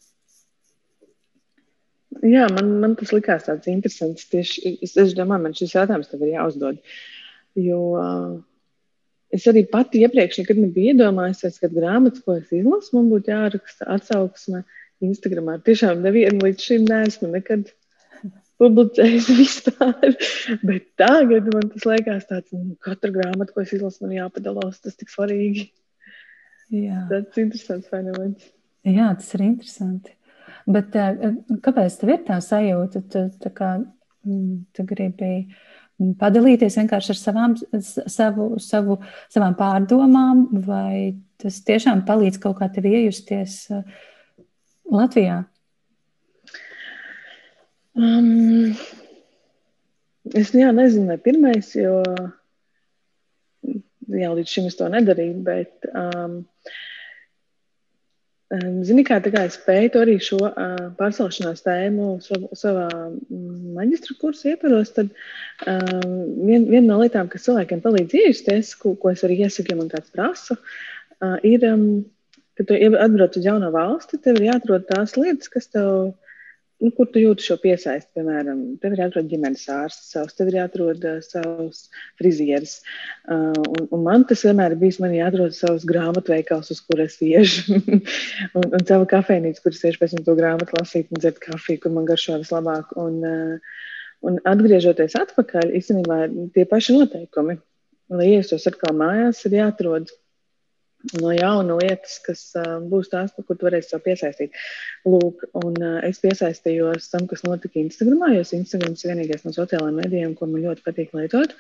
Jā, 2.26 2.48
man, 2.52 2.72
man 2.82 2.96
tas 2.98 3.12
likās 3.14 3.46
tāds 3.46 3.70
interesants. 3.70 4.26
Tieši, 4.30 4.74
es, 4.84 4.96
es 4.98 5.14
domāju, 5.16 5.46
man 5.46 5.54
šis 5.56 5.76
jautājums 5.78 6.10
tev 6.10 6.26
ir 6.26 6.34
jāuzdod. 6.34 6.82
Jo 7.62 7.78
uh, 7.94 8.26
Es 9.32 9.46
arī 9.48 9.62
pati 9.68 10.02
iepriekš 10.04 10.42
nekad 10.42 10.58
nebiju 10.60 10.92
iedomājusies, 10.92 11.56
ka 11.62 11.70
grāmatas, 11.72 12.20
ko 12.24 12.36
es 12.36 12.50
izlasu, 12.52 12.92
man 12.98 13.08
būtu 13.12 13.32
jāraksta 13.32 13.88
atsauksme 13.94 14.60
Instagramā. 15.02 15.56
Tiešām 15.64 16.02
nevienu 16.04 16.44
līdz 16.44 16.66
šim 16.66 16.84
neesmu 16.88 17.30
nekad 17.32 17.70
publicējis 18.62 19.30
vispār. 19.40 20.16
Bet 20.62 20.90
tagad 21.00 21.48
man 21.54 21.70
tas 21.72 21.86
liekas 21.88 22.28
tāds, 22.28 22.52
nu, 22.54 22.76
katra 22.84 23.12
grāmata, 23.14 23.54
ko 23.54 23.64
es 23.64 23.72
izlasu, 23.72 24.04
man 24.04 24.16
jāpadalās. 24.18 24.82
Tas 24.84 24.98
tik 25.00 25.12
svarīgi. 25.12 25.70
Jā. 26.72 27.06
Tas 27.10 27.36
ir 27.36 27.46
interesants 27.46 27.88
fenomens. 27.92 28.52
Jā, 28.88 29.10
tas 29.18 29.32
ir 29.36 29.46
interesanti. 29.48 30.14
Bet 30.72 30.94
eh, 30.98 31.26
kāpēc 31.64 31.98
tev 31.98 32.14
ir 32.14 32.24
tā 32.28 32.38
sajūta? 32.44 33.02
Tu, 33.12 33.26
tā 33.42 33.50
kā, 33.54 33.74
mm, 34.26 34.54
tu 34.76 34.86
gribi 34.88 35.32
padalīties 36.20 36.78
vienkārši 36.80 37.12
ar 37.14 37.20
savām, 37.20 37.56
savu, 37.82 38.48
savu, 38.62 38.98
savām 39.32 39.56
pārdomām, 39.58 40.46
vai 40.66 41.14
tas 41.42 41.60
tiešām 41.66 42.04
palīdz 42.08 42.40
kaut 42.42 42.60
kā 42.60 42.68
tev 42.72 42.86
iejusties 42.90 43.56
uh, 43.74 43.82
Latvijā? 44.92 45.42
Um, 47.92 48.72
es 50.32 50.54
jā, 50.56 50.70
nezinu, 50.72 51.10
vai 51.10 51.18
pirmais, 51.20 51.74
jo 51.76 51.98
jā, 53.62 54.30
līdz 54.32 54.48
šim 54.48 54.68
es 54.70 54.78
to 54.78 54.88
nedarīju, 54.92 55.36
bet 55.46 55.88
um, 55.92 56.40
Zini, 58.84 59.00
kā, 59.08 59.16
kā 59.24 59.46
es 59.48 59.54
pētu 59.64 60.02
arī 60.02 60.18
šo 60.20 60.36
uh, 60.44 60.88
pārcelšanās 60.98 61.62
tēmu 61.64 62.08
sav, 62.20 62.42
savā 62.58 62.88
maģistra 63.78 64.16
kursa 64.20 64.50
ietvaros, 64.50 64.90
tad 64.92 65.08
uh, 65.08 66.02
vien, 66.44 66.66
viena 66.68 66.84
no 66.90 66.98
lietām, 67.00 67.30
kas 67.32 67.46
cilvēkiem 67.46 67.80
palīdz 67.84 68.18
iejusties, 68.18 68.74
ko, 68.82 68.92
ko 69.00 69.14
es 69.14 69.24
arī 69.24 69.38
iesaku, 69.46 69.72
ja 69.72 69.78
man 69.78 69.88
kāds 69.92 70.12
prasa, 70.12 70.58
uh, 70.58 71.38
ir, 71.48 71.64
um, 71.70 71.86
kad 72.60 72.68
tu 72.68 72.76
atbrauc 72.76 73.40
uz 73.40 73.48
jaunu 73.48 73.72
valsti, 73.72 74.20
tev 74.20 74.36
ir 74.36 74.50
jāatrod 74.50 74.84
tās 74.90 75.16
lietas, 75.16 75.48
kas 75.52 75.72
tev 75.72 76.12
nu, 76.82 76.90
kur 76.96 77.08
tu 77.12 77.20
jūti 77.22 77.46
šo 77.46 77.56
piesaisti, 77.62 78.10
piemēram, 78.18 78.60
tev 78.82 78.96
ir 78.96 79.04
jāatrod 79.04 79.28
ģimenes 79.30 79.64
ārsts, 79.70 80.10
savs, 80.14 80.34
tev 80.38 80.50
ir 80.50 80.58
jāatrod 80.58 81.04
uh, 81.06 81.20
savs 81.24 81.84
frizieris. 82.20 82.78
Uh, 83.22 83.54
un, 83.54 83.86
un 83.94 84.04
man 84.06 84.26
tas 84.28 84.42
vienmēr 84.46 84.74
ir 84.74 84.80
bijis, 84.82 84.98
man 85.02 85.14
jāatrod 85.16 85.54
savs 85.56 85.86
grāmatveikals, 85.88 86.72
uz 86.74 86.82
kuras 86.88 87.18
iešu, 87.22 87.78
un, 88.58 88.66
un 88.66 88.86
savu 88.88 89.06
kafejnīcu, 89.10 89.62
kuras 89.64 89.84
iešu 89.86 90.02
pēc 90.02 90.16
tam 90.16 90.26
to 90.26 90.36
grāmatu 90.38 90.78
lasīt 90.80 91.12
un 91.12 91.22
dzert 91.22 91.38
kafiju, 91.44 91.84
kur 91.84 91.94
man 91.94 92.08
garšo 92.08 92.40
vislabāk. 92.42 92.96
Un, 93.02 93.20
uh, 93.22 93.84
un 94.26 94.40
atgriežoties 94.46 95.16
atpakaļ, 95.18 95.74
īstenībā 95.78 96.24
tie 96.56 96.66
paši 96.70 96.98
noteikumi. 96.98 97.58
lai 98.12 98.26
iestos 98.34 98.66
atkal 98.68 98.92
mājās, 98.92 99.38
ir 99.48 99.54
jāatrod 99.56 100.10
no 101.20 101.32
jauna 101.34 101.76
lietas, 101.80 102.18
kas 102.24 102.42
uh, 102.58 102.76
būs 102.88 103.10
tās, 103.12 103.32
par 103.36 103.46
ko 103.46 103.56
tu 103.56 103.68
varēsi 103.68 103.92
sev 103.92 104.02
piesaistīt. 104.04 104.58
Lūk, 105.08 105.46
un 105.62 105.78
uh, 105.78 105.98
es 106.06 106.20
piesaistījos 106.22 107.10
tam, 107.12 107.28
kas 107.30 107.44
notika 107.46 107.80
Instagramā, 107.82 108.32
jo 108.36 108.44
Instagrams 108.58 109.04
ir 109.04 109.12
vienīgais 109.12 109.46
no 109.46 109.54
sociālajiem 109.56 110.00
medijiem, 110.02 110.34
ko 110.38 110.50
man 110.50 110.64
ļoti 110.66 110.86
patīk 110.86 111.14
lietot. 111.18 111.54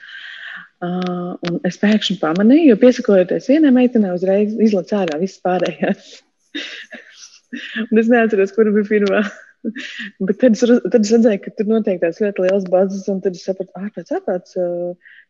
Uh, 0.82 1.38
un 1.48 1.60
es 1.68 1.78
pēkšņi 1.80 2.18
pamanīju, 2.22 2.72
jo 2.72 2.80
piesakojoties 2.82 3.48
vienai 3.52 3.70
meitenei, 3.74 4.12
uzreiz 4.16 4.56
izlaiž 4.58 4.96
ārā 4.98 5.20
visas 5.22 5.42
pārējās. 5.46 6.10
un 7.90 8.02
es 8.02 8.10
neatceros, 8.10 8.54
kur 8.56 8.70
bija 8.74 8.88
pirmā. 8.90 9.22
Bet 10.26 10.38
tad 10.42 10.56
es, 10.56 10.62
tad 10.64 10.98
es 11.00 11.12
redzēju, 11.14 11.40
ka 11.44 11.52
tur 11.58 11.68
noteikti 11.70 12.02
tāds 12.04 12.20
ļoti 12.22 12.46
liels 12.46 12.66
bazas, 12.72 13.04
un 13.12 13.20
tad 13.24 13.38
es 13.38 13.44
sapratu, 13.46 13.72
ah, 13.78 13.88
pēc 13.94 14.12
ārpēc 14.18 14.54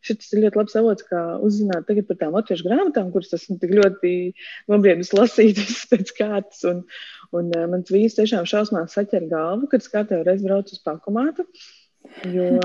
šis 0.07 0.33
ir 0.33 0.43
ļoti 0.45 0.59
labs 0.59 0.77
avots, 0.79 1.07
kā 1.09 1.21
uzzināt 1.45 1.87
par 1.89 2.19
tām 2.19 2.35
latviešu 2.37 2.67
grāmatām, 2.67 3.11
kuras 3.13 3.35
esmu 3.37 3.59
tik 3.61 3.75
ļoti 3.77 4.15
nobriedus 4.71 5.13
lasīt 5.15 5.61
pēc 5.91 6.15
kārtas. 6.17 6.65
Un, 6.69 6.83
un 7.35 7.53
mans 7.71 7.93
vīrs 7.93 8.17
tiešām 8.19 8.49
šausmās 8.49 8.97
saķer 8.97 9.29
galvu, 9.31 9.69
kad 9.71 9.85
es 9.85 9.93
kārtējo 9.93 10.27
reizi 10.27 10.49
braucu 10.49 10.77
uz 10.77 10.83
pakomātu. 10.85 11.47
Jo 12.27 12.59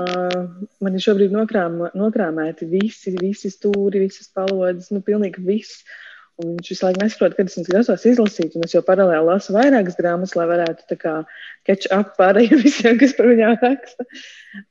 man 0.83 0.95
ir 0.97 1.03
šobrīd 1.03 1.31
nokrām, 1.33 1.79
nokrāmēti 1.97 2.67
visi, 2.69 3.15
visi 3.15 3.51
stūri, 3.53 4.03
visas 4.03 4.27
palodzes, 4.35 4.91
nu, 4.93 5.01
pilnīgi 5.05 5.43
viss. 5.45 5.85
Viņš 6.39 6.69
visu 6.71 6.85
laiku 6.85 7.01
nesaprot, 7.01 7.33
kad 7.35 7.49
es 7.49 7.57
viņas 7.57 7.67
grasos 7.67 8.03
izlasīt, 8.07 8.53
un 8.55 8.63
es 8.63 8.71
jau 8.71 8.79
paralēli 8.87 9.27
lasu 9.27 9.51
vairākas 9.51 9.97
grāmatas, 9.97 10.37
lai 10.39 10.45
varētu 10.47 10.97
catch 11.67 11.89
up 11.91 12.13
pārējiem 12.19 12.61
visiem, 12.67 12.95
kas 13.01 13.15
par 13.17 13.27
viņām 13.27 13.57
raksta. 13.59 14.05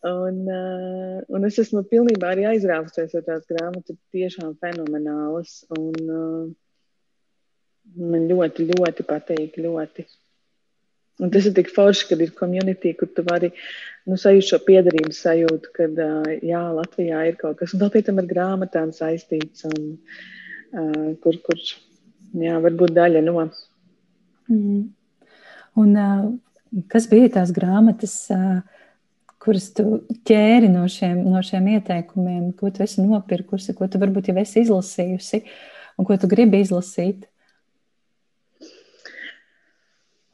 Un, 0.09 0.39
uh, 0.49 1.19
un 1.29 1.45
es 1.45 1.59
esmu 1.61 1.83
pilnībā 1.91 2.31
arī 2.33 2.47
aizrāvusies, 2.55 3.13
jo 3.13 3.21
tās 3.27 3.45
grāmatas 3.51 3.93
ir 3.93 3.99
tiešām 4.17 4.55
fenomenālas. 4.65 5.59
Un 5.77 5.99
uh, 6.07 6.49
man 8.15 8.25
ļoti, 8.33 8.71
ļoti 8.73 9.09
patīk, 9.11 9.61
ļoti. 9.69 10.07
Un 11.21 11.35
tas 11.35 11.51
ir 11.51 11.53
tik 11.53 11.69
forši, 11.75 12.09
kad 12.15 12.25
ir 12.25 12.33
komunitī, 12.39 12.95
kur 12.97 13.13
tu 13.13 13.27
vari 13.29 13.53
nu, 14.09 14.17
sajust 14.17 14.55
šo 14.55 14.63
piederības 14.65 15.21
sajūtu, 15.27 15.77
kad 15.77 16.01
uh, 16.01 16.33
jā, 16.41 16.65
Latvijā 16.81 17.29
ir 17.29 17.37
kaut 17.45 17.61
kas, 17.61 17.77
un 17.77 17.85
vēl 17.85 17.93
pie 17.93 18.07
tam 18.09 18.25
ar 18.25 18.33
grāmatām 18.33 18.97
saistīts. 18.97 19.69
Un, 19.69 19.97
uh, 19.99 20.35
kur, 20.73 21.39
kur 21.45 21.61
jā, 22.37 22.59
varbūt 22.65 22.95
daļa 22.97 23.23
no. 23.25 23.47
Mm. 24.49 24.83
Un, 25.79 25.95
uh, 25.95 26.83
kas 26.93 27.09
bija 27.11 27.31
tās 27.39 27.53
grāmatas, 27.55 28.17
uh, 28.35 28.61
kuras 29.43 29.71
tu 29.77 30.03
ķēri 30.29 30.71
no 30.73 30.85
šiem, 30.91 31.23
no 31.31 31.43
šiem 31.45 31.71
ieteikumiem, 31.77 32.51
ko 32.59 32.73
tu 32.75 32.85
esi 32.85 33.05
nopirkusi, 33.05 33.77
ko 33.79 33.89
tu 33.89 34.01
varbūt 34.03 34.33
jau 34.33 34.39
esi 34.43 34.65
izlasījusi 34.65 35.43
un 35.99 36.09
ko 36.09 36.19
tu 36.21 36.31
gribi 36.31 36.63
izlasīt? 36.65 37.29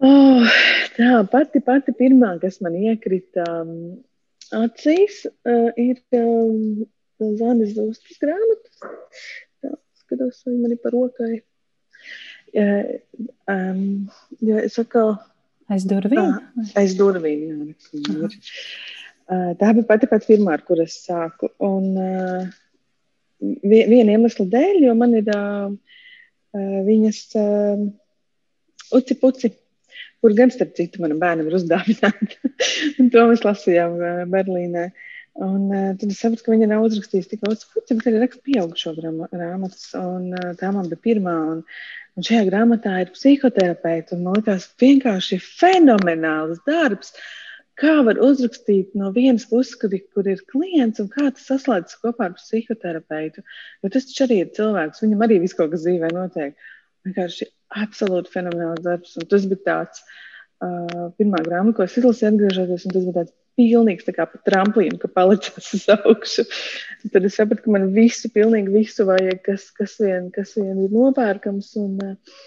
Oh, 0.04 0.56
tā 0.96 1.20
pati, 1.32 1.62
pati 1.64 1.94
pirmā, 1.96 2.34
kas 2.42 2.58
man 2.64 2.74
iekrita 2.76 3.44
um, 3.62 3.76
acīs, 4.56 5.22
uh, 5.46 5.70
ir 5.80 6.00
um, 6.18 6.84
Zanes 7.38 7.76
Zustas 7.76 8.18
grāmatas 8.20 8.82
skatos, 10.14 10.42
vai 10.46 10.56
man 10.58 10.72
ir 10.72 10.80
par 10.82 10.92
rokai. 10.92 11.42
Um, 13.50 14.10
jo 14.40 14.58
es 14.58 14.78
atkal. 14.78 15.16
Aiz 15.72 15.86
durvīm? 15.88 16.34
Aiz 16.76 16.94
durvīm, 16.98 17.72
jā. 18.04 18.28
Uh, 19.24 19.54
tā 19.56 19.70
bija 19.72 19.86
pati 19.88 20.06
pati 20.10 20.34
pirmā, 20.34 20.58
ar 20.58 20.62
kur 20.66 20.82
es 20.82 20.98
sāku. 21.06 21.48
Un 21.64 21.96
uh, 21.96 22.44
viena 23.64 24.12
iemesla 24.12 24.44
dēļ, 24.52 24.82
jo 24.84 24.94
man 25.00 25.16
ir 25.16 25.30
uh, 25.32 25.72
viņas 26.54 27.22
uh, 27.40 27.86
uci 28.94 29.16
puci, 29.16 29.50
kur 30.20 30.36
gan 30.36 30.52
starp 30.52 30.76
citu 30.76 31.00
manam 31.00 31.22
bērnam 31.22 31.48
ir 31.48 31.56
uzdāvināta. 31.56 32.52
to 33.14 33.26
mēs 33.32 33.48
lasījām 33.48 33.96
uh, 33.96 34.22
Berlīnē. 34.28 34.90
Uh, 34.90 35.10
Un 35.34 35.70
uh, 35.70 35.94
tad 35.98 36.12
es 36.12 36.20
sapratu, 36.22 36.44
ka 36.46 36.52
viņa 36.54 36.68
nav 36.70 36.84
uzrakstījusi 36.86 37.32
tik 37.32 37.40
daudz 37.42 37.64
puķu, 37.72 37.96
bet 37.98 38.06
arī 38.06 38.20
raksta 38.22 38.42
pieaugušo 38.46 38.92
grāmatas. 38.94 39.88
Un 39.98 40.28
uh, 40.30 40.52
tā 40.60 40.70
man 40.74 40.86
bija 40.90 41.02
pirmā. 41.08 41.34
Un, 41.54 41.64
un 42.14 42.26
šajā 42.28 42.44
grāmatā 42.52 43.00
ir 43.02 43.10
psihoterapeits. 43.16 44.14
Man 44.14 44.38
liekas, 44.38 44.68
vienkārši 44.78 45.40
fenomenāls 45.42 46.62
darbs. 46.68 47.16
Kā 47.74 47.96
var 48.06 48.20
uzrakstīt 48.22 48.94
no 48.94 49.10
vienas 49.10 49.48
puses, 49.50 49.74
kur, 49.80 49.90
kur 50.14 50.30
ir 50.30 50.44
klients, 50.52 51.02
un 51.02 51.10
kā 51.10 51.26
tas 51.26 51.48
saslēdzas 51.50 51.98
kopā 52.04 52.28
ar 52.28 52.36
psihoterapeitu. 52.38 53.42
Jo 53.82 53.90
tas 53.90 54.06
taču 54.06 54.28
arī 54.28 54.44
ir 54.44 54.54
cilvēks, 54.54 55.02
viņam 55.02 55.26
arī 55.26 55.40
viss 55.42 55.58
kaut 55.58 55.74
kas 55.74 55.82
dzīvē 55.82 56.14
notiek. 56.14 56.54
Vienkārši 57.08 57.50
absolūti 57.82 58.30
fenomenāls 58.30 58.86
darbs. 58.86 59.18
Un 59.18 59.26
tas 59.34 59.50
bija 59.50 59.66
tāds 59.66 60.04
uh, 60.06 61.10
pirmā 61.18 61.42
grāmata, 61.42 61.80
ko 61.80 61.88
es 61.88 61.98
izlasīju, 61.98 62.36
atgriežoties, 62.36 62.86
tas 62.86 63.08
bija 63.08 63.16
tāds 63.18 63.34
pilnīgs 63.58 64.06
tā 64.06 64.14
kā 64.16 64.26
pa 64.30 64.40
tramplīnu, 64.48 64.98
ka 65.02 65.10
palicās 65.12 65.70
uz 65.76 65.86
augšu. 65.94 66.44
Tad 67.12 67.28
es 67.28 67.38
sapratu, 67.38 67.64
ka 67.66 67.74
man 67.74 67.90
visu, 67.94 68.30
pilnīgi 68.34 68.72
visu 68.74 69.06
vajag, 69.08 69.40
kas, 69.46 69.68
kas, 69.76 69.96
vien, 70.02 70.30
kas 70.34 70.54
vien 70.58 70.78
ir 70.86 70.94
nopērkams. 70.94 71.70
Un 71.82 71.98
uh, 72.04 72.42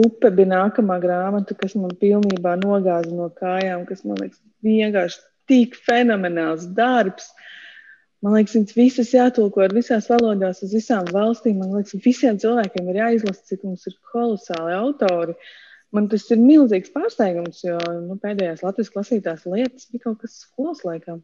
upe 0.00 0.32
bija 0.34 0.52
nākamā 0.54 1.00
grāmata, 1.02 1.56
kas 1.58 1.76
man 1.78 1.94
pilnībā 2.00 2.56
nogāza 2.62 3.12
no 3.14 3.30
kājām, 3.36 3.86
kas 3.88 4.04
man 4.06 4.20
liekas 4.22 4.40
vienkārši 4.66 5.22
tik 5.50 5.78
fenomenāls 5.86 6.68
darbs. 6.76 7.32
Man 8.20 8.36
liekas, 8.36 8.52
viņas 8.58 8.76
visas 8.76 9.14
jātulko 9.16 9.64
ar 9.64 9.72
visās 9.72 10.10
valodās, 10.12 10.60
uz 10.66 10.76
visām 10.76 11.08
valstīm. 11.08 11.62
Man 11.62 11.72
liekas, 11.78 11.96
visiem 12.04 12.36
cilvēkiem 12.40 12.92
ir 12.92 13.00
jāizlasa, 13.00 13.46
cik 13.48 13.64
mums 13.64 13.88
ir 13.88 13.96
kolosāli 14.12 14.76
autori. 14.76 15.36
Uh, 15.36 15.58
Man 15.96 16.06
tas 16.10 16.28
ir 16.30 16.38
milzīgs 16.38 16.92
pārsteigums, 16.94 17.64
jo 17.66 17.78
nu, 18.04 18.16
pēdējās 18.22 18.62
Latvijas 18.62 18.92
klasītās 18.94 19.46
lietas 19.50 19.88
bija 19.90 20.04
kaut 20.04 20.20
kas 20.22 20.36
skolas 20.44 20.84
laikā. 20.86 21.16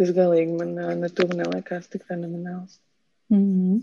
Tas 0.00 0.12
galīgi 0.16 0.58
man 0.58 1.00
ne 1.00 1.08
tuvu 1.12 1.38
neliekās 1.38 1.88
tik 1.92 2.04
fenomenāls. 2.08 2.76
Mm 3.32 3.40
-hmm. 3.40 3.80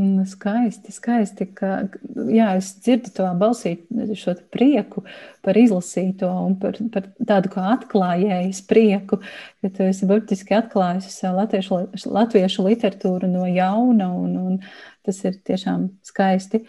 Nu, 0.00 0.22
skaisti, 0.24 0.92
skaisti. 0.94 1.44
Ka, 1.52 1.82
jā, 2.30 2.46
es 2.56 2.70
dzirdu 2.80 3.10
to 3.12 3.26
balsī, 3.36 3.74
šo 4.16 4.32
prieku 4.54 5.02
par 5.44 5.58
izlasīto 5.60 6.30
un 6.46 6.54
par, 6.62 6.78
par 6.94 7.08
tādu 7.18 7.50
kā 7.52 7.64
atklājējas 7.74 8.62
prieku, 8.70 9.18
ka 9.60 9.72
tu 9.74 9.84
esi 9.84 10.08
burtiski 10.08 10.56
atklājusi 10.56 11.10
sev 11.12 11.36
latviešu, 11.36 11.82
latviešu 12.06 12.64
literatūru 12.68 13.28
no 13.28 13.44
jauna, 13.50 14.08
un, 14.14 14.38
un 14.40 14.56
tas 15.04 15.20
ir 15.26 15.36
tiešām 15.50 15.90
skaisti. 16.06 16.62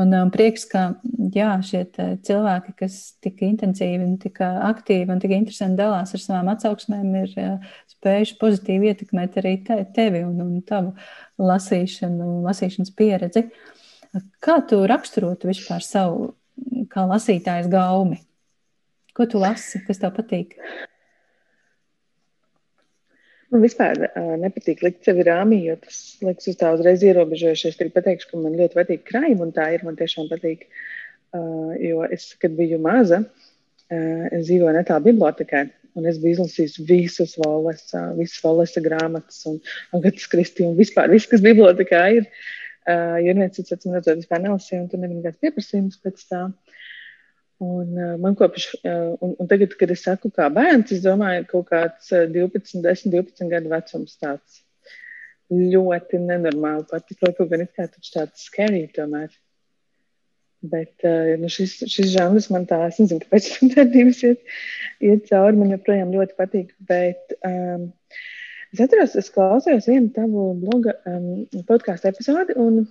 Un 0.00 0.14
um, 0.16 0.30
prieks, 0.32 0.64
ka 0.70 0.84
jā, 1.34 1.50
šie 1.66 1.82
cilvēki, 2.26 2.74
kas 2.78 2.98
tik 3.24 3.42
intensīvi, 3.44 4.04
un 4.06 4.16
tik 4.22 4.38
aktīvi 4.40 5.12
un 5.12 5.20
tik 5.22 5.34
interesanti 5.36 5.80
dalās 5.80 6.14
ar 6.16 6.22
savām 6.22 6.50
atsauksmēm, 6.52 7.08
ir 7.24 7.34
uh, 7.42 7.72
spējuši 7.90 8.38
pozitīvi 8.40 8.90
ietekmēt 8.92 9.36
arī 9.42 9.56
te, 9.66 9.80
tevi 9.96 10.22
un, 10.24 10.38
un 10.44 10.60
tavu 10.66 10.94
lasīšanu, 11.42 12.40
lasīšanas 12.46 12.94
pieredzi. 12.96 13.44
Kā 14.42 14.58
tu 14.66 14.80
raksturotu 14.90 15.50
vispār 15.50 15.84
savu 15.84 16.32
kā 16.90 17.04
lasītājas 17.10 17.68
gaumi? 17.70 18.20
Ko 19.16 19.26
tu 19.28 19.42
lasi, 19.42 19.82
kas 19.86 20.00
tev 20.00 20.14
patīk? 20.16 20.56
Man 23.50 23.64
vispār 23.64 23.98
uh, 24.06 24.34
nepatīk 24.38 24.84
likt 24.86 25.06
sevi 25.06 25.24
rāmī, 25.26 25.58
jo 25.66 25.74
tas 25.82 25.98
liekas 26.22 26.52
uz 26.52 26.58
tā 26.60 26.70
uzreiz 26.76 27.02
ierobežojuši. 27.02 27.72
Es 27.72 27.78
tikai 27.80 27.96
pateikšu, 27.96 28.28
ka 28.30 28.42
man 28.44 28.54
ļoti 28.58 28.78
patīk 28.78 29.02
krājumi, 29.08 29.42
un 29.46 29.50
tā 29.56 29.66
ir. 29.74 29.82
Man 29.86 29.98
tiešām 29.98 30.28
patīk, 30.30 30.68
uh, 31.34 31.72
jo 31.82 32.04
es, 32.06 32.28
kad 32.42 32.54
biju 32.58 32.78
maza, 32.82 33.24
uh, 33.24 34.24
es 34.30 34.46
dzīvoju 34.46 34.76
netālu 34.78 35.10
bibliotekā. 35.10 35.66
Un 35.98 36.06
es 36.06 36.20
biju 36.22 36.36
izlasījis 36.36 36.78
visus 36.86 37.34
valesa, 37.42 38.04
visas 38.14 38.38
valesa 38.44 38.82
grāmatas, 38.84 39.42
un 39.50 39.58
Agatas 39.98 40.30
Kristija, 40.30 40.70
un 40.70 40.78
vispār 40.78 41.10
viss, 41.10 41.26
kas 41.30 41.42
bibliotekā 41.42 42.04
ir. 42.20 42.30
Uh, 42.86 43.18
jo 43.24 43.34
neviens 43.34 43.58
cits, 43.58 43.74
atcīm 43.74 43.98
redzot, 43.98 44.22
vispār 44.22 44.46
nelasīja, 44.46 44.84
un 44.84 44.86
tur 44.92 45.02
nebija 45.02 45.24
nekāds 45.24 45.42
pieprasījums 45.42 45.98
pēc 46.06 46.22
tā. 46.30 46.46
Uh, 46.46 46.69
Un, 47.60 47.92
man 48.22 48.34
kopš, 48.38 48.70
un, 48.88 49.34
un 49.36 49.48
tagad, 49.48 49.74
kad 49.76 49.90
es 49.92 50.06
saku, 50.06 50.30
kā 50.32 50.46
bērns, 50.52 50.94
es 50.96 51.02
domāju, 51.04 51.44
ka 51.44 51.50
kaut 51.50 51.66
kāds 51.68 52.08
12, 52.32 52.80
10, 52.80 53.12
12 53.12 53.50
gadu 53.52 53.72
vecums 53.72 54.16
tāds 54.16 54.62
ļoti 55.50 56.22
nenormāli 56.24 56.86
patīk. 56.88 57.20
Kaut 57.20 57.50
gan 57.50 57.66
it 57.66 57.74
kā 57.76 57.84
taču 57.90 58.14
tāds 58.14 58.46
scary 58.46 58.86
tomēr. 58.96 59.28
Bet 60.72 61.04
nu 61.40 61.48
šis, 61.52 61.78
šis 61.88 62.10
žanrs 62.12 62.50
man 62.52 62.66
tā, 62.68 62.82
es 62.90 62.98
nezinu, 63.00 63.24
kāpēc 63.24 63.46
tam 63.54 63.70
tādības 63.74 64.22
iet, 64.28 64.42
iet 65.04 65.28
cauri, 65.30 65.56
man 65.56 65.72
joprojām 65.72 66.12
ļoti 66.12 66.36
patīk. 66.36 66.74
Bet 66.88 67.36
um, 67.48 67.90
es 68.72 68.82
atceros, 68.84 69.16
es 69.20 69.32
klausījos 69.32 69.88
vienu 69.88 70.12
tavu 70.16 70.50
bloga 70.60 70.96
um, 71.08 71.46
podkāstu 71.68 72.12
epizodi, 72.12 72.56
un 72.60 72.84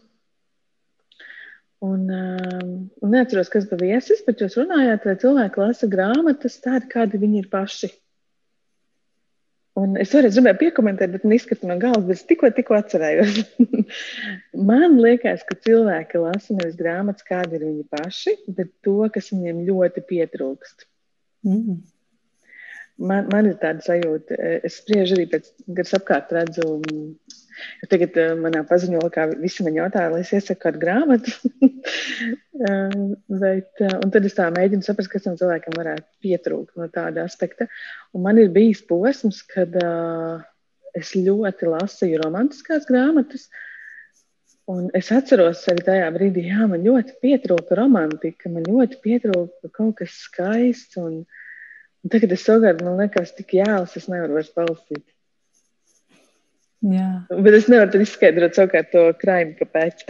Un, 1.79 2.09
um, 2.11 2.71
un 2.99 3.13
neatceros, 3.15 3.47
kas 3.51 3.69
bija 3.69 3.95
viesis, 3.95 4.19
bet 4.25 4.41
jūs 4.43 4.57
runājāt, 4.59 5.05
vai 5.07 5.15
cilvēki 5.21 5.61
lasa 5.61 5.87
grāmatas 5.91 6.57
tādi, 6.59 6.89
kādi 6.91 7.21
viņi 7.21 7.43
ir 7.45 7.51
paši. 7.53 7.89
Un 9.79 9.93
es 10.01 10.11
toreiz 10.11 10.35
gribēju 10.35 10.59
piekomentēt, 10.59 11.13
bet 11.13 11.23
izkrita 11.37 11.69
no 11.69 11.77
galvas, 11.79 12.03
bet 12.09 12.17
es 12.17 12.25
tikko, 12.27 12.49
tikko 12.55 12.75
atcerējos. 12.75 13.37
man 14.71 14.97
liekas, 14.99 15.45
ka 15.47 15.55
cilvēki 15.67 16.19
lasa 16.25 16.57
nevis 16.57 16.75
grāmatas, 16.79 17.23
kādi 17.27 17.55
ir 17.55 17.63
viņi 17.69 17.85
paši, 17.93 18.35
bet 18.57 18.73
to, 18.83 18.97
kas 19.13 19.31
viņiem 19.31 19.63
ļoti 19.69 20.03
pietrūkst. 20.09 20.83
Mm. 21.47 21.79
Man, 22.99 23.29
man 23.31 23.47
ir 23.47 23.59
tāda 23.61 23.83
sajūta, 23.85 24.35
es 24.67 24.81
spriežu 24.81 25.15
arī 25.15 25.29
pēc, 25.31 25.53
kad 25.67 25.85
es 25.85 25.95
apkārt 25.95 26.33
redzu 26.35 26.73
Tagad 27.91 28.17
uh, 28.19 28.33
manā 28.39 28.61
paziņojumā 28.67 29.25
visi 29.41 29.65
man 29.65 29.77
jautāja, 29.77 30.11
lai 30.13 30.21
es 30.23 30.31
iesaku 30.35 30.61
kādu 30.65 30.81
grāmatu. 30.83 31.33
uh, 31.65 32.93
bet, 33.43 33.71
uh, 33.83 33.95
un 34.03 34.13
tad 34.13 34.27
es 34.29 34.37
tā 34.37 34.49
mēģinu 34.55 34.85
saprast, 34.85 35.11
kas 35.13 35.25
tam 35.25 35.39
cilvēkam 35.39 35.77
varētu 35.79 36.07
pietrūkt 36.25 36.79
no 36.79 36.89
tāda 36.93 37.25
aspekta. 37.27 37.69
Un 38.15 38.25
man 38.27 38.41
ir 38.41 38.53
bijis 38.55 38.83
posms, 38.89 39.41
kad 39.49 39.75
uh, 39.81 40.39
es 40.97 41.15
ļoti 41.17 41.73
lasīju 41.73 42.21
romantiskās 42.23 42.87
grāmatas. 42.89 43.49
Un 44.69 44.91
es 44.93 45.07
atceros 45.13 45.63
arī 45.71 45.81
tajā 45.85 46.09
brīdī, 46.13 46.45
jā, 46.51 46.67
man 46.69 46.83
ļoti 46.85 47.15
pietrūka 47.23 47.77
romantika, 47.79 48.51
man 48.53 48.67
ļoti 48.69 48.99
pietrūka 49.01 49.71
kaut 49.73 49.95
kas 50.03 50.19
skaists. 50.27 50.99
Un, 51.01 51.23
un 52.03 52.13
tagad 52.13 52.33
es 52.35 52.45
savukārt, 52.47 52.83
man 52.85 52.99
liekas, 53.01 53.33
tik 53.37 53.55
jēls, 53.59 53.95
es 53.99 54.07
nevaru 54.11 54.39
vairs 54.39 54.51
palasīt. 54.55 55.05
Jā. 56.89 57.09
Bet 57.29 57.57
es 57.57 57.67
nevaru 57.71 58.03
izskaidrot 58.05 58.55
savukārt 58.55 58.91
to 58.93 59.03
krājumu, 59.19 59.57
kāpēc. 59.59 60.05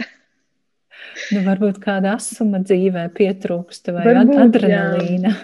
nu, 1.34 1.42
varbūt 1.48 1.80
kāda 1.82 2.14
asuma 2.18 2.62
dzīvē 2.62 3.08
pietrūkst 3.16 3.90
vai 3.96 4.04
varbūt, 4.06 4.42
adrenalīna. 4.44 5.34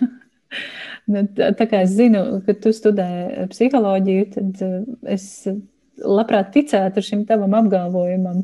nu, 1.12 1.24
tā, 1.35 1.66
kā 1.66 1.82
es 1.82 1.96
zinu, 1.98 2.22
ka 2.46 2.54
tu 2.62 2.74
studē 2.76 3.09
psiholoģiju, 3.50 4.28
tad 4.37 4.62
uh, 4.66 4.76
es 5.16 5.26
labprāt 6.02 6.50
ticētu 6.54 7.02
šim 7.04 7.24
tavam 7.28 7.54
apgalvojumam. 7.59 8.42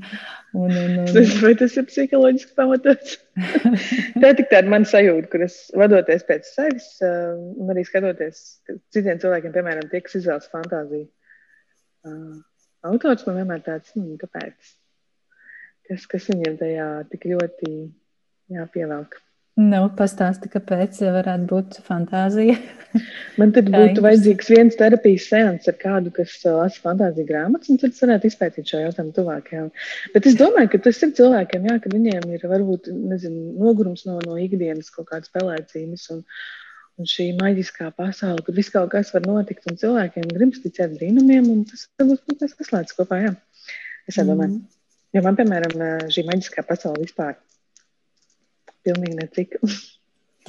Un, 0.52 0.68
un, 0.68 0.98
un... 1.00 1.30
Vai 1.40 1.52
tas 1.56 1.74
ir 1.80 1.86
psiholoģiski 1.88 2.54
pamatots? 2.58 3.16
tā 4.20 4.32
ir 4.34 4.44
tāda 4.50 4.68
man 4.72 4.86
sajūta, 4.88 5.30
kur 5.32 5.46
es 5.46 5.56
vadoties 5.78 6.26
pēc 6.28 6.48
sevis 6.48 6.88
uh, 7.04 7.32
un 7.36 7.72
arī 7.72 7.84
skatoties 7.88 8.44
citiem 8.94 9.20
cilvēkiem, 9.22 9.54
piemēram, 9.56 9.88
tie, 9.92 10.02
kas 10.04 10.20
izvēlas 10.20 10.52
fantāziju. 10.52 11.08
Uh, 12.04 12.38
autors 12.92 13.24
man 13.28 13.40
vienmēr 13.40 13.64
tāds, 13.64 13.94
hmm, 13.96 14.16
kāpēc? 14.20 14.72
Kas, 15.88 16.06
kas 16.10 16.30
viņiem 16.30 16.60
tajā 16.60 16.88
tik 17.12 17.28
ļoti 17.32 17.72
jāpievelk? 18.52 19.18
Nu, 19.60 19.82
pastāsti, 19.92 20.48
kāpēc 20.48 20.96
varētu 21.12 21.44
būt 21.50 21.74
fantāzija. 21.84 22.54
Man 23.40 23.50
tad 23.52 23.66
būtu 23.72 24.00
vajadzīgs 24.04 24.48
viens 24.48 24.78
terapijas 24.80 25.26
seans 25.28 25.68
ar 25.68 25.76
kādu, 25.80 26.12
kas 26.16 26.38
uh, 26.46 26.54
lasa 26.62 26.80
fantāziju 26.80 27.28
grāmatas, 27.28 27.68
un 27.72 27.80
tad 27.82 27.92
varētu 27.98 28.30
izpētīt 28.30 28.72
šo 28.72 28.80
jautājumu 28.80 29.12
tuvāk. 29.18 29.50
Jā. 29.52 29.66
Bet 30.14 30.28
es 30.30 30.38
domāju, 30.40 30.70
ka 30.72 30.80
tas 30.88 31.02
ir 31.04 31.12
cilvēkiem, 31.20 31.68
jā, 31.68 31.76
ka 31.84 31.92
viņiem 31.92 32.32
ir 32.32 32.48
varbūt 32.48 32.88
nezinu, 32.96 33.52
nogurums 33.60 34.06
no, 34.08 34.16
no 34.24 34.40
ikdienas 34.40 34.88
kaut 34.94 35.10
kādas 35.12 35.28
spēlēcības. 35.28 36.08
Un, 36.16 36.24
un 36.96 37.12
šī 37.12 37.28
maģiskā 37.36 37.92
pasaule, 37.96 38.40
kur 38.48 38.56
viss 38.56 38.72
kaut 38.72 38.88
kas 38.96 39.12
var 39.12 39.28
notikt, 39.28 39.68
un 39.68 39.80
cilvēkiem 39.84 40.32
gribas 40.32 40.64
ticēt 40.64 40.96
brīnumiem, 40.96 41.52
un 41.52 41.64
tas 41.68 41.90
varbūt 42.00 42.24
kaut 42.24 42.40
kas 42.40 42.56
saslēdz 42.56 42.96
kopā. 42.96 43.20
Jā. 43.28 43.36
Es 44.08 44.16
domāju, 44.16 44.56
mm. 44.56 44.84
jo 45.16 45.28
man, 45.28 45.40
piemēram, 45.40 45.80
šī 46.12 46.24
maģiskā 46.32 46.64
pasaule 46.68 47.04
vispār 47.04 47.36
pilnīgi 48.86 49.18
necik. 49.18 49.58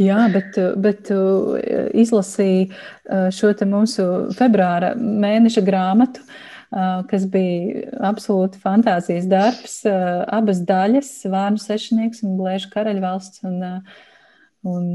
Jā, 0.01 0.23
bet, 0.33 0.55
bet 0.81 1.03
tu 1.09 1.17
izlasīji 1.93 2.71
šo 3.35 3.51
mūsu 3.69 4.05
februāra 4.33 4.93
mēneša 4.97 5.61
grāmatu, 5.65 6.23
kas 7.09 7.27
bija 7.29 7.91
absolūti 8.09 8.61
fantāzijas 8.63 9.27
darbs. 9.29 9.83
Abas 9.85 10.63
daļas, 10.65 11.11
Vārnu 11.29 11.61
sešnieks 11.61 12.23
un 12.25 12.39
Blēža 12.39 12.73
karaļvalsts. 12.73 13.43
Un, 13.45 13.61
un 14.65 14.89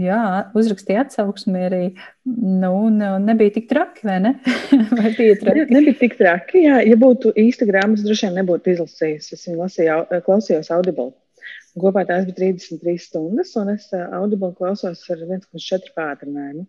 jā, 0.00 0.22
uzrakstīja 0.56 1.04
atsauksmi 1.04 1.68
arī. 1.68 1.84
Nu, 2.24 2.88
nebija 2.88 3.58
tik 3.60 3.68
traki, 3.68 4.08
vai 4.08 4.18
ne? 4.24 4.34
vai 5.02 5.12
bija 5.12 5.36
traki? 5.44 5.68
Ne, 5.68 5.82
nebija 5.82 6.00
tik 6.00 6.16
traki. 6.16 6.64
Jā. 6.64 6.80
Ja 6.88 6.96
būtu 6.96 7.36
īsta 7.36 7.68
grāmata, 7.68 8.08
droši 8.08 8.30
vien 8.30 8.40
nebūtu 8.40 8.72
izlasījis. 8.72 9.32
Es 9.36 9.48
viņu 9.50 9.66
lasīju, 9.66 10.02
klausījos 10.24 10.72
Audible. 10.72 11.12
Kopā 11.78 12.04
tās 12.08 12.24
bija 12.28 12.38
33 12.38 12.94
stundas, 13.02 13.52
un 13.60 13.74
es 13.74 13.90
Audible 13.92 14.54
klausos 14.56 15.02
ar 15.12 15.24
1,4 15.26 15.92
pātrinājumu. 15.96 16.64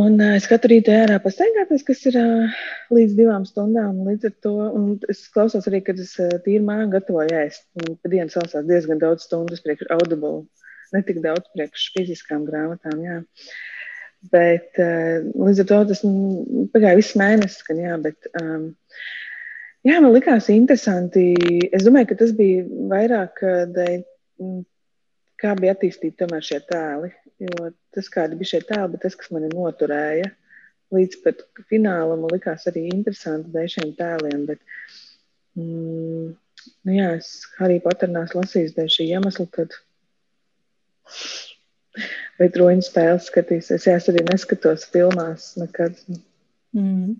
Un 0.00 0.20
es 0.22 0.46
katru 0.46 0.70
rītu 0.70 0.92
ārā 0.94 1.16
pastaigāties, 1.22 1.82
kas 1.82 2.04
ir 2.06 2.16
līdz 2.94 3.16
divām 3.18 3.42
stundām. 3.48 4.04
Līdz 4.06 4.28
ar 4.28 4.34
to 4.46 4.52
es 5.10 5.24
klausos 5.34 5.66
arī, 5.66 5.80
kad 5.82 5.98
es 5.98 6.12
tīri 6.44 6.62
māju 6.62 6.92
gatavoju 6.92 7.34
ēst. 7.40 7.66
Pa 7.74 8.12
dienu 8.12 8.30
sasās 8.30 8.68
diezgan 8.68 9.02
daudz 9.02 9.26
stundas 9.26 9.64
priekš 9.64 9.90
Audible 9.96 10.44
ne 10.94 11.02
tik 11.06 11.18
daudz 11.24 11.50
priekš 11.54 11.88
fiziskām 11.96 12.46
grāmatām. 12.46 13.02
Jā. 13.02 13.18
Bet 14.30 14.78
līdz 14.78 15.64
ar 15.64 15.68
to 15.72 15.80
tas 15.90 16.04
pagāja 16.74 17.00
viss 17.00 17.18
mēnesis, 17.18 17.66
gan 17.66 17.82
jā, 17.82 17.98
bet 18.04 18.30
um, 18.42 18.70
jā, 19.86 20.00
man 20.00 20.12
likās 20.14 20.50
interesanti. 20.52 21.24
Es 21.72 21.86
domāju, 21.86 22.10
ka 22.10 22.18
tas 22.22 22.34
bija 22.36 22.66
vairāk 22.90 23.42
dēļ, 23.76 24.04
kā 25.40 25.54
bija 25.60 25.76
attīstīti 25.76 26.28
šie 26.48 26.60
tēli. 26.68 27.12
Jo 27.40 27.70
tas, 27.94 28.10
kādi 28.12 28.36
bija 28.36 28.54
šie 28.54 28.62
tēli, 28.68 28.92
bet 28.94 29.06
tas, 29.06 29.16
kas 29.16 29.32
mani 29.32 29.48
noturēja 29.54 30.28
līdz 30.90 31.20
pat 31.24 31.44
finālam, 31.70 32.24
man 32.24 32.32
likās 32.34 32.66
arī 32.68 32.88
interesanti 32.90 33.52
dēļ 33.54 33.68
šiem 33.74 33.92
tēliem. 33.98 34.42
Bet, 34.48 34.60
mm, 35.56 36.32
nu 36.88 36.96
jā, 36.96 37.12
es 37.20 37.30
Harry 37.60 37.78
Potterās 37.84 38.34
lasīju 38.36 38.74
dēļ 38.76 38.90
šī 38.96 39.06
iemesla, 39.14 39.46
kad 39.54 39.78
Vai 42.40 42.48
troņu 42.54 42.84
spēles 42.86 43.26
skatīsies? 43.28 43.86
Jā, 43.88 43.98
es 44.00 44.08
arī 44.10 44.22
neskatos 44.28 44.86
filmās 44.92 45.52
nekad. 45.60 45.98
Mm. 46.76 47.18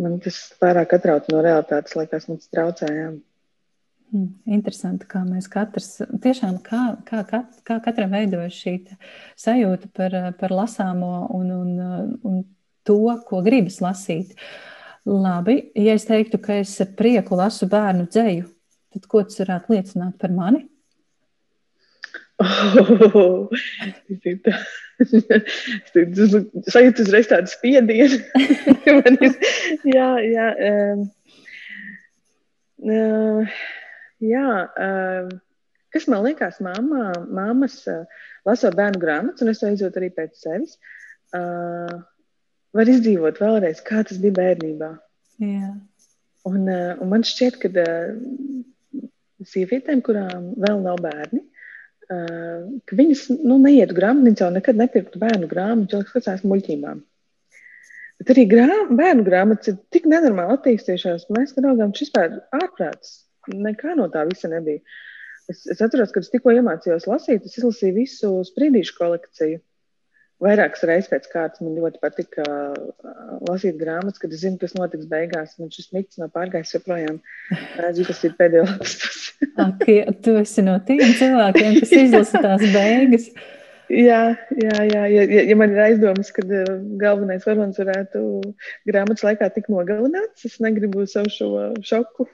Man 0.00 0.20
tas 0.24 0.38
pārāk 0.60 0.94
atrauc 0.96 1.26
no 1.32 1.42
realitātes, 1.44 1.96
man 1.96 2.38
tas 2.40 2.48
traucējām. 2.52 3.18
Mm, 4.10 4.30
interesanti, 4.56 5.06
kā 5.06 5.20
mēs 5.22 5.46
katrs, 5.50 6.00
tiešām 6.22 6.56
kā, 6.66 6.80
kā, 7.06 7.20
kā, 7.28 7.44
kā 7.66 7.76
katram 7.84 8.10
veidojas 8.10 8.56
šī 8.58 8.72
sajūta 9.38 9.90
par, 9.94 10.16
par 10.40 10.54
lasāmo 10.56 11.28
un, 11.36 11.52
un, 11.54 12.16
un 12.26 12.40
to, 12.86 12.98
ko 13.28 13.42
gribas 13.46 13.78
lasīt. 13.84 14.34
Labi, 15.06 15.60
ja 15.78 15.94
es 15.96 16.04
teiktu, 16.08 16.40
ka 16.42 16.58
es 16.60 16.74
ar 16.82 16.90
prieku 16.98 17.38
lasu 17.38 17.68
bērnu 17.70 18.08
dzēju, 18.10 18.50
tad 18.92 19.06
ko 19.08 19.22
tas 19.24 19.38
varētu 19.40 19.76
liecināt 19.76 20.18
par 20.20 20.34
mani? 20.34 20.66
Oh, 22.40 23.48
sajūtu 26.74 27.04
uzreiz 27.04 27.28
tādu 27.30 27.52
spiedienu. 27.52 28.20
jā, 29.96 30.08
jā, 30.26 30.48
um, 30.70 31.04
uh, 32.84 33.60
jā 34.24 34.48
um, 34.70 35.30
kas 35.90 36.06
man 36.10 36.24
liekas, 36.24 36.60
mamma, 36.60 37.10
mammas 37.28 37.82
uh, 37.90 38.06
lasot 38.46 38.76
bērnu 38.78 39.02
grāmatas, 39.02 39.42
un 39.44 39.52
es 39.52 39.60
to 39.62 39.70
izjūtu 39.72 40.00
arī 40.00 40.10
pēc 40.14 40.38
sevis, 40.38 40.76
uh, 41.36 42.00
var 42.76 42.92
izdzīvot 42.92 43.40
vēlreiz, 43.42 43.82
kā 43.86 44.04
tas 44.06 44.20
bija 44.22 44.38
bērnībā. 44.38 44.90
Jā. 45.42 45.72
Un, 46.48 46.60
uh, 46.64 46.92
un 47.02 47.10
man 47.10 47.26
šķiet, 47.26 47.58
ka 47.62 47.72
uh, 47.82 49.02
sievietēm, 49.50 50.02
kurām 50.06 50.52
vēl 50.60 50.82
nav 50.84 51.02
bērni, 51.04 51.42
ka 52.10 52.96
viņas 52.98 53.26
nu, 53.38 53.60
neietu 53.62 53.94
grāmatnīcā 53.94 54.48
un 54.50 54.58
nekad 54.58 54.78
nepirktu 54.80 55.20
bērnu 55.22 55.46
grāmatu, 55.50 56.00
jo 56.00 56.08
skatās 56.08 56.42
muļķībām. 56.46 57.04
Bet 58.20 58.32
arī 58.34 58.44
grā, 58.50 58.66
bērnu 58.92 59.24
grāmatas 59.24 59.72
ir 59.72 59.78
tik 59.94 60.08
nenormāli 60.10 60.58
attīstījušās, 60.58 61.28
mēs 61.32 61.54
raugām, 61.56 61.94
šis 61.96 62.10
vispār 62.10 62.40
ārprāts. 62.58 63.14
Nekā 63.50 63.94
no 63.96 64.10
tā 64.12 64.26
visa 64.28 64.50
nebija. 64.52 64.82
Es, 65.48 65.62
es 65.70 65.80
atceros, 65.80 66.12
kad 66.14 66.26
es 66.26 66.32
tikko 66.32 66.52
iemācījos 66.52 67.08
lasīt, 67.08 67.46
es 67.46 67.56
izlasīju 67.56 67.96
visu 67.96 68.32
sprīdīšu 68.50 68.98
kolekciju 68.98 69.62
vairākas 70.44 70.84
reizes 70.88 71.10
pēc 71.10 71.28
kārtas 71.32 71.62
man 71.64 71.76
ļoti 71.78 72.00
patika 72.02 72.44
uh, 72.46 73.38
lasīt 73.48 73.78
grāmatas, 73.80 74.20
kad 74.22 74.32
es 74.34 74.42
zinu, 74.44 74.58
kas 74.60 74.74
notiks 74.78 75.08
beigās. 75.10 75.56
Man 75.60 75.72
šis 75.74 75.90
miks 75.96 76.20
nav 76.20 76.32
pārgājis 76.36 76.74
joprojām. 76.78 77.20
Redzu, 77.80 78.06
tas 78.08 78.20
ir 78.26 78.36
pēdējo 78.40 78.66
lapas. 78.68 78.98
Ak, 79.66 79.86
tu 80.24 80.36
esi 80.40 80.64
no 80.66 80.76
tiem 80.86 81.16
cilvēkiem, 81.20 81.80
kas 81.80 81.96
izlasa 82.04 82.44
tās 82.44 82.66
beigas. 82.74 83.30
Jā, 83.90 84.20
jā, 84.54 84.76
jā. 84.86 85.02
Ja, 85.10 85.22
ja, 85.26 85.42
ja 85.50 85.56
man 85.58 85.72
ir 85.74 85.82
aizdomas, 85.82 86.30
ka 86.34 86.44
uh, 86.46 86.76
galvenais 87.00 87.44
varonis 87.48 87.80
varētu 87.82 88.22
grāmatas 88.88 89.26
laikā 89.26 89.50
tik 89.56 89.66
nogalināts, 89.72 90.46
es 90.46 90.60
negribu 90.62 91.08
savu 91.10 91.32
šo 91.34 91.50
šoku, 91.84 92.28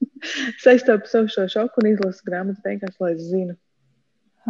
saistot 0.64 1.10
savu 1.10 1.32
šo 1.32 1.48
šoku 1.50 1.82
un 1.82 1.92
izlasu 1.92 2.28
grāmatas 2.28 2.62
beigās, 2.64 2.96
lai 3.02 3.16
es 3.16 3.26
zinu. 3.32 3.58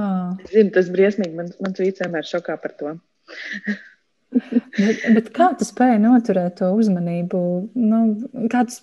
Oh. 0.00 0.36
Zinu, 0.48 0.70
tas 0.74 0.88
briesmīgi. 0.92 1.34
Man, 1.36 1.50
mans 1.60 1.80
vīrs 1.82 2.00
vienmēr 2.00 2.28
šokā 2.28 2.56
par 2.62 2.76
to. 2.78 2.94
bet, 4.78 5.04
bet 5.18 5.28
kā 5.36 5.52
tu 5.58 5.68
spēji 5.68 6.00
noturēt 6.02 6.60
to 6.62 6.70
uzmanību? 6.78 7.42
Nu, 7.76 8.00
kāds, 8.52 8.80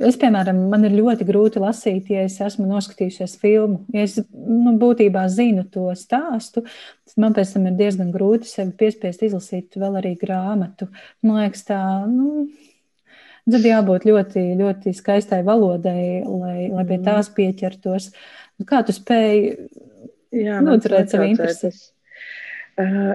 es, 0.00 0.16
piemēram, 0.20 0.62
man 0.72 0.86
ir 0.88 0.96
ļoti 0.96 1.26
grūti 1.28 1.60
lasīt, 1.62 2.08
ja 2.14 2.24
es 2.28 2.38
esmu 2.44 2.68
noskatījusies 2.70 3.36
filmu. 3.42 3.82
Ja 3.94 4.06
es 4.06 4.16
nu, 4.32 4.74
būtībā 4.80 5.26
zinu 5.32 5.66
to 5.72 5.90
stāstu, 5.98 6.64
tad 6.64 7.20
man 7.20 7.36
pēc 7.36 7.52
tam 7.56 7.68
ir 7.68 7.76
diezgan 7.78 8.14
grūti 8.14 8.48
sevi 8.48 8.72
piespiest 8.80 9.28
izlasīt 9.28 9.76
vēl 9.76 10.00
arī 10.00 10.16
grāmatu. 10.20 10.88
Man 11.20 11.42
liekas, 11.42 11.68
tā. 11.68 11.82
Nu, 12.08 12.48
Tad 13.48 13.64
jābūt 13.64 14.04
ļoti, 14.04 14.42
ļoti 14.58 14.90
skaistai 14.92 15.38
valodai, 15.46 16.20
lai, 16.20 16.66
lai 16.68 16.82
pie 16.84 16.98
mm. 16.98 17.04
tās 17.06 17.30
pieķertos. 17.32 18.10
Kā 18.68 18.82
tu 18.84 18.92
spēj 18.92 19.38
Jā, 20.34 20.58
noturēt 20.64 21.12
savu 21.12 21.30
interesi? 21.30 21.72
Uh, 22.78 23.14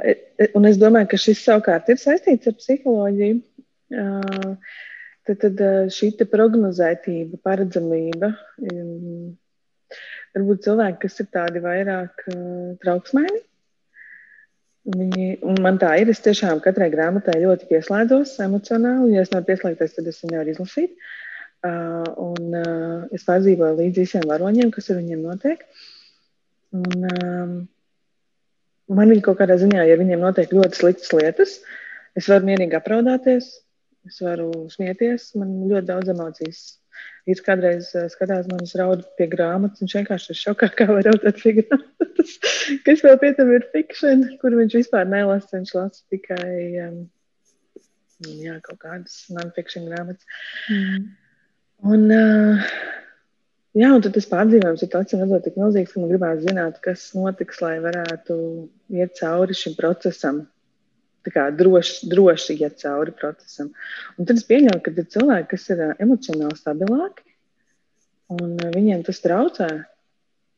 un 0.58 0.66
es 0.68 0.80
domāju, 0.82 1.12
ka 1.14 1.20
šis 1.22 1.44
savukārt 1.46 1.92
ir 1.94 2.02
saistīts 2.02 2.50
ar 2.50 2.58
psiholoģiju. 2.58 3.38
Uh, 3.94 4.74
tad, 5.28 5.46
tad 5.46 5.64
šī 5.94 6.12
prognozētība, 6.32 7.40
paredzamība. 7.46 8.34
Um, 8.66 9.32
varbūt 10.34 10.66
cilvēki, 10.66 11.02
kas 11.06 11.20
ir 11.22 11.30
tādi 11.38 11.64
vairāk 11.64 12.26
uh, 12.34 12.74
trauksmēni. 12.84 13.44
Viņi, 14.84 15.28
man 15.64 15.78
tā 15.80 15.94
ir. 16.02 16.10
Es 16.12 16.20
tiešām 16.26 16.60
katrai 16.64 16.90
grāmatai 16.92 17.38
ļoti 17.40 17.70
pieslēdzos 17.70 18.36
emocionāli. 18.44 19.14
Ja 19.16 19.24
es 19.24 19.32
nevaru 19.32 19.54
pieslēgties, 19.54 19.96
tad 19.96 20.10
es 20.12 20.20
viņu 20.24 20.34
nevaru 20.36 20.56
izlasīt. 20.58 20.98
Uh, 21.64 22.04
un 22.20 22.58
uh, 22.60 23.06
es 23.16 23.24
pārdzīvoju 23.24 23.78
līdzi 23.78 24.04
visiem 24.04 24.26
varoņiem, 24.28 24.74
kas 24.76 24.92
ar 24.92 25.00
viņiem 25.00 25.24
notiek. 25.24 25.64
Un, 26.74 27.08
um, 27.14 27.56
man 28.98 29.12
viņi 29.14 29.24
kaut 29.26 29.40
kādā 29.42 29.58
ziņā, 29.62 29.86
ja 29.86 29.98
viņiem 30.00 30.24
notiek 30.24 30.54
ļoti 30.54 30.80
sliktas 30.80 31.12
lietas, 31.14 31.58
es 32.18 32.30
varu 32.32 32.50
mierīgi 32.50 32.78
apraudāties, 32.80 33.50
es 34.10 34.22
varu 34.24 34.50
smieties, 34.74 35.32
man 35.40 35.54
ļoti 35.70 35.90
daudz 35.92 36.14
emocijas. 36.14 36.64
Viņš 37.30 37.42
kādreiz 37.46 37.90
uh, 37.98 38.08
skatās 38.12 38.50
man 38.50 38.62
uz 38.66 38.74
raudu 38.78 39.06
pie 39.18 39.30
grāmatas, 39.32 39.82
viņš 39.82 39.96
vienkārši 40.00 40.32
ir 40.34 40.40
šokā, 40.42 40.70
kā 40.78 40.88
var 40.90 41.06
raudāt 41.08 41.40
pie 41.42 41.56
grāmatas, 41.62 42.36
kas 42.86 43.04
vēl 43.06 43.20
pie 43.22 43.32
tam 43.38 43.54
ir 43.54 43.68
fikšana, 43.74 44.38
kur 44.42 44.58
viņš 44.58 44.78
vispār 44.82 45.10
nelasa, 45.10 45.56
viņš 45.56 45.76
lasa 45.78 46.04
tikai 46.14 46.58
um, 46.88 47.00
jā, 48.28 48.58
kaut 48.66 48.82
kādas 48.82 49.24
non-fiction 49.34 49.88
grāmatas. 49.90 50.26
Mm. 50.74 51.08
Un, 51.94 52.06
uh, 52.16 52.76
Jā, 53.74 53.90
un 53.90 54.04
tas 54.06 54.28
pārdzīvojums 54.30 54.84
ir 54.86 54.90
tāds, 54.94 55.16
ka 55.18 55.40
tik 55.42 55.56
milzīgs, 55.58 55.94
ka 55.96 56.02
man 56.02 56.12
gribās 56.12 56.42
zināt, 56.44 56.76
kas 56.86 57.08
notiks, 57.18 57.62
lai 57.64 57.80
varētu 57.82 58.36
iet 58.94 59.16
cauri 59.18 59.58
šim 59.58 59.74
procesam. 59.80 60.44
Tā 61.26 61.32
kā 61.34 61.46
droši, 61.56 62.10
droši 62.12 62.58
iet 62.60 62.78
cauri 62.84 63.16
procesam. 63.18 63.72
Un 64.20 64.28
tad 64.30 64.38
es 64.38 64.46
pieņemu, 64.46 64.82
ka 64.84 64.94
ir 64.94 65.08
cilvēki, 65.16 65.50
kas 65.56 65.66
ir 65.74 65.82
emocionāli 66.04 66.60
stabilāki, 66.60 67.26
un 68.36 68.60
viņiem 68.76 69.02
tas 69.08 69.24
traucē. 69.24 69.72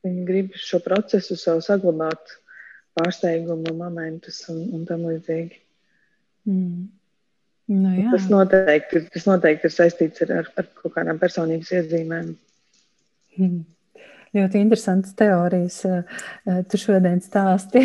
Viņi 0.06 0.26
grib 0.28 0.58
šo 0.60 0.82
procesu 0.84 1.38
sev 1.40 1.64
saglabāt, 1.66 2.36
pārsteigumu 3.00 3.74
momentus 3.80 4.44
un, 4.52 4.60
un 4.76 4.84
tam 4.90 5.08
līdzīgi. 5.08 5.62
Mm. 6.50 6.88
Nu, 7.66 7.92
jā. 7.98 8.12
tas, 8.12 8.28
noteikti, 8.30 9.08
tas 9.14 9.24
noteikti 9.26 9.70
ir 9.70 9.74
saistīts 9.74 10.22
ar, 10.28 10.34
ar, 10.42 10.50
ar 10.60 10.68
kaut 10.78 10.94
kādām 10.98 11.18
personības 11.22 11.72
iezīmēm. 11.80 12.36
Hmm. 13.36 13.64
Ļoti 14.36 14.60
interesants 14.60 15.14
teorijas 15.16 15.78
eh, 15.88 16.16
eh, 16.44 16.62
tu 16.68 16.80
šodien 16.80 17.22
stāsti. 17.24 17.84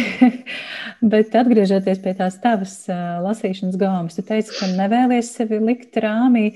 Bet 1.12 1.34
atgriežoties 1.38 2.00
pie 2.02 2.14
tās 2.18 2.40
tavas 2.42 2.74
eh, 2.90 3.02
lasīšanas 3.22 3.78
gāmas, 3.78 4.16
tu 4.18 4.24
teici, 4.26 4.56
ka 4.58 4.70
nevēlies 4.72 5.30
sevi 5.36 5.60
likt 5.62 6.00
rāmī, 6.02 6.48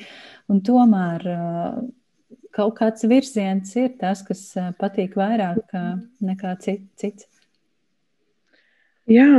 un 0.51 0.65
tomēr 0.67 1.29
kaut 2.55 2.75
kāds 2.79 3.07
virziens 3.11 3.71
ir 3.79 3.95
tas, 4.01 4.23
kas 4.27 4.43
patīk 4.79 5.17
vairāk 5.19 5.73
nekā 6.23 6.53
cits. 6.63 7.25
Jā, 9.11 9.31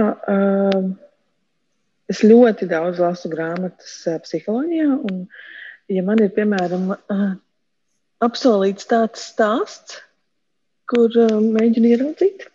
es 2.11 2.19
ļoti 2.25 2.67
daudz 2.69 2.99
lasu 3.01 3.31
grāmatas 3.31 3.93
psiholoģijā, 4.25 4.89
un 5.07 5.23
ja 5.93 6.03
man 6.05 6.25
ir, 6.25 6.33
piemēram, 6.35 6.91
apsolīts 8.23 8.87
tāds 8.89 9.23
stāsts, 9.31 9.99
kur 10.91 11.09
uh, 11.19 11.39
mēģinu 11.41 11.91
ieraudzīt. 11.95 12.45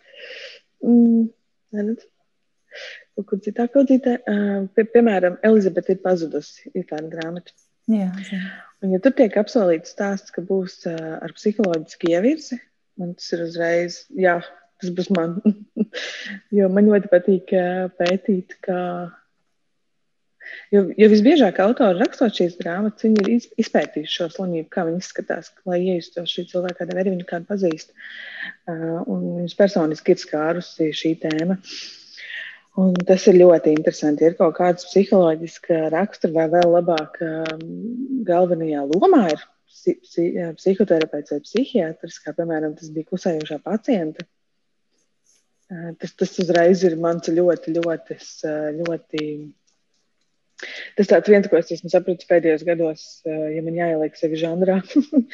Mm, 0.85 1.27
neredz. 1.75 2.07
Kaut 3.17 3.27
kur 3.27 3.41
citā 3.43 3.67
kaudzītē. 3.71 4.15
Uh, 4.23 4.63
pie, 4.75 4.87
piemēram, 4.93 5.37
Elizabete 5.45 5.95
ir 5.95 6.01
pazudusi. 6.05 6.71
Ir 6.73 6.87
tāda 6.89 7.09
grāmata. 7.11 7.53
Jā, 7.91 8.11
zin. 8.23 8.43
un, 8.83 8.91
ja 8.93 9.01
tur 9.03 9.13
tiek 9.17 9.35
apsolīts 9.41 9.91
stāsts, 9.95 10.31
ka 10.33 10.43
būs 10.45 10.83
uh, 10.87 11.17
ar 11.19 11.33
psiholoģisku 11.35 12.11
ievirzi, 12.11 12.59
man 13.01 13.15
tas 13.17 13.31
ir 13.35 13.41
uzreiz, 13.47 13.97
jā, 14.15 14.37
tas 14.79 14.93
būs 14.95 15.09
man. 15.17 15.39
jo 16.57 16.69
man 16.71 16.87
ļoti 16.91 17.11
patīk 17.11 17.51
uh, 17.57 17.89
pētīt, 17.99 18.55
kā 18.63 18.81
Jo, 20.71 20.83
jo 20.97 21.07
visbiežāk 21.11 21.59
autori 21.63 21.99
rakstot 21.99 22.35
šīs 22.37 22.57
grāmatas, 22.59 23.05
viņi 23.05 23.23
ir 23.23 23.47
izpētījuši 23.63 24.13
šo 24.17 24.27
slimību, 24.35 24.69
kā 24.71 24.85
viņi 24.87 25.01
izskatās, 25.03 25.51
lai 25.67 25.81
iejustos 25.83 26.31
šī 26.31 26.45
cilvēka 26.51 26.81
kādā 26.81 26.97
veidā, 26.97 27.13
viņu 27.15 27.27
kādu 27.29 27.49
pazīst. 27.49 27.91
Uh, 28.69 29.01
viņus 29.07 29.57
personiski 29.59 30.15
ir 30.15 30.21
skārusi 30.21 30.91
šī 30.95 31.15
tēma. 31.25 31.59
Un 32.79 32.93
tas 33.07 33.25
ir 33.27 33.35
ļoti 33.35 33.73
interesanti. 33.75 34.23
Ir 34.23 34.37
kaut 34.39 34.55
kāds 34.61 34.87
psiholoģisks 34.87 35.73
raksturs, 35.91 36.35
vai 36.37 36.47
vēl 36.53 36.69
labāk, 36.77 37.17
um, 37.25 37.65
galvenajā 38.27 38.85
lomā 38.93 39.25
ir 39.33 39.43
psihoterapeits 40.55 41.33
vai 41.33 41.41
psihiatrs, 41.43 42.19
kā 42.23 42.35
piemēram 42.37 42.77
tas 42.77 42.91
bija 42.93 43.09
klusējošā 43.09 43.59
pacienta. 43.65 44.27
Tas, 45.99 46.11
tas 46.19 46.33
uzreiz 46.43 46.83
ir 46.83 46.97
mans 46.99 47.29
ļoti, 47.31 47.71
ļoti, 47.77 48.17
ļoti 48.81 49.21
Tas 50.97 51.09
tāds 51.09 51.31
viens, 51.31 51.47
ko 51.49 51.57
es 51.59 51.71
esmu 51.73 51.91
sapratis 51.91 52.29
pēdējos 52.29 52.65
gados, 52.67 53.05
eh, 53.25 53.47
ja 53.55 53.63
man 53.65 53.77
jāieliek 53.77 54.17
sevi 54.19 54.39
žanrā. 54.41 54.79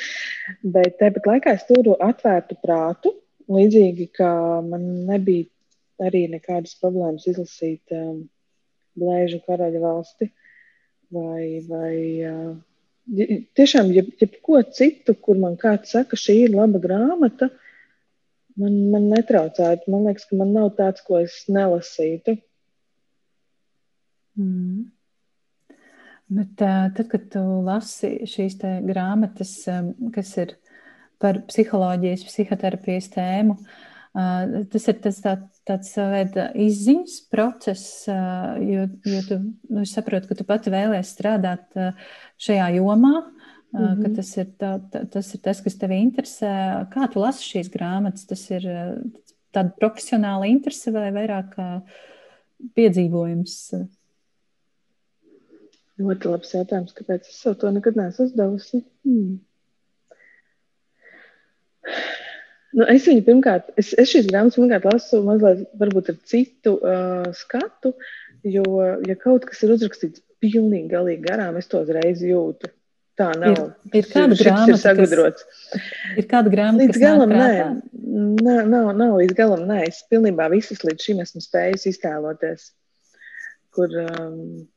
Bet 0.77 0.97
tāpat 1.01 1.29
laikā 1.31 1.55
es 1.57 1.67
turu 1.69 1.97
atvērtu 2.03 2.59
prātu, 2.63 3.13
līdzīgi 3.51 4.09
kā 4.17 4.31
man 4.65 4.87
nebija 5.09 5.47
arī 6.07 6.27
nekādas 6.31 6.77
problēmas 6.81 7.25
izlasīt 7.29 7.95
um, 7.95 8.25
Blēžu 8.97 9.39
karaļa 9.45 9.81
valsti 9.81 10.27
vai, 11.13 11.61
vai 11.69 11.93
uh, 12.25 12.55
tiešām 13.57 13.91
jebko 13.93 14.57
jeb 14.59 14.73
citu, 14.75 15.15
kur 15.15 15.39
man 15.41 15.55
kāds 15.59 15.93
saka, 15.95 16.19
šī 16.19 16.37
ir 16.47 16.55
laba 16.55 16.81
grāmata, 16.83 17.49
man, 18.59 18.75
man 18.91 19.07
netraucētu. 19.13 19.91
Man 19.93 20.07
liekas, 20.09 20.27
ka 20.29 20.39
man 20.39 20.53
nav 20.55 20.73
tāds, 20.79 21.03
ko 21.07 21.21
es 21.21 21.43
nelasītu. 21.51 22.37
Mm. 24.37 24.89
Bet, 26.27 26.57
tad, 26.59 27.05
kad 27.07 27.29
tu 27.31 27.41
lasi 27.63 28.25
šīs 28.27 28.57
grāmatas, 28.83 29.61
kas 30.11 30.33
ir 30.41 30.57
par 31.23 31.39
psiholoģijas, 31.47 32.25
psihoterapijas 32.27 33.07
tēmu, 33.13 33.55
tas 34.73 34.87
ir 34.91 34.97
tas 35.05 35.21
tā, 35.23 35.37
tāds 35.67 35.93
veida 35.95 36.49
izziņas 36.59 37.15
process, 37.31 38.09
jo, 38.59 38.89
jo 39.07 39.21
tu 39.29 39.39
nu, 39.71 39.85
saproti, 39.87 40.27
ka 40.27 40.37
tu 40.39 40.47
pati 40.47 40.73
vēlēsies 40.73 41.15
strādāt 41.15 41.79
šajā 42.43 42.69
jomā. 42.81 43.15
Mm 43.67 43.83
-hmm. 43.83 44.03
ka 44.03 44.09
tas 44.15 44.29
ir, 44.37 44.45
tā, 44.57 44.69
tā, 44.91 44.99
tas 45.11 45.33
ir 45.35 45.39
tas, 45.43 45.59
kas 45.61 45.75
tevi 45.75 45.97
interesē. 45.99 46.51
Kā 46.91 47.07
tu 47.11 47.19
lasi 47.19 47.43
šīs 47.43 47.69
grāmatas? 47.69 48.23
Tas 48.25 48.49
ir 48.49 48.63
tāda 49.51 49.73
profesionāla 49.79 50.47
interese 50.47 50.91
vai 50.91 51.11
vairāk 51.11 51.57
piedzīvojums? 52.73 53.75
Ļoti 55.97 56.29
labs 56.29 56.53
jautājums, 56.53 56.93
kāpēc 56.97 57.29
es 57.31 57.41
to 57.61 57.73
nekad 57.73 57.97
neesmu 57.97 58.27
uzdevusi. 58.27 58.83
Hmm. 59.07 59.37
Nu, 62.77 62.85
es 62.91 63.07
viņu 63.09 63.23
pirmkārt, 63.25 63.71
es, 63.81 63.93
es 63.97 64.11
šīs 64.11 64.27
grāmatas 64.29 64.59
pirmkārt 64.59 64.85
lasu 64.85 65.23
mazliet 65.25 65.63
varbūt 65.81 66.11
ar 66.13 66.17
citu 66.29 66.75
uh, 66.77 67.29
skatu, 67.33 67.95
jo, 68.45 68.65
ja 69.07 69.15
kaut 69.17 69.47
kas 69.49 69.63
ir 69.65 69.73
uzrakstīts 69.73 70.21
pilnīgi 70.43 70.91
galīgi 70.91 71.25
garām, 71.25 71.57
es 71.57 71.71
to 71.71 71.81
uzreiz 71.81 72.21
jūtu. 72.21 72.69
Tā 73.17 73.31
nav. 73.33 73.55
Ir, 73.89 73.95
ir 73.97 74.09
kāda 74.11 74.35
grāmata, 74.37 74.69
ir 74.75 74.77
sagadrots. 74.77 75.45
Kas, 75.49 75.85
ir 76.21 76.25
kāda 76.29 76.51
grāmata, 76.53 76.83
līdz 76.83 76.99
galam 77.01 77.31
nē. 77.33 77.53
Nav, 78.45 78.59
nav, 78.69 78.89
nav 78.99 79.15
līdz 79.17 79.33
galam 79.39 79.63
nē. 79.65 79.79
Es 79.87 80.03
pilnībā 80.11 80.45
visas 80.53 80.83
līdz 80.85 81.07
šim 81.07 81.23
esmu 81.23 81.41
spējis 81.41 81.87
iztēloties, 81.95 82.67
kur, 83.73 83.95
um, 84.03 84.67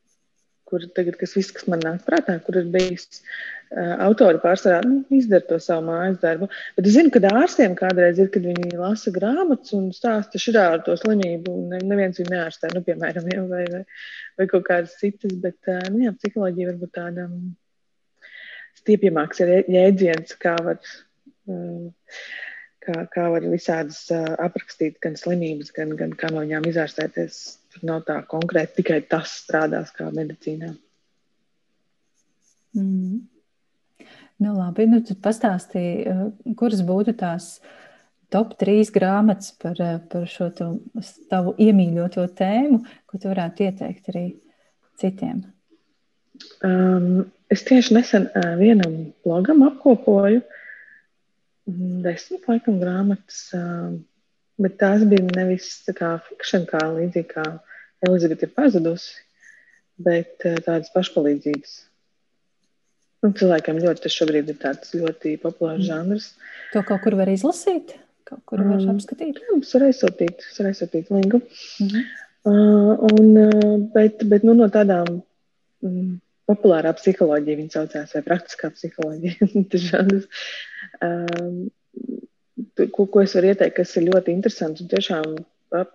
kur 0.71 0.83
tagad, 0.97 1.17
kas 1.19 1.35
viss, 1.37 1.53
kas 1.55 1.67
man 1.71 1.83
nāk 1.83 2.05
prātā, 2.07 2.37
kur 2.45 2.57
ir 2.61 2.69
bijis 2.73 3.19
uh, 3.19 3.97
autori 4.07 4.41
pārsvarā, 4.43 4.81
nu, 4.87 5.01
izdara 5.17 5.45
to 5.49 5.59
savu 5.61 5.85
mājas 5.89 6.19
darbu. 6.23 6.49
Bet 6.77 6.89
es 6.89 6.95
zinu, 6.97 7.13
ka 7.13 7.21
ārstiem 7.29 7.75
kādreiz 7.79 8.21
ir, 8.23 8.31
kad 8.33 8.47
viņi 8.47 8.79
lasa 8.79 9.13
grāmatas 9.15 9.75
un 9.77 9.89
stāsta 9.95 10.41
šitā 10.41 10.67
ar 10.75 10.85
to 10.87 10.97
slimību, 10.99 11.53
un 11.53 11.75
ne, 11.75 11.81
neviens 11.93 12.21
viņu 12.21 12.33
neārstē, 12.33 12.73
nu, 12.75 12.83
piemēram, 12.87 13.31
jau, 13.35 13.47
vai, 13.51 13.65
vai, 13.75 13.83
vai 14.41 14.49
kaut 14.53 14.67
kādas 14.69 14.97
citas, 15.01 15.35
bet, 15.43 15.59
uh, 15.67 15.83
nu, 15.91 16.05
jā, 16.07 16.15
psiholoģija 16.17 16.73
varbūt 16.73 16.95
tāda 16.97 17.27
um, 17.29 17.51
stiepjamāks 18.81 19.43
ir 19.45 19.57
jēdziens, 19.69 20.39
kā 20.41 20.55
var. 20.65 20.79
Uh, 21.49 21.91
kā, 22.81 23.03
kā 23.13 23.27
var 23.29 23.45
visādas 23.45 24.03
uh, 24.13 24.33
aprakstīt 24.41 24.97
gan 25.03 25.17
slimības, 25.19 25.69
gan, 25.75 25.93
gan 25.99 26.15
kā 26.17 26.31
no 26.33 26.41
viņām 26.41 26.65
izārstēties. 26.71 27.41
Tur 27.71 27.87
nav 27.87 28.01
tā 28.07 28.17
konkrēti 28.27 28.81
tikai 28.81 29.01
tas 29.09 29.33
strādās 29.43 29.93
kā 29.95 30.09
medicīnā. 30.11 30.73
Mm. 32.77 33.21
Nu, 34.41 34.55
labi, 34.57 34.87
nu, 34.89 35.01
tad 35.05 35.19
pastāstīji, 35.23 35.95
uh, 36.09 36.53
kuras 36.57 36.81
būtu 36.87 37.13
tās 37.19 37.53
top 38.33 38.55
trīs 38.59 38.89
grāmatas 38.93 39.53
par, 39.61 39.77
uh, 39.77 39.99
par 40.11 40.25
šo 40.29 40.49
tavu 40.55 41.53
iemīļoto 41.61 42.25
tēmu, 42.39 42.81
ko 43.07 43.21
tu 43.21 43.29
varētu 43.29 43.67
ieteikt 43.67 44.09
arī 44.11 44.25
citiem. 44.99 45.43
Um, 46.65 47.27
es 47.53 47.61
tieši 47.67 47.99
nesen 47.99 48.27
uh, 48.31 48.55
vienam 48.57 48.97
blogam 49.21 49.61
apkopoju 49.67 50.41
uh, 50.41 50.57
desmit 52.03 52.47
laikam 52.49 52.79
grāmatas, 52.81 53.43
bet 54.61 54.77
tās 54.81 55.05
bija 55.07 55.27
nevis 55.35 55.69
tā 55.85 55.95
kā 55.97 56.15
fikšana, 56.27 56.67
kā 56.69 56.81
līdzīgi 56.95 57.29
kā 57.31 57.45
Elizabete 58.07 58.47
ir 58.47 58.53
pazudusi, 58.57 59.13
bet 60.01 60.41
tādas 60.41 60.89
pašpalīdzības. 60.95 61.73
Nu, 63.21 63.29
cilvēkiem 63.37 63.81
ļoti 63.83 64.01
tas 64.01 64.15
šobrīd 64.17 64.49
ir 64.49 64.57
tāds 64.61 64.95
ļoti 64.97 65.35
populārs 65.43 65.83
mm. 65.83 65.89
žanrs. 65.91 66.31
To 66.73 66.81
kaut 66.87 67.03
kur 67.03 67.13
var 67.19 67.29
izlasīt, 67.29 67.93
kaut 68.25 68.41
kur 68.49 68.63
var 68.65 68.79
um, 68.81 68.95
apskatīt. 68.95 69.37
Jā, 69.37 69.59
es 69.59 69.73
varu 69.75 69.89
aizsūtīt, 69.91 70.41
es 70.47 70.57
varu 70.57 70.71
aizsūtīt 70.71 71.11
linku. 71.13 71.41
Mm 71.43 71.91
-hmm. 71.91 72.07
uh, 72.49 73.05
un, 73.11 73.29
uh, 73.43 73.75
bet, 73.93 74.25
bet 74.31 74.47
nu, 74.47 74.57
no 74.57 74.71
tādām 74.73 75.21
mm, 75.85 76.15
populārā 76.49 76.95
psiholoģija, 76.97 77.59
viņa 77.61 77.75
saucās, 77.77 78.15
vai 78.17 78.23
praktiskā 78.25 78.71
psiholoģija. 78.73 79.37
um, 81.05 81.61
ko, 82.95 83.07
ko 83.07 83.23
es 83.23 83.35
varu 83.37 83.51
ieteikt, 83.51 83.77
kas 83.79 83.95
ir 83.97 84.07
ļoti 84.09 84.33
interesants 84.35 84.83
un 84.83 84.91
tiešām 84.91 85.35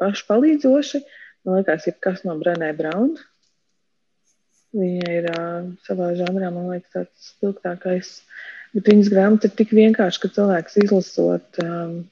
pašpalīdzoši. 0.01 1.03
Man 1.47 1.61
liekas, 1.61 1.87
ir 1.91 1.97
kas 2.03 2.25
no 2.27 2.35
Brenē 2.41 2.73
Brauna. 2.79 3.23
Viņa 4.77 5.13
ir 5.15 5.31
uh, 5.31 5.71
savā 5.87 6.11
žanrā, 6.19 6.51
man 6.53 6.69
liekas, 6.73 6.93
tāds 6.93 7.31
spilgtākais. 7.33 8.13
Bet 8.75 8.91
viņas 8.91 9.13
grāmata 9.13 9.49
ir 9.49 9.57
tik 9.57 9.73
vienkārša, 9.77 10.23
ka 10.23 10.35
cilvēks 10.41 10.85
izlasot. 10.85 11.65
Um, 11.65 12.05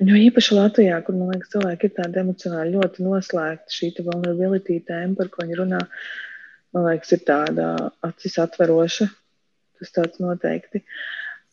Un 0.00 0.08
jo 0.08 0.16
īpaši 0.16 0.54
Latvijā, 0.56 0.96
kur 1.04 1.12
man 1.18 1.34
liekas, 1.34 1.50
cilvēki 1.52 1.84
ir 1.84 1.90
tādi 1.98 2.16
emocionāli 2.22 2.78
ļoti 2.78 3.02
noslēgti, 3.04 3.74
šī 3.76 4.06
vulnerability 4.06 4.78
tēma, 4.88 5.12
par 5.18 5.28
ko 5.28 5.44
viņi 5.44 5.58
runā, 5.58 5.80
uh, 5.84 6.06
man 6.76 6.90
liekas, 6.90 7.14
ir 7.16 7.22
tāda 7.26 7.68
acis 8.04 8.36
atveroša. 8.42 9.08
Tas 9.76 9.92
tāds 9.92 10.20
noteikti. 10.22 10.82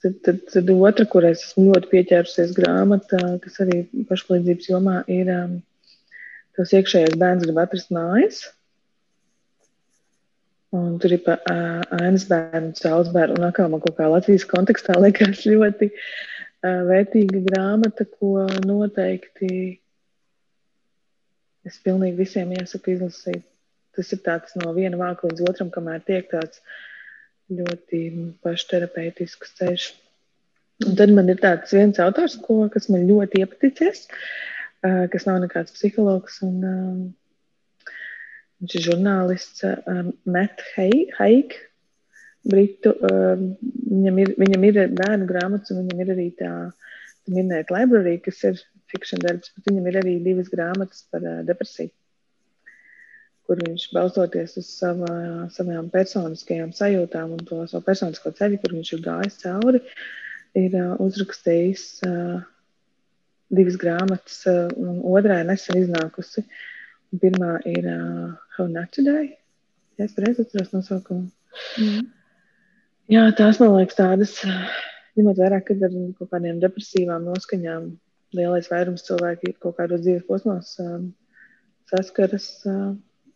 Tad, 0.04 0.18
tad, 0.26 0.42
tad 0.52 0.72
otra, 0.74 1.06
kurai 1.08 1.32
esmu 1.32 1.70
ļoti 1.70 1.90
pieķērusies 1.92 2.52
grāmatā, 2.58 3.22
kas 3.44 3.62
arī 3.64 3.84
pašpalīdzības 4.10 4.68
jomā 4.68 4.98
ir 5.12 5.30
um, 5.32 5.54
tas 6.58 6.74
iekšējais 6.76 7.16
bērns 7.22 7.46
grib 7.46 7.62
atrast 7.64 7.94
mājas. 7.96 8.42
Un 10.76 10.98
tur 11.00 11.14
ir 11.16 11.22
pa 11.24 11.38
ēnas 11.48 12.26
bērnu, 12.28 12.74
cēlus 12.80 13.14
bērnu, 13.14 13.38
un 13.40 13.48
atkal 13.48 13.72
man 13.72 13.84
kaut 13.84 13.96
kā 14.00 14.10
Latvijas 14.12 14.48
kontekstā 14.50 14.98
liekas 15.00 15.46
ļoti 15.54 15.90
uh, 15.94 16.84
vērtīga 16.90 17.46
grāmata, 17.48 18.10
ko 18.20 18.44
noteikti 18.66 19.54
es 21.64 21.80
pilnīgi 21.80 22.20
visiem 22.20 22.52
iesaku 22.58 22.98
izlasīt 22.98 23.48
tas 23.96 24.14
ir 24.14 24.22
tāds 24.26 24.58
no 24.60 24.74
viena 24.76 24.98
vāka 25.00 25.30
līdz 25.30 25.46
otram, 25.50 25.70
kamēr 25.74 26.02
tiek 26.08 26.30
tāds 26.32 26.62
ļoti 27.52 28.00
pašterapeitisks 28.44 29.56
ceļš. 29.60 29.90
Un 30.88 30.96
tad 31.00 31.14
man 31.16 31.30
ir 31.32 31.42
tāds 31.42 31.74
viens 31.76 32.00
autors, 32.04 32.38
ko, 32.44 32.64
kas 32.74 32.90
man 32.92 33.06
ļoti 33.08 33.44
iepaticies, 33.44 34.08
kas 34.82 35.28
nav 35.30 35.42
nekāds 35.44 35.76
psihologs. 35.76 36.40
Un, 36.46 37.14
viņš 38.62 38.78
ir 38.80 38.86
žurnālists 38.90 39.66
Matt 40.26 40.64
Haig. 40.76 41.58
Britu, 42.44 42.92
viņam, 43.00 44.18
ir, 44.20 44.34
viņam 44.36 44.64
ir 44.68 44.80
bērnu 44.92 45.28
grāmatas, 45.30 45.72
un 45.72 45.86
viņam 45.86 46.02
ir 46.04 46.10
arī 46.12 46.26
tā 46.36 46.50
minēta 47.32 47.78
library, 47.78 48.18
kas 48.20 48.42
ir 48.50 48.60
fikšana 48.92 49.30
darbs, 49.30 49.54
bet 49.56 49.70
viņam 49.72 49.88
ir 49.88 50.00
arī 50.02 50.18
divas 50.26 50.52
grāmatas 50.52 51.06
par 51.08 51.24
depresiju 51.48 51.94
kur 53.48 53.60
viņš 53.60 53.90
balstoties 53.96 54.56
uz 54.62 54.70
savā, 54.72 55.14
savām 55.54 55.90
personiskajām 55.94 56.72
sajūtām 56.76 57.36
un 57.36 57.44
to 57.48 57.60
savu 57.68 57.84
personisko 57.88 58.32
ceļu, 58.38 58.60
kur 58.62 58.76
viņš 58.78 58.94
ir 58.96 59.04
gājis 59.04 59.40
cauri, 59.42 59.82
ir 60.60 60.78
uh, 60.80 60.94
uzrakstījis 61.04 61.86
uh, 62.08 62.40
divas 63.54 63.78
grāmatas, 63.82 64.40
uh, 64.50 64.72
un 64.80 65.02
otrā 65.12 65.42
ir 65.42 65.50
nesen 65.52 65.82
iznākusi. 65.84 66.46
Pirmā 67.22 67.60
ir 67.70 67.86
uh, 67.86 68.32
How 68.56 68.66
Not 68.72 68.96
Today, 68.96 69.36
ja 70.00 70.08
es 70.08 70.16
pareizi 70.16 70.46
atceros 70.46 70.72
nosaukumu. 70.74 71.28
Mm. 71.78 72.08
Jā, 73.12 73.28
tās 73.38 73.60
man 73.62 73.76
liekas 73.76 74.00
tādas, 74.00 74.40
ņemot 75.20 75.38
vērā, 75.44 75.60
kad 75.68 75.84
ar 75.84 75.94
kaut 76.18 76.32
kādiem 76.32 76.64
depresīvām 76.64 77.28
noskaņām 77.28 77.92
lielais 78.34 78.70
vairums 78.72 79.04
cilvēki 79.06 79.58
kaut 79.62 79.76
kādos 79.78 80.02
dzīves 80.02 80.26
posmos 80.26 80.72
um, 80.82 81.12
saskaras. 81.92 82.48
Uh, 82.66 82.94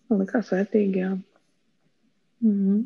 Man 0.09 0.23
liekas, 0.23 0.51
vērtīgi. 0.53 1.03
Jā. 1.03 1.11
Mm 2.41 2.53
-hmm. 2.53 2.85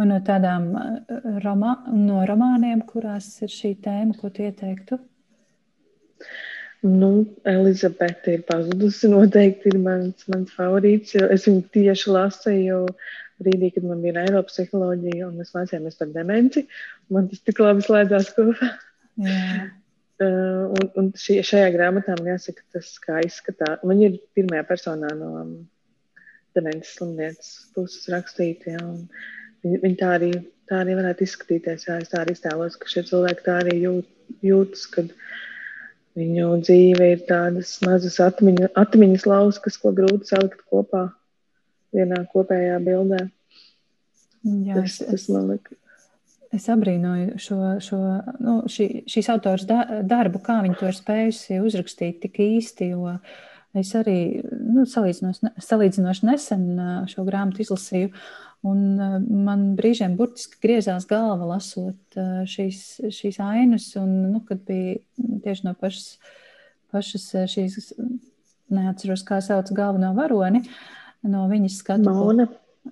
Un 0.00 0.08
no 0.08 0.18
tādām 0.24 0.68
eh, 0.80 1.40
romā, 1.44 1.76
no 1.92 2.22
romāniem, 2.28 2.84
kurās 2.88 3.42
ir 3.44 3.52
šī 3.52 3.74
tēma, 3.84 4.16
ko 4.18 4.30
tu 4.30 4.42
ieteiktu? 4.42 4.98
Nu, 6.82 7.10
Elizabete 7.46 8.32
ir 8.38 8.46
pazudusi. 8.48 9.10
Noteikti 9.12 9.70
ir 9.70 9.78
mans, 9.78 10.24
mans 10.32 10.54
favorīts. 10.56 11.14
Es 11.30 11.46
viņu 11.46 11.62
tieši 11.76 12.10
lasīju 12.10 12.80
brīdī, 13.42 13.70
kad 13.74 13.86
man 13.86 14.00
bija 14.02 14.24
Eiropas 14.24 14.56
psiholoģija, 14.56 15.28
un 15.28 15.38
mēs 15.38 15.54
mācījāmies 15.54 16.00
par 16.00 16.10
demenci. 16.16 16.64
Man 17.12 17.28
tas 17.30 17.44
tik 17.46 17.62
labi 17.62 17.86
slēdzās 17.86 18.32
kopā. 18.38 18.72
Jā. 19.22 19.68
Uh, 20.22 20.72
un 20.78 20.90
un 20.98 21.12
šī, 21.18 21.38
šajā 21.46 21.70
grāmatā 21.74 22.16
man 22.18 22.32
jāsaka, 22.32 22.66
tas 22.74 22.90
kā 23.02 23.22
izskatās. 23.26 23.82
Viņa 23.86 24.08
ir 24.08 24.18
pirmajā 24.36 24.66
personā 24.68 25.12
no 25.18 25.30
demences 26.56 26.96
slimnieces 26.96 27.52
puses 27.76 28.08
rakstīt. 28.12 28.66
Ja, 28.70 28.80
viņi, 29.64 29.80
viņi 29.82 29.98
tā, 30.00 30.10
arī, 30.18 30.30
tā 30.70 30.82
arī 30.82 30.96
varētu 30.98 31.26
izskatīties. 31.26 31.86
Jā, 31.88 31.98
es 32.02 32.12
tā 32.12 32.22
arī 32.22 32.36
iztēlos, 32.36 32.78
ka 32.80 32.90
šie 32.90 33.04
cilvēki 33.08 33.46
tā 33.46 33.58
arī 33.62 33.76
jūt, 33.82 34.08
jūtas, 34.44 34.86
kad 34.94 35.12
viņu 36.18 36.48
dzīve 36.62 37.12
ir 37.14 37.26
tādas 37.28 37.76
mazas 37.84 38.18
atmiņu, 38.22 38.72
atmiņas 38.78 39.28
lauskas, 39.28 39.78
ko 39.80 39.94
grūti 39.96 40.32
salikt 40.32 40.64
kopā 40.70 41.06
vienā 41.92 42.24
kopējā 42.32 42.80
bildē. 42.84 43.22
Jā, 44.42 44.80
tas, 44.80 44.98
tas 45.06 45.28
man 45.32 45.52
liekas. 45.52 45.78
Es 46.52 46.66
abrīnoju 46.68 47.38
šo, 47.40 47.56
šo 47.80 47.98
nu, 48.44 48.58
šī, 48.68 49.06
šīs 49.08 49.30
autors 49.32 49.62
darbu, 49.64 50.42
kā 50.44 50.58
viņa 50.60 50.76
to 50.76 50.90
ir 50.90 50.98
spējusi 50.98 51.62
uzrakstīt 51.64 52.18
tik 52.26 52.36
īsti. 52.44 52.90
Jo, 52.90 53.14
uh, 53.14 53.38
Es 53.78 53.94
arī 53.96 54.42
nu, 54.44 54.84
salīdzinoši 54.84 56.26
nesen 56.28 56.64
šo 57.08 57.24
grāmatu 57.24 57.62
izlasīju, 57.64 58.10
un 58.68 58.82
man 59.46 59.62
brīžiem 59.78 60.16
burtiski 60.18 60.60
griezās 60.62 61.06
galva 61.08 61.54
lasot 61.54 62.18
šīs, 62.52 62.82
šīs 63.08 63.40
ainas, 63.42 63.88
un 64.00 64.12
nu, 64.34 64.42
kad 64.48 64.60
bija 64.68 64.98
tieši 65.16 65.66
no 65.66 65.72
pašas, 65.80 66.18
pašas 66.92 67.30
šīs, 67.54 67.94
neatceros, 68.72 69.24
kā 69.28 69.40
sauc 69.44 69.72
galveno 69.76 70.12
varoni, 70.18 70.62
no 71.24 71.46
viņas 71.50 71.80
skatu. 71.80 72.12
Mona. 72.12 72.48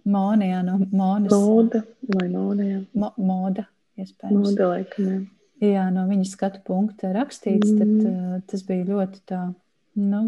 Mona, 0.07 0.47
jā, 0.47 0.61
no 0.63 0.79
Monas. 0.95 1.33
Moda 1.35 1.83
vai 2.15 2.29
Mona, 2.31 2.67
jā. 2.67 2.81
Mo, 2.95 3.13
moda, 3.19 3.67
iespējams. 3.99 4.37
Moda, 4.39 4.69
laikam, 4.71 5.09
jā. 5.13 5.21
Jā, 5.61 5.89
no 5.93 6.07
viņas 6.09 6.37
skatu 6.39 6.63
punkta 6.65 7.11
rakstīts, 7.13 7.69
mm. 7.69 7.81
tad 7.81 8.45
tas 8.49 8.63
bija 8.65 8.87
ļoti 8.95 9.19
tā, 9.29 9.43
nu, 10.01 10.23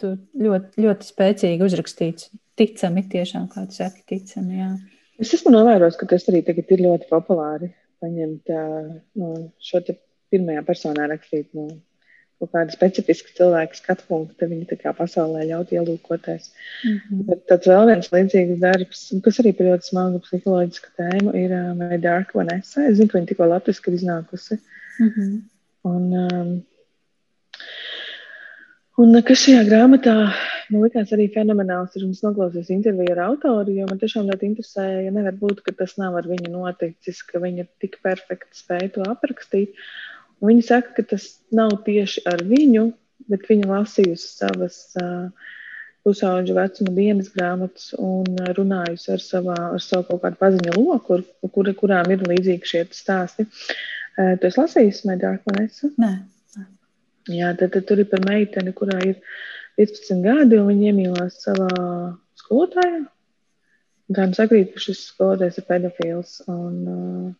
tu 0.00 0.14
ļoti, 0.38 0.82
ļoti 0.84 1.08
spēcīgi 1.08 1.68
uzrakstīts. 1.68 2.30
Ticami, 2.58 3.06
tiešām, 3.12 3.46
kā 3.52 3.64
tu 3.68 3.78
saki, 3.78 4.02
ticami. 4.08 4.58
Jā. 4.60 4.72
Es 5.22 5.32
esmu 5.36 5.54
novērojis, 5.54 5.96
ka 6.00 6.08
tas 6.10 6.26
arī 6.28 6.42
tagad 6.44 6.70
ir 6.74 6.84
ļoti 6.84 7.08
populāri 7.08 7.70
paņemt 8.02 8.52
no 9.20 9.32
šo 9.62 9.80
pirmajā 10.32 10.64
personā 10.66 11.06
rakstīt 11.10 11.48
no 11.56 11.68
kaut 12.42 12.50
kāda 12.56 12.74
specifiska 12.74 13.30
cilvēka 13.36 13.78
skatu 13.78 14.06
punkta, 14.08 14.48
viņa 14.50 14.72
tā 14.72 14.78
kā 14.80 14.90
pasaulē 14.98 15.44
ļaut 15.46 15.70
ielūkoties. 15.76 16.48
Mm 16.82 16.96
-hmm. 16.96 17.20
Bet 17.28 17.44
tad 17.46 17.68
vēl 17.70 17.86
viens 17.92 18.10
līdzīgs 18.10 18.58
darbs, 18.64 19.02
kas 19.22 19.38
arī 19.38 19.52
par 19.54 19.68
ļoti 19.68 19.90
smagu 19.90 20.18
psiholoģisku 20.24 20.90
tēmu, 20.98 21.34
ir 21.38 21.54
My 21.78 22.00
Dark 22.02 22.34
Vanessa. 22.34 22.82
Es 22.88 22.98
zinu, 22.98 23.08
ka 23.08 23.18
viņa 23.18 23.30
tikko 23.30 23.46
latviski 23.46 23.90
ir 23.90 23.98
iznākusi. 24.00 24.58
Mm 24.98 25.12
-hmm. 25.14 25.40
Un, 25.92 26.02
um, 26.18 26.50
un 29.00 29.16
kas 29.24 29.44
šajā 29.46 29.62
grāmatā 29.68 30.14
man 30.72 30.84
likās 30.84 31.12
arī 31.14 31.28
fenomenāls, 31.32 31.94
ir, 31.96 32.06
un 32.06 32.14
es 32.16 32.22
noklausījos 32.24 32.70
interviju 32.74 33.14
ar 33.14 33.22
autoru, 33.28 33.74
jo 33.76 33.86
man 33.88 34.00
tiešām 34.00 34.28
ļoti 34.30 34.48
interesēja, 34.50 35.04
ja 35.06 35.12
nevar 35.14 35.36
būt, 35.40 35.62
ka 35.66 35.74
tas 35.78 35.96
nav 36.00 36.16
ar 36.20 36.28
viņu 36.30 36.52
noticis, 36.52 37.22
ka 37.28 37.42
viņa 37.42 37.66
tik 37.82 38.00
perfekti 38.04 38.58
spēja 38.58 38.90
to 38.96 39.06
aprakstīt. 39.08 39.76
Un 40.42 40.50
viņa 40.50 40.66
saka, 40.68 40.96
ka 40.96 41.06
tas 41.14 41.28
nav 41.54 41.76
tieši 41.86 42.24
ar 42.28 42.44
viņu, 42.48 42.88
bet 43.30 43.46
viņa 43.48 43.68
lasījusi 43.70 44.30
savas 44.40 44.78
uh, 44.98 45.28
pusauģa 46.02 46.56
vecuma 46.56 46.96
dienas 46.96 47.30
grāmatas 47.36 47.92
un 48.00 48.26
runājusi 48.56 49.12
ar, 49.14 49.22
savā, 49.22 49.58
ar 49.76 49.82
savu 49.84 50.08
kaut 50.10 50.24
kādu 50.24 50.40
paziņu 50.40 50.76
loku, 50.80 51.00
kur, 51.06 51.24
kur, 51.54 51.72
kurām 51.78 52.10
ir 52.14 52.26
līdzīgi 52.26 52.74
šie 52.74 52.84
stāsti. 52.96 53.46
Uh, 54.16 54.34
tu 54.40 54.50
esi 54.50 54.60
lasījis 54.60 55.04
Medārku 55.08 55.52
Vanessa? 55.52 55.92
Nē. 56.02 56.16
Jā, 57.30 57.52
tad, 57.58 57.70
tad 57.76 57.86
tur 57.86 58.02
ir 58.02 58.08
par 58.10 58.24
meiteni, 58.26 58.72
kurā 58.74 58.98
ir 59.06 59.20
15 59.78 60.24
gadi, 60.24 60.58
un 60.58 60.72
viņa 60.72 60.88
iemīlās 60.90 61.38
savā 61.44 61.70
skolotājā. 62.40 63.04
Tā 64.12 64.26
nu 64.28 64.36
sakrīt, 64.36 64.72
ka 64.74 64.82
šis 64.82 65.06
skolotājs 65.12 65.60
ir 65.60 65.68
pedofils. 65.68 66.40
Un, 66.50 66.74
uh, 66.82 67.30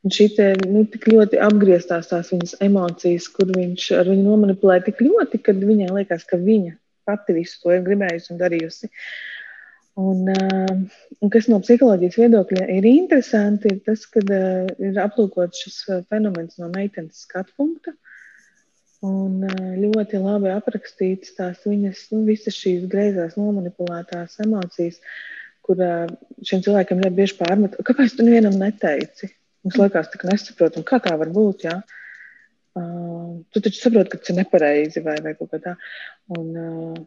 Un 0.00 0.12
šī 0.16 0.26
te, 0.32 0.46
nu, 0.64 0.86
tik 0.88 1.10
ļoti 1.12 1.40
apgrieztās 1.44 2.08
tās 2.08 2.30
viņas 2.32 2.54
emocijas, 2.64 3.26
kur 3.34 3.50
viņš 3.52 3.90
ar 3.98 4.08
viņu 4.08 4.22
nomanipulē 4.24 4.78
tik 4.86 5.02
ļoti, 5.04 5.42
ka 5.44 5.52
viņai 5.52 5.90
liekas, 5.92 6.24
ka 6.28 6.38
viņa 6.40 6.72
pati 7.08 7.36
visu 7.36 7.58
to 7.60 7.74
ir 7.74 7.84
gribējusi 7.84 8.32
un 8.32 8.40
darījusi. 8.40 8.88
Un, 10.00 10.22
uh, 10.32 11.02
un 11.20 11.32
kas 11.34 11.50
no 11.52 11.58
psiholoģijas 11.60 12.16
viedokļa 12.16 12.68
ir 12.78 12.88
interesanti, 12.88 13.74
ir 13.74 13.82
tas, 13.84 14.06
ka 14.08 14.22
uh, 14.24 14.70
ir 14.80 15.00
aplūkots 15.04 15.66
šis 15.66 15.76
fenomens 16.08 16.56
no 16.62 16.70
meitenes 16.72 17.26
skatu 17.26 17.52
punkta. 17.60 17.92
Un 19.06 19.46
uh, 19.48 19.68
ļoti 19.80 20.18
labi 20.20 20.50
aprakstīts 20.52 21.32
tās 21.38 21.62
viņas, 21.64 22.02
nu, 22.12 22.24
visas 22.26 22.56
šīs 22.56 22.84
greizās 22.90 23.38
nomanipulētās 23.40 24.36
emocijas, 24.44 24.98
kur 25.64 25.80
uh, 25.80 26.10
šiem 26.44 26.60
cilvēkiem 26.66 27.00
ļoti 27.00 27.16
bieži 27.16 27.38
pārmet, 27.38 27.78
kāpēc 27.86 28.18
tu 28.18 28.26
nevienam 28.26 28.58
neteici? 28.60 29.30
Mums 29.64 29.78
liekas, 29.80 30.12
ka 30.12 30.28
nesaprotam, 30.28 30.84
kā 30.88 31.00
tā 31.04 31.14
var 31.20 31.32
būt. 31.32 31.64
Ja? 31.68 31.78
Uh, 32.76 33.40
tu 33.52 33.64
taču 33.64 33.80
saproti, 33.80 34.12
ka 34.12 34.20
tas 34.20 34.32
ir 34.34 34.40
nepareizi 34.42 35.02
vai, 35.04 35.16
vai 35.24 35.32
kaut 35.38 35.52
kā 35.54 35.62
tā. 35.64 35.74
Un, 36.36 36.52
uh, 36.52 37.00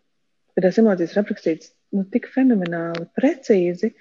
tās 0.62 0.78
emocijas 0.82 1.14
ir 1.14 1.22
aprakstītas 1.22 1.72
nu, 1.94 2.06
tik 2.14 2.28
fenomenāli, 2.34 3.06
precīzi, 3.18 3.94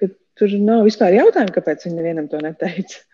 ka 0.00 0.08
tur 0.38 0.56
nav 0.64 0.84
vispār 0.88 1.16
jautājumu, 1.16 1.54
kāpēc 1.54 1.86
viņi 1.86 2.00
nevienam 2.00 2.28
to 2.32 2.40
neteica. 2.44 3.04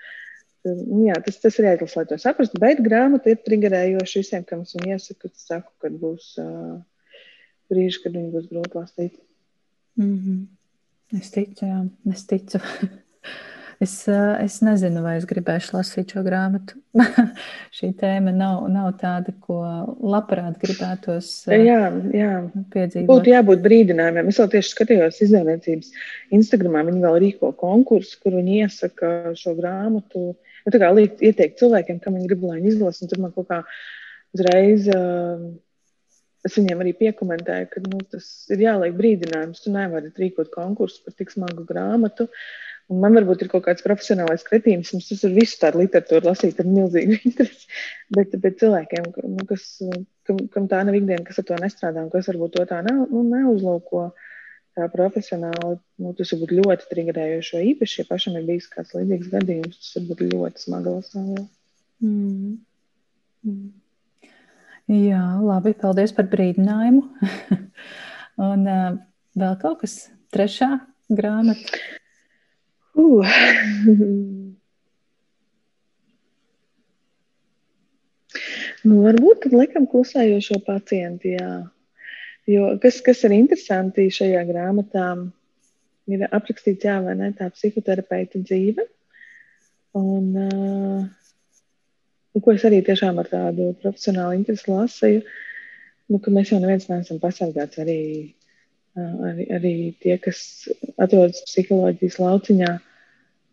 Nu, 0.69 1.01
jā, 1.07 1.17
tas, 1.25 1.39
tas 1.41 1.57
ir 1.57 1.71
jāizlasa, 1.71 2.03
lai 2.03 2.09
to 2.11 2.19
saprastu. 2.21 2.61
Bet 2.61 2.83
grāmata 2.85 3.33
ir 3.33 3.39
triggerējoša 3.47 4.21
visiem, 4.21 4.47
kam 4.49 4.67
es 4.67 4.75
viņu 4.77 4.95
iesaku. 4.97 5.31
Es 5.31 5.47
saku, 5.49 5.73
kad 5.81 5.95
būs 6.03 6.35
uh, 6.43 6.75
brīži, 7.73 8.03
kad 8.05 8.17
viņi 8.19 8.33
būs 8.35 8.51
grūti 8.51 8.77
lasīt. 8.77 9.15
Mm 10.01 10.17
-hmm. 10.17 11.21
Es 11.21 11.31
ticu, 11.35 11.67
jā, 11.67 11.81
es 12.13 12.27
ticu. 12.27 12.61
Es, 13.81 13.95
es 14.45 14.59
nezinu, 14.61 15.01
vai 15.01 15.15
es 15.17 15.25
gribēšu 15.25 15.73
lasīt 15.73 16.11
šo 16.13 16.21
grāmatu. 16.21 16.77
Šī 17.79 17.89
tēma 17.97 18.29
nav, 18.37 18.67
nav 18.69 18.91
tāda, 19.01 19.33
ko 19.41 19.63
labprāt 20.05 20.59
gribētos 20.61 21.31
eh, 21.49 21.63
jā, 21.65 21.79
jā. 22.13 22.35
piedzīvot. 22.75 23.09
Būtu 23.09 23.33
jābūt 23.33 23.63
brīdinājumiem. 23.65 24.29
Es 24.29 24.41
vēl 24.43 24.51
tieši 24.53 24.75
skatījos 24.75 25.23
izdevniecības 25.25 25.89
Instagramā. 26.37 26.85
Viņi 26.91 27.01
vēl 27.07 27.17
rīko 27.25 27.55
konkursu, 27.57 28.21
kur 28.21 28.37
viņi 28.37 28.61
iesaka 28.67 29.33
šo 29.41 29.57
grāmatu. 29.57 30.35
Nu, 30.67 30.75
tā 30.75 30.83
kā 30.83 30.93
liek, 30.97 31.19
ieteikt 31.25 31.61
cilvēkiem, 31.63 31.99
kam 32.05 32.19
viņi 32.19 32.31
grib, 32.31 32.47
lai 32.49 32.61
viņi 32.61 32.75
izlasa. 32.75 33.09
Tur 33.11 33.23
man 33.25 33.35
kaut 33.37 33.51
kā 33.51 33.65
uzreiz. 34.37 34.89
Uh, 34.93 35.51
Es 36.41 36.55
viņiem 36.57 36.79
arī 36.81 36.95
piekomentēju, 36.97 37.67
ka 37.69 37.81
nu, 37.85 37.99
tas 38.09 38.25
ir 38.49 38.63
jāliek 38.63 38.95
brīdinājums. 38.97 39.59
Tu 39.61 39.73
nevari 39.75 40.09
rīkot 40.17 40.49
konkursu 40.55 41.03
par 41.05 41.13
tik 41.19 41.29
smagu 41.35 41.67
grāmatu. 41.69 42.25
Uh, 42.25 42.71
Un 42.91 42.99
man 42.99 43.15
varbūt 43.15 43.45
ir 43.45 43.51
kaut 43.53 43.63
kāds 43.69 43.85
profesionālais 43.87 44.43
kretīnisms, 44.47 45.07
tas 45.13 45.21
ir 45.27 45.35
visu 45.37 45.61
tādu 45.63 45.79
literatūru 45.85 46.27
lasīt 46.27 46.59
ar 46.59 46.67
milzīgu 46.67 47.21
interesi. 47.29 47.69
Bet, 48.17 48.35
bet 48.43 48.59
cilvēkiem, 48.63 49.07
nu, 49.37 49.47
kas, 49.47 49.67
kam, 50.27 50.41
kam 50.51 50.67
tā 50.71 50.81
nav 50.87 50.99
ikdiena, 50.99 51.23
kas 51.27 51.39
ar 51.43 51.47
to 51.47 51.59
nestrādā 51.63 52.03
un 52.03 52.11
kas 52.11 52.27
varbūt 52.33 52.57
to 52.57 52.67
tā 52.73 52.81
nav, 52.87 53.05
nu, 53.13 53.23
neuzlūko 53.31 54.09
tā 54.79 54.87
profesionāli, 54.93 55.79
nu, 56.03 56.13
tas 56.17 56.33
var 56.35 56.41
būt 56.45 56.53
ļoti 56.61 56.89
triggerējoši. 56.91 57.63
Īpaši, 57.73 58.01
ja 58.01 58.09
pašam 58.09 58.39
ir 58.39 58.47
bijis 58.49 58.71
kāds 58.73 58.95
līdzīgs 58.97 59.33
gadījums, 59.33 59.79
tas 59.79 59.97
var 59.99 60.05
būt 60.11 60.21
ļoti 60.31 60.65
smagi 60.65 60.89
lasāmā. 60.97 61.45
Mm. 62.05 62.53
Mm. 63.47 63.69
Jā, 64.91 65.25
labi, 65.45 65.71
paldies 65.79 66.13
par 66.17 66.27
brīdinājumu. 66.31 67.03
un 68.51 68.61
uh, 68.67 68.99
vēl 69.39 69.55
kaut 69.63 69.79
kas 69.85 69.95
trešā 70.35 70.71
grāmata. 71.11 71.79
Uh. 72.99 73.23
nu, 78.87 78.95
varbūt 79.05 79.37
tad 79.45 79.53
liekam 79.57 79.85
klusējošo 79.91 80.57
pacientu. 80.67 81.29
Jā. 81.37 81.53
Jo 82.51 82.73
kas, 82.83 82.99
kas 83.07 83.23
ir 83.29 83.37
interesanti 83.37 84.09
šajā 84.15 84.43
grāmatā, 84.49 85.07
ir 86.11 86.27
aprakstīts, 86.27 86.89
jā, 86.89 86.97
vai 87.05 87.15
ne, 87.19 87.31
tā 87.37 87.51
psihoterapeita 87.55 88.41
dzīve. 88.43 88.87
Un, 90.01 90.27
uh, 90.41 92.41
ko 92.43 92.55
es 92.55 92.65
arī 92.67 92.81
tiešām 92.87 93.19
ar 93.23 93.31
tādu 93.31 93.71
profesionālu 93.83 94.39
interesi 94.39 94.71
lasīju, 94.71 95.23
nu, 96.11 96.21
ka 96.23 96.35
mēs 96.35 96.53
jau 96.53 96.61
neviens 96.63 96.89
neesam 96.91 97.19
pasargāts 97.23 97.79
arī 97.83 98.01
arī, 98.97 99.47
arī 99.55 99.75
tie, 100.03 100.17
kas 100.23 100.41
atrodas 100.99 101.43
psiholoģijas 101.47 102.19
lauciņā 102.21 102.71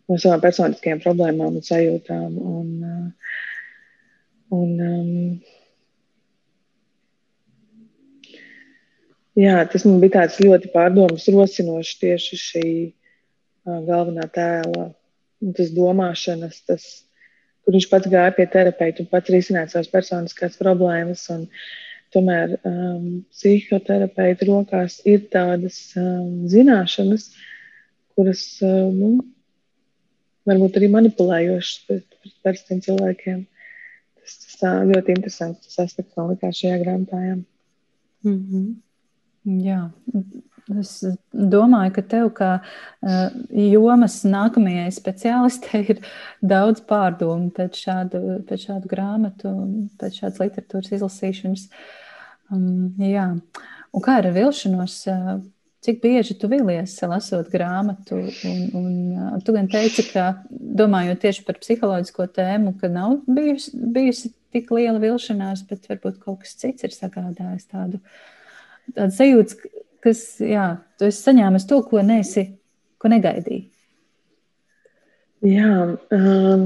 no 0.08 0.18
savām 0.18 0.41
personiskajām 0.43 1.02
problēmām 1.04 1.60
un 1.60 1.66
sajūtām. 1.66 2.38
Un, 2.38 3.14
un, 4.58 4.74
um, 4.88 5.12
jā, 9.38 9.58
tas 9.72 9.86
man 9.88 10.00
bija 10.04 10.20
tāds 10.20 10.40
ļoti 10.44 10.72
pārdomas 10.74 11.28
rosinošs 11.34 11.98
tieši 12.02 12.40
šī 12.44 12.70
galvenā 13.88 14.28
tēla, 14.34 14.92
tas 15.58 15.74
domāšanas, 15.76 16.62
tas, 16.70 16.86
kur 17.64 17.76
viņš 17.76 17.90
pats 17.92 18.10
gāja 18.12 18.34
pie 18.38 18.48
terapeita 18.52 19.04
un 19.04 19.12
pats 19.12 19.34
risināja 19.34 19.74
savas 19.74 19.92
personiskās 19.92 20.58
problēmas. 20.62 21.28
Un, 21.34 21.46
Tomēr 22.16 22.54
um, 22.64 23.26
psihoterapeita 23.36 24.46
rokās 24.48 25.02
ir 25.04 25.26
tādas 25.28 25.76
um, 26.00 26.46
zināšanas, 26.48 27.26
kuras 28.16 28.44
um, 28.64 28.94
nu, 28.96 29.10
varbūt 30.48 30.80
arī 30.80 30.88
manipulējošas 30.94 31.84
pret, 31.90 32.06
pret 32.22 32.36
parastiem 32.48 32.80
cilvēkiem. 32.86 33.42
Tas, 34.22 34.38
tas 34.46 34.88
ļoti 34.94 35.18
interesants 35.18 35.68
tas 35.68 35.84
aspekts, 35.84 36.16
man 36.16 36.32
likās 36.32 36.62
šajā 36.62 36.80
grāmatā. 36.86 37.20
Mm 38.24 38.40
-hmm. 38.40 38.70
Jā. 39.48 39.82
Es 40.76 40.98
domāju, 41.32 41.93
ka 41.95 42.04
tev, 42.12 42.30
kā 42.36 42.50
uh, 42.60 43.36
jomas 43.56 44.20
nākamajai 44.28 44.89
speciālistei, 44.91 45.84
ir 45.93 46.02
daudz 46.43 46.82
pārdomu 46.89 47.54
pēc 47.56 47.80
šādu, 47.86 48.24
pēc 48.50 48.66
šādu 48.68 48.91
grāmatu, 48.91 49.54
pēc 50.02 50.20
šādas 50.22 50.41
literatūras 50.43 50.91
izlasīšanas. 50.98 51.70
Um, 52.52 52.98
jā. 53.00 53.30
Un 53.95 54.04
kā 54.04 54.20
ar 54.20 54.28
vilšanos? 54.36 55.00
Uh, 55.14 55.38
cik 55.88 56.02
bieži 56.04 56.36
tu 56.36 56.50
vilies, 56.52 56.98
lasot 57.08 57.48
grāmatu? 57.54 58.20
Un, 58.50 58.64
un, 58.76 58.93
uh, 59.16 59.36
tu 59.45 59.56
gan 59.56 59.70
teici, 59.72 60.04
ka 60.12 60.41
domājot 60.52 61.22
tieši 61.24 61.45
par 61.48 61.62
psiholoģisko 61.64 62.28
tēmu, 62.36 62.76
ka 62.82 62.91
nav 62.91 63.22
bijusi, 63.24 63.72
bijusi 63.95 64.34
tik 64.56 64.72
liela 64.76 65.00
vilšanās, 65.00 65.64
bet 65.70 65.88
varbūt 65.88 66.20
kaut 66.24 66.41
kas 66.43 66.58
cits 66.60 66.88
ir 66.88 66.95
sagādājis 66.95 67.70
tādu, 67.72 68.02
tādu 68.96 69.16
sajūtu, 69.16 69.72
kas, 70.06 70.22
jā, 70.44 70.68
tu 71.00 71.10
esi 71.10 71.26
saņēmis 71.26 71.68
to, 71.70 71.82
ko 71.90 72.04
neesi, 72.06 72.46
ko 73.02 73.12
negaidīji. 73.12 73.66
Jā, 75.46 75.74
um, 76.18 76.64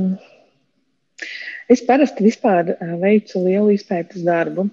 es 1.71 1.81
parasti 1.87 2.23
vispār 2.23 2.71
uh, 2.73 2.93
veicu 3.01 3.41
lielu 3.43 3.73
izpētes 3.75 4.23
darbu. 4.23 4.69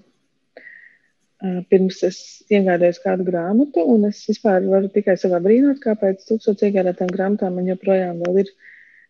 Uh, 1.38 1.60
pirms 1.70 2.00
es 2.06 2.20
iegādājos 2.50 3.00
kādu 3.02 3.26
grāmatu, 3.26 3.82
un 3.82 4.08
es 4.08 4.24
vispār 4.26 4.64
varu 4.66 4.90
tikai 4.94 5.16
savā 5.18 5.38
brīnot, 5.42 5.80
kāpēc 5.82 6.24
tūkstoš 6.26 6.64
iegādātām 6.68 7.10
grāmatām 7.10 7.58
man 7.58 7.68
joprojām 7.70 8.22
ir 8.38 8.50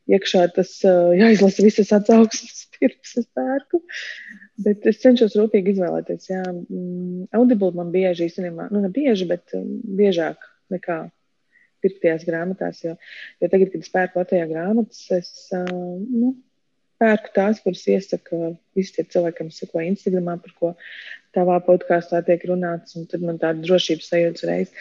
iekšā 0.09 0.47
tas 0.57 0.72
uh, 0.89 1.12
jāizlasa 1.16 1.64
visas 1.64 1.93
atsauksmes, 1.97 2.66
pirms 2.78 3.16
es 3.20 3.28
pērku. 3.36 3.82
Bet 4.59 4.86
es 4.90 4.98
cenšos 5.04 5.36
rūpīgi 5.38 5.76
izvēlēties. 5.76 6.30
Jā, 6.32 6.42
mm, 6.50 7.28
Audible 7.38 7.70
man 7.78 7.92
bieži 7.94 8.26
īstenībā, 8.26 8.66
nu 8.74 8.82
ne 8.82 8.90
bieži, 8.94 9.28
bet 9.30 9.54
um, 9.54 9.76
biežāk 9.98 10.42
nekā 10.74 10.98
pirktajās 11.84 12.24
grāmatās. 12.26 12.80
Jo, 12.82 12.96
jo 13.38 13.50
tagad, 13.52 13.70
kad 13.70 13.84
es 13.86 13.92
pērku 13.94 14.18
Latvijā 14.18 14.48
grāmatas, 14.50 15.04
es 15.14 15.30
uh, 15.54 15.68
nu, 16.02 16.32
pērku 16.98 17.30
tās, 17.36 17.61
kuras 17.62 17.84
iesaka 17.86 18.50
visi 18.74 18.96
tie 18.96 19.04
cilvēki, 19.06 19.44
kas 19.44 19.61
sako 19.62 19.84
Instagramā, 19.86 20.34
par 20.42 20.56
ko 20.59 20.72
tavā 21.36 21.61
podkāstā 21.62 22.24
tiek 22.26 22.42
runāts, 22.50 22.96
un 22.98 23.06
tad 23.06 23.22
man 23.22 23.38
tāda 23.38 23.62
drošības 23.62 24.11
sajūta 24.11 24.50
reiz. 24.50 24.74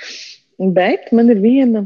Bet 0.58 1.12
man 1.14 1.30
ir 1.30 1.44
viena, 1.44 1.86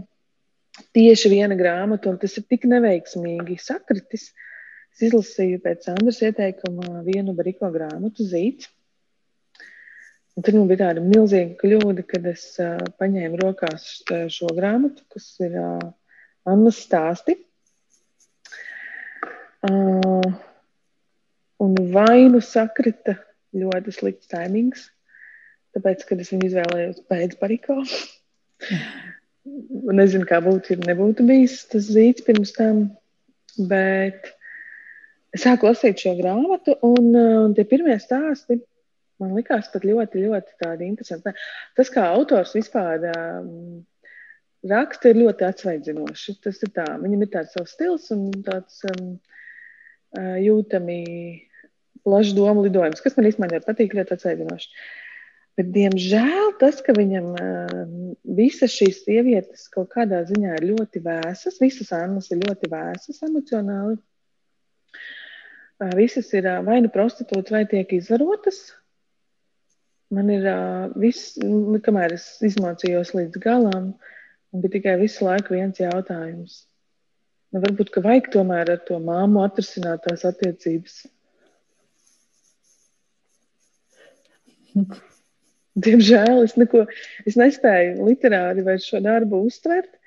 tieši 0.95 1.33
viena 1.33 1.59
grāmata, 1.59 2.07
un 2.07 2.21
tas 2.23 2.39
ir 2.39 2.47
tik 2.47 2.69
neveiksmīgi 2.71 3.59
sakritis. 3.59 4.29
Uh, 4.31 4.47
Es 4.91 5.05
izlasīju 5.07 5.61
pēc 5.63 5.87
Andras 5.93 6.19
ieteikuma 6.25 7.01
vienu 7.05 7.35
brīko 7.37 7.69
grāmatu 7.73 8.27
zīts. 8.27 8.69
Un 10.35 10.45
tad 10.45 10.55
man 10.55 10.69
bija 10.69 10.85
tāda 10.85 11.03
milzīga 11.03 11.57
kļūda, 11.59 12.05
kad 12.07 12.27
es 12.31 12.45
uh, 12.63 12.77
paņēmu 12.99 13.39
rokās 13.41 13.87
šo 14.31 14.51
grāmatu, 14.55 15.03
kas 15.11 15.27
ir 15.43 15.57
uh, 15.59 15.89
Annas 16.47 16.79
stāsti. 16.85 17.35
Uh, 19.61 20.31
un 21.61 21.75
vainu 21.93 22.39
sakrita 22.41 23.17
ļoti 23.53 23.93
slikts 23.93 24.29
taimings, 24.31 24.87
tāpēc, 25.75 26.05
kad 26.07 26.23
es 26.23 26.31
viņu 26.33 26.49
izvēlējos 26.49 27.03
pēc 27.11 27.37
bariko. 27.41 27.81
Nezinu, 30.01 30.25
kā 30.29 30.39
būtu, 30.43 30.75
ja 30.75 30.91
nebūtu 30.91 31.25
bijis 31.27 31.63
tas 31.69 31.89
zīts 31.91 32.25
pirms 32.25 32.53
tam, 32.55 32.85
bet 33.69 34.31
sāku 35.37 35.69
lasīt 35.69 36.01
šo 36.03 36.15
grāmatu, 36.19 36.75
un, 36.83 37.13
uh, 37.15 37.37
un 37.45 37.55
tie 37.55 37.65
pirmie 37.67 37.97
stāsti 38.01 38.59
man 39.21 39.35
likās 39.37 39.69
pat 39.71 39.85
ļoti, 39.85 40.25
ļoti 40.25 40.87
interesanti. 40.87 41.33
Tas, 41.77 41.91
kā 41.93 42.07
autors 42.15 42.55
vispār 42.57 43.05
um, 43.11 43.83
raksta, 44.67 45.11
ir 45.11 45.21
ļoti 45.21 45.47
atsvaidzinoši. 45.47 46.37
Tas 46.43 46.61
ir 46.65 46.73
tā, 46.75 46.87
viņam 47.01 47.25
ir 47.25 47.31
tāds 47.35 47.53
savs 47.57 47.75
stils 47.75 48.09
un 48.15 48.29
tāds 48.45 48.81
um, 48.89 49.13
uh, 50.17 50.35
jūtami 50.41 50.99
plašs 52.01 52.33
domu 52.33 52.65
lidojums, 52.65 53.03
kas 53.03 53.15
man 53.17 53.29
īstenībā 53.29 53.55
ļoti 53.55 53.69
patīk, 53.69 53.95
ļoti 53.97 54.17
atsvaidzinoši. 54.17 54.73
Bet, 55.59 55.67
diemžēl 55.75 56.53
tas, 56.61 56.79
ka 56.81 56.95
viņam 56.97 57.33
uh, 57.35 57.81
visas 58.39 58.73
šīs 58.73 59.03
sievietes 59.05 59.67
kaut 59.73 59.91
kādā 59.93 60.23
ziņā 60.25 60.55
ir 60.57 60.69
ļoti 60.71 61.03
vēsas, 61.05 61.59
visas 61.61 61.91
Annas 61.93 62.31
ir 62.31 62.41
ļoti 62.41 62.71
vēsas 62.71 63.21
emocionāli 63.27 63.99
Visas 65.97 66.27
ir 66.37 66.45
vai 66.65 66.77
nu 66.83 66.91
prostitūtas, 66.93 67.51
vai 67.53 67.63
tiek 67.65 67.93
izvarotas. 67.95 68.59
Man 70.13 70.27
ir 70.29 70.43
viss, 70.99 71.37
nu, 71.41 71.79
kamēr 71.81 72.13
es 72.17 72.25
izmācījos 72.45 73.13
līdz 73.15 73.39
galam, 73.41 73.93
un 74.51 74.61
bija 74.61 74.75
tikai 74.75 74.97
visu 74.99 75.25
laiku 75.25 75.55
viens 75.55 75.79
jautājums. 75.81 76.59
Nu, 77.51 77.63
varbūt, 77.63 77.89
ka 77.95 78.03
vajag 78.03 78.29
tomēr 78.35 78.73
ar 78.75 78.81
to 78.87 78.99
māmu 79.01 79.41
atrisināt 79.45 80.03
tās 80.05 80.27
attiecības. 80.27 80.99
Diemžēl 85.87 86.43
es 86.43 86.53
neko, 86.59 86.85
es 87.25 87.39
nespēju 87.39 88.05
literāri 88.05 88.61
vairs 88.67 88.85
šo 88.91 88.99
darbu 89.03 89.41
uztvert, 89.47 89.97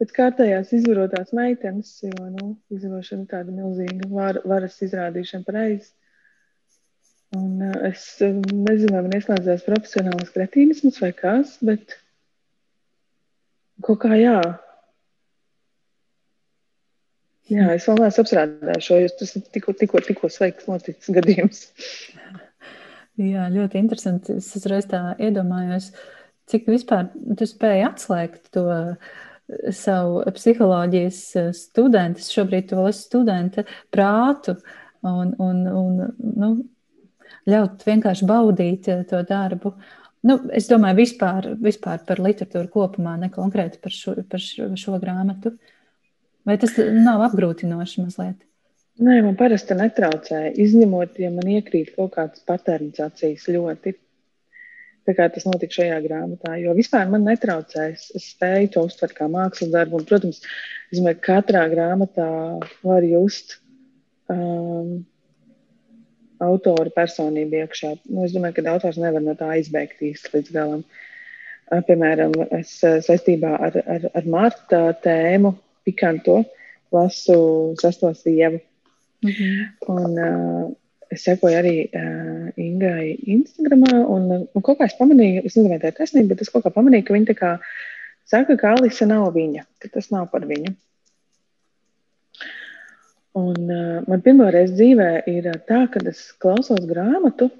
pēc 0.00 0.14
kārtējās 0.16 0.72
izvarotās 0.78 1.34
meitenes, 1.36 1.92
jo 2.06 2.28
nu, 2.32 2.54
izvarošana 2.72 3.26
ir 3.26 3.32
tāda 3.34 3.52
milzīga 3.52 4.08
var, 4.08 4.40
varas 4.48 4.78
izrādīšana 4.86 5.44
pareizi. 5.44 5.92
Un 7.36 7.60
uh, 7.62 7.76
es 7.86 8.06
nezinu, 8.24 8.94
vai 8.96 9.04
man 9.04 9.14
ieslēdzās 9.18 9.66
profesionāls 9.68 10.32
kretīnisms 10.34 10.98
vai 11.04 11.12
kas, 11.14 11.58
bet 11.62 11.94
kaut 13.84 14.00
kā 14.02 14.16
jā. 14.18 14.40
Jā, 17.50 17.68
es 17.74 17.86
vēl 17.86 18.00
neesmu 18.00 18.24
apstrādājis 18.24 18.86
šo, 18.86 18.98
jo 19.02 19.14
tas 19.20 19.36
ir 19.36 19.46
tikko, 19.52 19.74
tikko, 19.78 20.02
tikko 20.06 20.30
sveiks 20.32 20.68
noticis 20.70 21.12
gadījums. 21.14 21.64
Jā, 23.20 23.48
ļoti 23.52 23.78
interesanti. 23.82 24.38
Es 24.40 24.48
uzreiz 24.56 24.86
tā 24.88 25.10
iedomājos, 25.20 25.90
cik 26.48 26.70
vispār 26.70 27.10
tu 27.36 27.46
spēji 27.46 27.84
atslēgt 27.90 28.52
to 28.54 28.62
uh, 28.70 29.18
savu 29.74 30.20
psiholoģijas 30.34 31.20
eh, 31.36 31.48
studentu, 31.56 32.24
šobrīd 32.24 32.68
to 32.70 32.84
esi 32.88 33.06
studenta 33.06 33.64
prātu 33.92 34.56
un, 35.06 35.32
un, 35.38 35.64
un 35.66 35.96
nu, 36.20 36.50
ļaut 37.50 37.86
vienkārši 37.86 38.28
baudīt 38.28 38.90
eh, 38.92 39.02
to 39.08 39.22
darbu. 39.26 39.74
Nu, 40.26 40.36
es 40.52 40.68
domāju, 40.68 41.00
vispār, 41.00 41.54
vispār 41.62 42.02
par 42.06 42.20
literatūru 42.20 42.68
kopumā, 42.72 43.16
ne 43.20 43.30
konkrēti 43.32 43.80
par 43.80 43.94
šo, 43.94 44.18
par 44.28 44.42
šo, 44.44 44.68
šo 44.76 45.00
grāmatu. 45.00 45.54
Vai 46.46 46.56
tas 46.60 46.76
nav 46.76 47.24
apgrūtinoši 47.30 48.04
mazliet? 48.04 48.38
Nē, 49.00 49.22
man 49.24 49.36
parasti 49.38 49.76
netraucēja. 49.76 50.52
Izņemot, 50.60 51.16
ja 51.22 51.30
man 51.32 51.48
iekrīt 51.48 51.94
kaut 51.94 52.12
kādas 52.18 52.42
paternizācijas 52.48 53.46
ļoti 53.48 53.94
Tā 55.08 55.14
kā 55.16 55.26
tas 55.32 55.46
notika 55.48 55.78
šajā 55.78 55.98
grāmatā. 56.04 56.56
Jo 56.60 56.74
vispār 56.76 57.08
man 57.10 57.24
netraucēs. 57.24 58.10
Es 58.16 58.26
spēju 58.34 58.72
to 58.74 58.84
uztvert 58.88 59.16
kā 59.16 59.28
mākslas 59.32 59.72
darbu. 59.72 60.00
Un, 60.00 60.08
protams, 60.08 60.42
es 60.92 60.98
domāju, 60.98 61.20
ka 61.20 61.38
katrā 61.40 61.64
grāmatā 61.72 62.28
var 62.84 63.06
just 63.08 63.56
um, 64.30 65.00
autora 66.40 66.92
personību 66.94 67.62
iekšā. 67.62 67.94
Nu, 68.10 68.26
es 68.26 68.34
domāju, 68.36 68.58
ka 68.58 68.74
autors 68.74 69.00
nevar 69.00 69.24
no 69.24 69.36
tā 69.38 69.54
izbēgt 69.60 70.04
īsti 70.10 70.34
līdz 70.36 70.52
galam. 70.56 70.84
Piemēram, 71.86 72.34
es 72.58 72.72
saistībā 72.82 73.54
ar, 73.68 73.76
ar, 73.86 74.08
ar 74.18 74.24
Marta 74.26 74.80
tēmu 75.04 75.54
pikanto 75.86 76.40
lasu 76.92 77.36
sesto 77.80 78.10
sievu. 78.18 78.58
Mm 79.22 79.30
-hmm. 79.30 79.66
Un, 79.94 80.18
uh, 80.18 80.72
es 81.10 81.24
sekoju 81.26 81.58
arī 81.58 81.74
uh, 81.86 82.50
Ingai 82.60 83.16
Instagramā, 83.34 83.96
un, 84.14 84.28
un 84.46 84.66
kaut 84.66 84.78
kā 84.78 84.86
es 84.86 84.98
pamanīju, 84.98 85.42
es 85.44 85.56
nezinu, 85.56 85.72
vai 85.72 85.80
tā 85.82 85.90
ir 85.90 85.96
taisnība, 85.98 86.34
bet 86.34 86.44
es 86.44 86.52
kaut 86.52 86.66
kā 86.66 86.72
pamanīju, 86.74 87.06
ka 87.06 87.16
viņa 87.16 87.30
tā 87.32 87.36
kā 87.38 87.50
saka, 88.30 88.56
ka 88.60 88.76
Alisa 88.76 89.08
nav 89.10 89.32
viņa, 89.34 89.66
ka 89.82 89.90
tas 89.96 90.10
nav 90.14 90.28
par 90.32 90.46
viņu. 90.50 90.76
Un 93.40 93.58
uh, 93.66 93.98
man 94.10 94.22
pirmā 94.26 94.50
reize 94.54 94.74
dzīvē 94.78 95.10
ir 95.30 95.50
tā, 95.66 95.84
ka 95.90 96.02
es 96.10 96.30
klausos 96.42 96.86
grāmatu, 96.90 97.50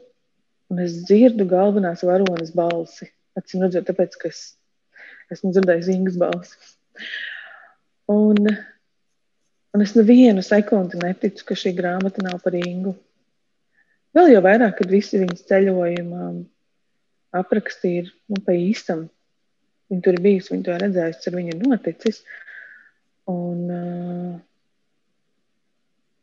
un 0.70 0.82
es 0.86 0.96
dzirdu 1.06 1.46
galvenās 1.50 2.06
varonas 2.06 2.54
balsi. 2.54 3.10
Atcīm 3.38 3.66
redzot, 3.66 3.86
tāpēc, 3.86 4.16
ka 4.18 4.30
es 4.30 4.42
esmu 5.34 5.52
dzirdējis 5.54 5.90
Ingas 5.94 6.18
balsi. 6.20 6.58
Un, 8.10 8.50
un 9.74 9.84
es 9.84 9.94
nevienu 9.94 10.42
sekundi 10.42 10.98
neticu, 11.02 11.46
ka 11.46 11.58
šī 11.58 11.74
grāmata 11.78 12.24
nav 12.26 12.40
par 12.42 12.56
Ingu. 12.58 12.96
Vēl 14.16 14.32
jau 14.32 14.42
vairāk, 14.42 14.74
kad 14.80 14.90
visi 14.90 15.20
viņas 15.20 15.46
ceļojuma 15.46 16.28
aprakstīja 17.38 18.08
nu, 18.08 18.40
pa 18.46 18.54
īstam. 18.58 19.06
Viņa 19.90 20.04
tur 20.06 20.16
ir 20.16 20.22
bijusi, 20.24 20.52
viņa 20.54 20.66
to 20.66 20.78
redzējusi, 20.82 21.26
ar 21.30 21.36
viņu 21.38 21.54
ir 21.54 21.66
noticis. 21.66 22.22
Un, 23.30 23.58
uh, 23.70 24.36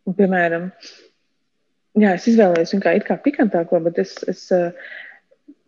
un, 0.08 0.16
piemēram, 0.18 0.70
jā, 2.00 2.16
es 2.16 2.28
izvēlējos 2.32 2.74
viņu 2.76 2.86
kā 2.86 2.96
kā 3.08 3.20
pikantāko, 3.24 3.80
bet 3.88 4.02
es, 4.04 4.18
es 4.28 4.44
uh, 4.56 4.72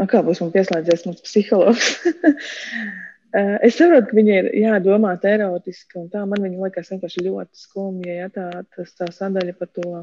kā 0.08 0.24
būs 0.26 0.44
man 0.44 0.52
pieslēdzies 0.56 1.08
mums 1.08 1.24
psihologs. 1.28 1.94
Uh, 3.30 3.60
es 3.62 3.76
saprotu, 3.78 4.08
ka 4.10 4.16
viņa 4.18 4.38
ir 4.40 4.48
jādomāt 4.58 5.22
erotiski, 5.30 6.00
un 6.00 6.08
tā 6.10 6.24
man 6.26 6.42
viņa 6.42 6.64
liekas 6.64 6.88
vienkārši 6.90 7.28
ļoti 7.28 7.60
skumja, 7.62 8.16
ja 8.24 8.30
tā, 8.34 8.46
tas, 8.74 8.96
tā 8.98 9.06
sadaļa 9.14 9.54
par 9.60 9.70
to 9.70 10.00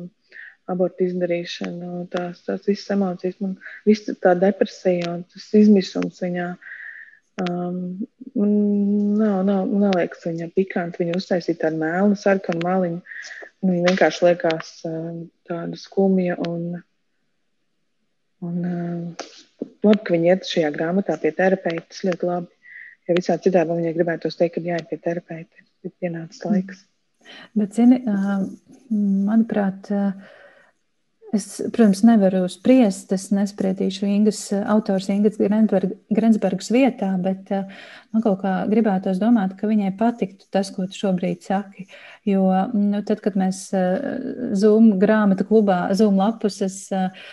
abortu 0.71 1.07
izdarīšanu, 1.07 2.07
tās, 2.13 2.43
tās 2.47 2.67
visas 2.67 2.95
emocijas, 2.95 3.39
man 3.43 3.55
viss 3.87 4.11
tā 4.23 4.35
depresija 4.39 5.13
un 5.15 5.23
tas 5.31 5.47
izmisums 5.61 6.23
viņā. 6.25 6.49
Um, 7.37 8.07
nav, 8.35 9.43
nav, 9.45 9.67
neliekas 9.69 10.25
viņa 10.25 10.49
pikanti, 10.57 11.03
viņa 11.03 11.19
uztaisīja 11.19 11.67
tādu 11.67 11.83
melnu, 11.83 12.17
sarkanu 12.17 12.65
maliņu. 12.65 13.03
Viņa 13.67 13.91
vienkārši 13.91 14.25
liekas 14.25 14.71
um, 14.89 15.27
tāda 15.49 15.77
skumja 15.81 16.39
un, 16.49 16.79
un 18.47 18.57
um, 18.71 19.05
labi, 19.85 20.01
ka 20.01 20.17
viņa 20.17 20.33
iet 20.33 20.49
šajā 20.49 20.73
grāmatā 20.75 21.19
pie 21.21 21.35
terapeita. 21.37 21.87
Tas 21.93 22.05
ļoti 22.09 22.31
labi. 22.31 22.53
Ja 23.07 23.15
visā 23.15 23.37
citādi 23.39 23.77
viņai 23.79 23.95
gribētu 23.95 24.33
teikt, 24.33 24.57
ka 24.57 24.65
jāiet 24.65 24.89
pie 24.91 24.99
terapeita, 25.03 25.67
ir 25.87 25.93
pienācis 26.01 26.43
laiks. 26.43 26.83
Bet, 27.55 27.77
zini, 27.77 28.01
manuprāt, 28.91 29.91
Es, 31.35 31.57
protams, 31.75 32.05
nevaru 32.07 32.45
spriest, 32.47 33.11
es 33.11 33.25
nespriedīšu 33.35 34.07
Ingas, 34.07 34.41
autors 34.71 35.09
Ingas 35.11 35.41
Grensbergas 35.41 36.69
vietā, 36.71 37.09
bet 37.19 37.51
uh, 37.51 37.65
man 38.15 38.23
kaut 38.23 38.45
kā 38.45 38.53
gribētos 38.71 39.19
domāt, 39.19 39.57
ka 39.59 39.67
viņai 39.67 39.91
patiktu 39.99 40.47
tas, 40.55 40.71
ko 40.71 40.87
tu 40.87 40.95
šobrīd 41.01 41.43
saki. 41.43 41.89
Jo 42.31 42.45
nu, 42.71 43.03
tad, 43.09 43.25
kad 43.25 43.35
mēs 43.39 43.65
uh, 43.75 44.55
Zoom 44.55 44.93
grāmatu 45.03 45.49
klubā, 45.49 45.81
Zoom 45.99 46.21
lapuses 46.23 46.79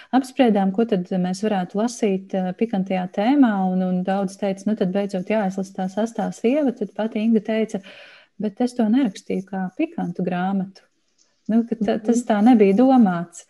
apspriedām, 0.09 0.73
ko 0.73 0.87
tad 0.89 1.13
mēs 1.13 1.43
varētu 1.45 1.77
lasīt 1.77 2.33
pikantajā 2.57 3.05
tēmā, 3.13 3.53
un, 3.69 3.85
un 3.85 4.01
daudz 4.07 4.39
teica, 4.41 4.71
nu 4.71 4.77
tad 4.79 4.89
beidzot 4.95 5.29
jāizlasa 5.29 5.77
tā 5.77 5.87
sastā 5.93 6.31
sieva, 6.33 6.73
tad 6.73 6.95
pati 6.97 7.21
Inga 7.21 7.45
teica, 7.45 7.83
bet 8.41 8.57
es 8.65 8.73
to 8.73 8.89
nerakstīju 8.89 9.45
kā 9.53 9.67
pikantu 9.77 10.25
grāmatu. 10.25 10.89
Nu, 11.51 11.61
ta, 11.69 11.99
tas 12.01 12.25
tā 12.25 12.41
nebija 12.41 12.73
domāts. 12.81 13.45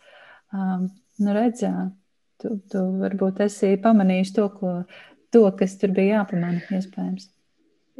Um, 0.54 0.90
nu, 1.24 1.34
redz, 1.34 1.64
jā, 1.66 1.90
tu, 2.42 2.58
tu 2.70 2.82
varbūt 3.02 3.42
esi 3.48 3.74
pamanījis 3.82 4.34
to, 4.36 4.50
ko, 4.58 4.74
to, 5.34 5.48
kas 5.60 5.80
tur 5.82 5.94
bija 5.96 6.20
jāpamana, 6.20 6.62
iespējams. 6.78 7.30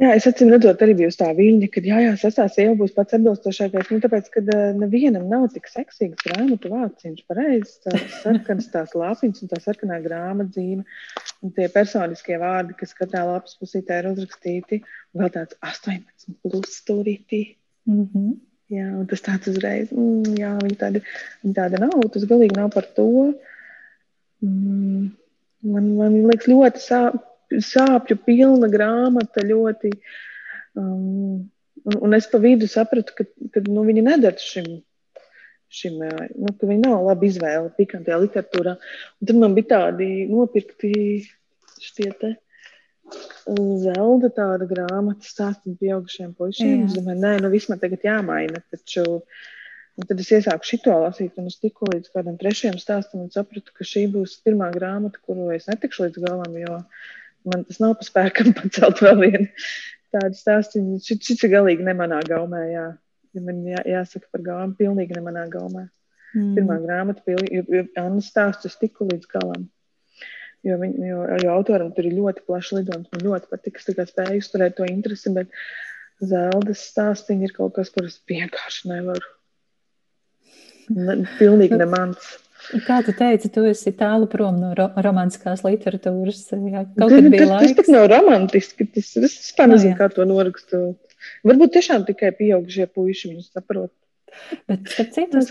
Jā, 0.02 0.08
es 0.18 0.24
atceros, 0.26 0.50
redzot, 0.56 0.80
arī 0.82 0.96
bija 0.98 1.08
tā 1.14 1.28
viļņa, 1.38 1.66
ka 1.70 1.80
jā, 1.86 2.00
jā 2.02 2.14
sastāvs 2.18 2.56
jau 2.58 2.72
būs 2.80 2.94
pats 2.96 3.14
atbilstošākais. 3.14 3.92
Nu, 3.94 4.00
tāpēc, 4.02 4.30
ka 4.34 4.40
uh, 4.42 4.62
nevienam 4.74 5.28
nav 5.30 5.44
tik 5.54 5.68
seksīgs 5.70 6.24
grāmatu 6.26 6.72
vāciņš, 6.72 7.20
pareizs, 7.30 7.76
tās 7.86 8.16
sarkanas 8.24 8.66
tās 8.72 8.96
lapiņas 8.98 9.44
un 9.44 9.52
tā 9.52 9.60
sarkanā 9.62 10.00
grāmatzīme. 10.02 10.82
Un 11.46 11.54
tie 11.54 11.68
personiskie 11.70 12.40
vārdi, 12.42 12.74
kas 12.80 12.96
katrā 12.98 13.22
lapas 13.28 13.54
pusītē 13.60 14.00
ir 14.02 14.10
uzrakstīti, 14.10 14.80
vēl 15.14 15.30
tāds 15.36 15.54
18 15.62 16.40
plus 16.42 16.74
stūrītī. 16.80 17.44
Mm 17.86 18.08
-hmm. 18.10 18.34
Jā, 18.72 18.86
un 18.96 19.04
tas 19.08 19.20
tāds 19.20 19.50
uzreiz, 19.50 19.90
mm, 19.92 20.36
jā, 20.40 20.54
viņa 20.64 20.78
tāda, 20.80 21.02
viņa 21.44 21.56
tāda 21.58 21.80
nav, 21.82 21.98
tas 22.14 22.24
galīgi 22.30 22.56
nav 22.56 22.70
par 22.72 22.86
to. 22.96 23.08
Mm, 24.44 25.10
man, 25.74 25.90
man 25.98 26.16
liekas, 26.30 26.48
ļoti 26.48 26.80
sāp, 26.80 27.18
sāpju 27.52 28.16
pilna 28.24 28.70
grāmata, 28.72 29.44
ļoti. 29.44 29.92
Um, 30.80 31.44
un, 31.84 31.98
un 32.08 32.16
es 32.16 32.26
pa 32.32 32.40
vidu 32.40 32.68
sapratu, 32.70 33.14
ka, 33.18 33.28
ka 33.52 33.62
nu, 33.68 33.84
viņa 33.84 34.06
nedara 34.08 34.40
šim, 34.40 34.70
šim 35.68 36.00
nu, 36.00 36.54
ka 36.56 36.70
viņa 36.70 36.86
nav 36.86 37.04
laba 37.10 37.28
izvēle 37.28 37.68
pikantajā 37.76 38.22
literatūrā. 38.24 38.78
Un 39.20 39.28
tad 39.28 39.42
man 39.44 39.58
bija 39.58 39.74
tādi 39.74 40.08
nopirkti 40.32 40.94
šie 41.84 42.10
te 42.16 42.32
Zelda 43.82 44.30
tāda 44.32 44.66
grāmata 44.68 45.26
stāstīt 45.28 45.76
pieaugušiem 45.82 46.32
puišiem. 46.38 46.86
Es 46.86 46.94
domāju, 46.96 47.20
nē, 47.20 47.34
nu 47.44 47.50
viss 47.52 47.68
man 47.68 47.80
tagad 47.82 48.06
jāmaina. 48.06 48.62
Taču, 48.72 49.04
un 49.98 50.08
tad 50.08 50.22
es 50.22 50.30
iesāku 50.32 50.68
šito 50.68 50.94
lasīt, 51.02 51.34
un 51.40 51.50
es 51.50 51.58
tiku 51.60 51.90
līdz 51.90 52.12
kādam 52.14 52.38
trešajam 52.40 52.78
stāstam 52.80 53.26
un 53.26 53.32
sapratu, 53.34 53.74
ka 53.76 53.86
šī 53.88 54.06
būs 54.14 54.38
pirmā 54.46 54.70
grāmata, 54.74 55.20
kuru 55.26 55.50
es 55.56 55.68
netikšu 55.68 56.06
līdz 56.06 56.22
galam, 56.24 56.56
jo 56.62 56.78
man 57.50 57.66
tas 57.68 57.82
nav 57.84 57.98
pa 58.00 58.08
spēkam 58.08 58.54
pacelt 58.60 59.04
vēl 59.04 59.20
vienu 59.26 59.50
tādu 60.14 60.38
stāstu. 60.38 60.84
Šis, 61.04 61.36
ir 61.36 61.52
galīgi 61.52 61.84
nemanā 61.84 62.22
gaumē, 62.28 62.64
jā. 62.72 62.88
Ja 63.34 63.42
man 63.42 63.64
jā, 63.66 63.80
jāsaka 63.90 64.30
par 64.30 64.44
gaumu, 64.46 64.76
pilnīgi 64.78 65.16
nemanā 65.18 65.48
gaumē. 65.50 65.88
Mm. 66.34 66.52
Pirmā 66.56 66.80
grāmata, 66.82 67.22
jo, 67.30 67.42
jo 67.50 67.86
Anna 67.98 68.22
stāsts 68.22 68.70
es 68.70 68.78
tiku 68.78 69.06
līdz 69.10 69.28
galam. 69.30 69.68
Jo, 70.64 70.78
viņ, 70.80 70.92
jo, 71.04 71.24
jo 71.42 71.52
autoram 71.52 71.90
tur 71.92 72.06
ir 72.08 72.16
ļoti 72.16 72.44
plašs 72.48 72.72
lidojums. 72.78 73.10
Man 73.12 73.24
ļoti 73.26 73.50
patīk, 73.50 73.80
ka 73.84 74.06
spēju 74.08 74.40
uzturēt 74.40 74.78
to 74.78 74.86
interesi, 74.88 75.32
bet 75.34 75.52
zelta 76.24 76.76
stāstīņi 76.78 77.50
ir 77.50 77.56
kaut 77.56 77.74
kas, 77.76 77.90
kurus 77.92 78.16
vienkārši 78.30 78.92
nevaru. 78.94 79.28
Ne, 80.94 81.18
pilnīgi 81.38 81.76
ne 81.80 81.88
mans. 81.88 82.32
Kā 82.86 83.02
tu 83.04 83.12
teici, 83.16 83.50
tu 83.52 83.64
esi 83.68 83.92
tālu 83.96 84.28
prom 84.30 84.56
no 84.60 84.70
ro 84.76 84.86
romantiskās 85.04 85.60
literatūras. 85.66 86.46
Jā, 86.48 86.86
kaut 86.96 87.12
kad 87.12 87.28
bija 87.28 87.48
laiks. 87.50 87.74
Tas, 87.74 87.76
tas 87.82 87.92
nav 87.92 88.06
romantiski. 88.12 88.86
Tas, 88.88 89.10
es 89.20 89.36
vispār 89.42 89.68
nezinu, 89.74 89.92
no, 89.92 89.98
kā 90.00 90.08
to 90.12 90.24
norakstot. 90.28 91.18
Varbūt 91.44 91.74
tiešām 91.76 92.06
tikai 92.08 92.32
pieaugušie 92.36 92.88
puiši 92.88 93.34
viņu 93.34 93.44
saprot. 93.50 93.92
Bet, 94.68 94.88
citu, 95.12 95.40
es, 95.40 95.50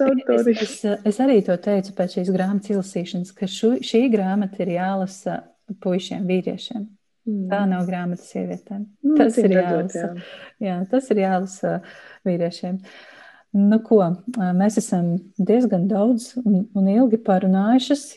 es, 0.54 0.76
es 1.06 1.22
arī 1.24 1.40
to 1.46 1.56
teicu 1.62 1.94
pēc 1.98 2.18
šīs 2.18 2.34
grāmatas 2.34 2.74
izlasīšanas, 2.74 3.32
ka 3.38 3.50
šu, 3.50 3.76
šī 3.86 4.06
grāmata 4.14 4.64
ir 4.66 4.76
jālasa 4.76 5.40
puišiem, 5.84 6.26
vīriešiem. 6.30 6.86
Mm. 7.24 7.48
Tā 7.52 7.62
nav 7.70 7.86
grāmata 7.88 8.26
sievietēm. 8.26 8.84
Mm, 9.06 9.16
tas, 9.20 9.38
ir 9.40 9.54
jālasa, 9.56 10.00
jā. 10.02 10.24
Jā, 10.64 10.78
tas 10.92 11.08
ir 11.14 11.22
jālasa 11.24 11.78
vīriešiem. 12.28 12.82
Nu, 13.54 13.78
ko, 13.86 14.02
mēs 14.58 14.80
esam 14.82 15.14
diezgan 15.38 15.86
daudz 15.88 16.34
un, 16.42 16.66
un 16.74 16.90
ilgi 16.90 17.22
parunājušas. 17.24 18.08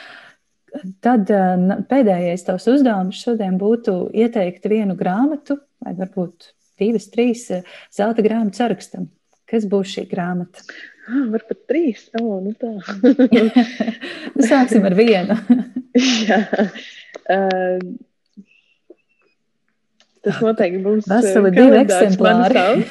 Tad 1.04 1.32
pēdējais 1.90 2.46
tavs 2.46 2.68
uzdevums 2.70 3.20
šodien 3.20 3.58
būtu 3.60 4.04
ieteikt 4.14 4.70
vienu 4.70 4.94
grāmatu, 4.96 5.58
vai 5.82 5.96
varbūt 5.98 6.52
divas, 6.80 7.10
trīs 7.12 7.48
zelta 7.92 8.24
grāmatu 8.24 8.62
sarakstam. 8.62 9.10
Kas 9.50 9.66
būs 9.66 9.96
šī 9.96 10.06
grāmata? 10.10 10.62
Ah, 11.10 11.24
var 11.32 11.42
pat 11.48 11.64
trīs. 11.70 12.04
Oh, 12.20 12.38
nu 12.44 12.52
tā. 12.54 12.70
nu, 14.36 14.44
sāksim 14.46 14.86
ar 14.86 14.94
vienu. 14.98 15.36
Jā. 16.28 16.38
Uh, 17.30 17.82
tas 20.24 20.38
noteikti 20.44 20.82
būs 20.84 21.08
veseli 21.10 21.50
divi 21.54 21.80
eksemplāri. 21.80 22.86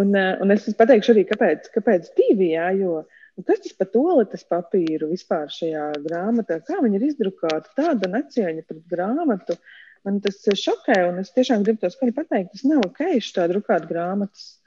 un, 0.00 0.14
un 0.16 0.54
es 0.54 0.66
pateikšu 0.78 1.14
arī, 1.14 1.24
kāpēc, 1.28 1.70
kāpēc 1.74 2.10
divi, 2.18 2.52
jā, 2.54 2.70
jo 2.78 3.02
nu, 3.02 3.44
kas 3.46 3.62
tas 3.64 3.76
par 3.78 3.90
toaletes 3.94 4.46
papīru 4.50 5.10
vispār 5.12 5.50
šajā 5.52 5.88
grāmatā, 6.06 6.60
kā 6.66 6.80
viņi 6.82 6.98
ir 6.98 7.08
izdrukāti, 7.10 7.74
tāda 7.78 8.10
necieņa 8.14 8.64
pret 8.66 8.82
grāmatu. 8.90 9.58
Man 10.06 10.22
tas 10.24 10.40
šokē, 10.46 11.00
un 11.10 11.20
es 11.22 11.34
tiešām 11.34 11.66
gribu 11.66 11.82
to 11.82 11.90
skaļi 11.92 12.14
pateikt, 12.16 12.54
tas 12.54 12.64
nav 12.66 12.86
ok, 12.86 13.18
šitā 13.22 13.48
drukāt 13.50 13.86
grāmatas 13.90 14.57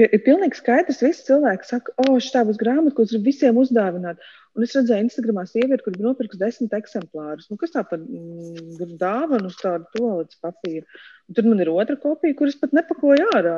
ir 0.00 0.22
pilnīgi 0.24 0.58
skaidrs, 0.58 1.02
visi 1.04 1.26
cilvēki 1.26 1.68
saka, 1.68 1.92
o, 2.00 2.14
oh, 2.14 2.20
šī 2.22 2.44
būs 2.48 2.60
grāmata, 2.60 2.94
ko 2.96 3.04
es 3.04 3.12
gribu 3.12 3.28
visiem 3.28 3.58
uzdāvināt. 3.60 4.22
Un 4.56 4.66
es 4.66 4.74
redzēju, 4.76 5.06
Instagramā 5.06 5.44
sievieti, 5.48 5.84
kur 5.84 5.96
nopirks 6.00 6.40
desmit 6.40 6.74
eksemplārus. 6.76 7.48
Nu, 7.48 7.58
kas 7.60 7.72
tā 7.72 7.84
par 7.88 8.00
mm, 8.00 8.96
dāvanu 9.00 9.48
uz 9.48 9.56
tādu 9.60 9.88
toaletes 9.96 10.40
papīru? 10.44 10.84
Un 11.28 11.38
tad 11.38 11.48
man 11.48 11.64
ir 11.64 11.72
otra 11.72 11.96
kopija, 12.00 12.36
kuras 12.36 12.58
pat 12.60 12.74
nepakoju 12.76 13.30
ārā. 13.36 13.56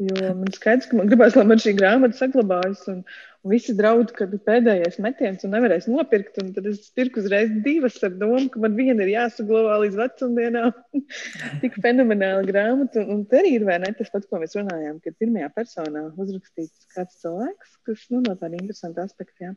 Jo 0.00 0.30
man 0.34 0.48
skaidrs, 0.54 0.86
ka 0.88 0.96
man 0.96 1.08
gribās, 1.10 1.34
lai 1.36 1.44
man 1.44 1.60
šī 1.60 1.74
grāmata 1.76 2.16
saglabājas. 2.16 2.80
Un, 2.88 3.02
un 3.44 3.52
visi 3.52 3.74
draud, 3.76 4.12
ka 4.16 4.24
pēdējais 4.30 4.96
metiens 5.04 5.44
un 5.44 5.52
nevarēs 5.52 5.88
nopirkt. 5.90 6.38
Un 6.40 6.52
tad 6.56 6.66
es 6.70 6.88
pirku 6.96 7.20
uzreiz 7.20 7.52
divas 7.66 7.98
ar 8.06 8.14
domu, 8.16 8.46
ka 8.52 8.62
man 8.62 8.78
viena 8.78 9.04
ir 9.04 9.12
jāsaglabā 9.12 9.76
līdz 9.82 9.98
vecumdienām. 10.00 10.72
Tik 11.62 11.76
fenomenāla 11.84 12.46
grāmata. 12.48 13.04
Un, 13.04 13.18
un 13.18 13.26
te 13.28 13.42
arī 13.42 13.52
ir 13.58 13.68
ne, 13.68 13.92
tas 13.98 14.12
pats, 14.14 14.30
ko 14.30 14.40
mēs 14.40 14.56
runājām, 14.58 14.96
kad 15.04 15.18
pirmajā 15.20 15.52
personā 15.58 16.06
uzrakstīts 16.16 16.88
kāds 16.96 17.20
cilvēks, 17.20 17.76
kas 17.90 18.08
nu, 18.14 18.22
no 18.24 18.34
tāda 18.40 18.56
interesanta 18.56 19.04
aspekta. 19.04 19.52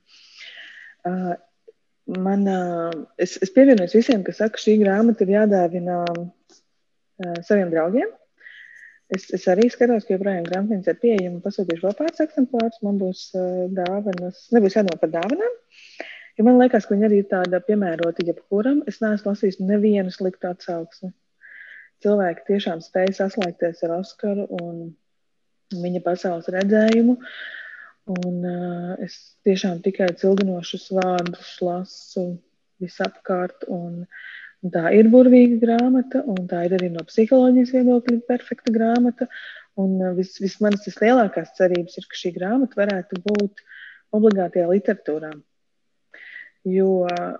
Uh, 1.05 1.31
man, 2.11 2.43
uh, 2.43 2.91
es, 3.21 3.37
es 3.39 3.55
pievienojos 3.55 3.95
visiem, 3.95 4.27
kas 4.27 4.43
saka, 4.43 4.57
ka 4.59 4.65
šī 4.67 4.77
grāmata 4.83 5.23
ir 5.23 5.35
jādāvina 5.37 6.03
uh, 6.11 6.29
saviem 7.47 7.71
draugiem 7.71 8.11
Es, 9.15 9.27
es 9.35 9.45
arī 9.51 9.67
skatos, 9.71 10.05
ka 10.05 10.15
joprojām 10.15 10.45
grāmatnīca 10.47 10.93
ir 10.93 10.99
pieejama. 11.01 11.41
Pasūtīšu 11.43 11.85
vēl 11.85 11.95
pāris 11.99 12.23
eksemplārus. 12.25 12.81
Man 12.85 12.99
būs 12.99 13.21
uh, 13.37 13.65
dāvanas, 13.77 14.41
nebūs 14.55 14.75
jādomā 14.75 14.97
par 15.01 15.13
dāvanām. 15.13 15.57
Jo 16.35 16.45
man 16.47 16.59
liekas, 16.59 16.87
ka 16.87 16.95
viņi 16.95 17.07
arī 17.07 17.21
ir 17.21 17.29
tāda 17.31 17.61
piemērota 17.63 18.25
jebkuram. 18.27 18.81
Es 18.91 18.99
neesmu 19.03 19.31
lasījis 19.31 19.61
nevienu 19.63 20.11
sliktu 20.11 20.49
atsauksmi. 20.51 21.13
Cilvēki 22.03 22.47
tiešām 22.49 22.81
spēj 22.83 23.13
saslēgties 23.15 23.85
ar 23.87 23.95
Oskaru 24.01 24.49
un 24.59 24.81
viņa 25.71 26.01
pasaules 26.03 26.51
redzējumu. 26.57 27.15
Un, 28.15 28.41
uh, 28.41 28.95
es 29.05 29.15
tiešām 29.47 29.79
tikai 29.85 30.11
cildinošus 30.19 30.89
vārdus 30.97 31.55
lasu 31.63 32.27
visapkārt. 32.83 33.63
Un, 33.71 34.03
uh, 34.03 34.25
Tā 34.73 34.89
ir 34.97 35.11
burvīga 35.13 35.59
grāmata, 35.61 36.23
un 36.25 36.47
tā 36.49 36.63
ir 36.65 36.73
arī 36.77 36.87
no 36.89 37.03
psiholoģijas 37.05 37.73
viedokļa 37.75 38.21
perfekta 38.29 38.73
grāmata. 38.73 39.27
Un 39.81 39.99
uh, 39.99 40.13
vis, 40.17 40.31
vismaz 40.41 40.79
tas 40.85 40.97
lielākās 41.03 41.51
cerības 41.57 41.99
ir, 41.99 42.07
ka 42.09 42.17
šī 42.17 42.31
grāmata 42.37 42.79
varētu 42.79 43.19
būt 43.27 43.61
obligātajā 44.15 44.69
literatūrā. 44.71 45.33
Jo 46.71 46.89
uh, 47.05 47.35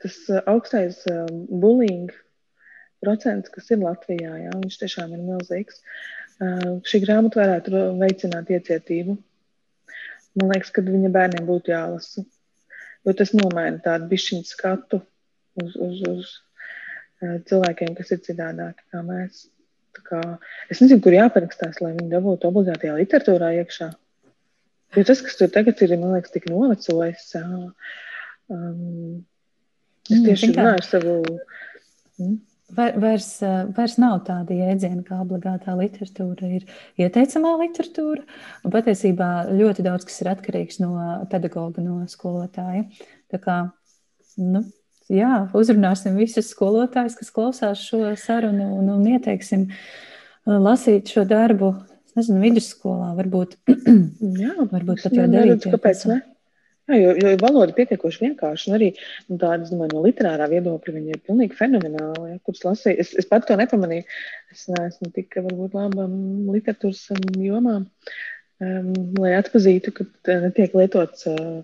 tas 0.00 0.16
uh, 0.30 0.40
augstais 0.48 1.02
bullying 1.50 2.14
procents, 3.02 3.52
kas 3.52 3.68
ir 3.74 3.82
Latvijā, 3.82 4.32
jā, 4.46 4.56
viņš 4.62 4.80
tiešām 4.84 5.12
ir 5.16 5.24
milzīgs. 5.26 5.82
Šī 6.86 7.00
grāmata 7.02 7.40
varētu 7.42 7.80
veicināt 7.98 8.48
iecietību. 8.50 9.16
Man 10.38 10.52
liekas, 10.54 10.70
ka 10.74 10.82
viņa 10.86 11.10
bērniem 11.12 11.46
būtu 11.46 11.74
jālasa, 11.74 12.22
jo 13.06 13.14
tas 13.18 13.34
nomaina 13.34 13.82
tādu 13.84 14.08
bišķiņu 14.10 14.46
skatu 14.48 15.02
uz, 15.60 15.74
uz, 15.76 16.02
uz 16.08 16.32
cilvēkiem, 17.48 17.96
kas 17.98 18.14
ir 18.14 18.22
citādāki 18.26 18.86
kā 18.92 19.02
mēs. 19.06 19.48
Kā, 19.92 20.20
es 20.72 20.80
nezinu, 20.80 21.02
kur 21.04 21.12
jāparakstās, 21.12 21.82
lai 21.84 21.92
viņi 21.92 22.08
dabūtu 22.14 22.48
obligātajā 22.48 22.94
literatūrā 22.96 23.50
iekšā. 23.60 23.90
Jo 24.96 25.04
tas, 25.08 25.20
kas 25.24 25.36
tur 25.36 25.50
tagad 25.52 25.80
ir, 25.84 25.92
man 26.00 26.14
liekas, 26.16 26.32
tik 26.32 26.48
novecojis. 26.48 27.26
Um, 27.36 27.66
es 30.08 30.16
mm, 30.16 30.24
tieši 30.24 30.50
runāju 30.52 30.80
ar 30.80 30.88
savu. 30.88 31.18
Mm. 32.20 32.40
Vairs, 32.72 33.28
vairs 33.76 33.98
nav 34.00 34.22
tāda 34.24 34.56
jēdziena, 34.56 35.02
kā 35.04 35.18
obligātā 35.20 35.74
literatūra. 35.76 36.48
Ir 36.56 36.64
ieteicamā 37.04 37.52
literatūra, 37.60 38.24
patiesībā 38.72 39.28
ļoti 39.52 39.84
daudz 39.84 40.08
kas 40.08 40.22
ir 40.24 40.30
atkarīgs 40.32 40.80
no 40.80 40.94
pedagoga, 41.32 41.84
no 41.84 42.00
skolotāja. 42.08 42.86
Tā 43.32 43.40
kā, 43.44 43.58
nu, 44.40 44.64
jā, 45.10 45.46
uzrunāsim 45.58 46.18
visus 46.20 46.50
skolotājus, 46.52 47.16
kas 47.18 47.32
klausās 47.34 47.82
šo 47.86 48.12
sarunu, 48.20 48.68
un, 48.78 48.92
un 48.94 49.08
ieteiksim 49.14 49.68
lasīt 50.46 51.10
šo 51.14 51.24
darbu 51.28 51.72
nezinu, 52.18 52.42
vidusskolā 52.42 53.12
varbūt. 53.18 53.56
Jā, 54.42 54.54
varbūt 54.68 55.06
pat 55.06 55.16
jau 55.16 55.26
darīt. 55.30 55.66
Kāpēc 55.72 56.04
ne? 56.10 56.20
Jā, 56.90 56.96
jo, 56.98 57.12
jo 57.14 57.32
valoda 57.40 57.70
ir 57.70 57.76
pietiekoši 57.76 58.24
vienkārša. 58.24 58.72
Arī 58.76 58.90
nu, 59.30 59.38
tāda, 59.38 59.68
domāju, 59.68 59.94
no 59.94 60.02
literārā 60.04 60.48
viedokļa 60.50 60.94
viņa 60.96 61.14
ir 61.14 61.22
pilnīgi 61.28 61.58
fenomenāla. 61.58 62.32
Ja, 62.32 62.38
kuras 62.44 62.64
lasīju, 62.66 62.98
es, 63.04 63.12
es 63.22 63.28
pat 63.30 63.46
to 63.48 63.56
nepamanīju. 63.60 64.06
Es 64.52 64.66
neesmu 64.72 65.12
tik 65.14 65.38
varbūt 65.38 65.76
laba 65.78 66.08
literatūras 66.56 67.04
jomā, 67.40 67.78
um, 67.86 68.90
lai 69.22 69.36
atpazītu, 69.38 69.94
ka 69.94 70.38
netiek 70.42 70.74
lietots 70.76 71.28
uh, 71.30 71.62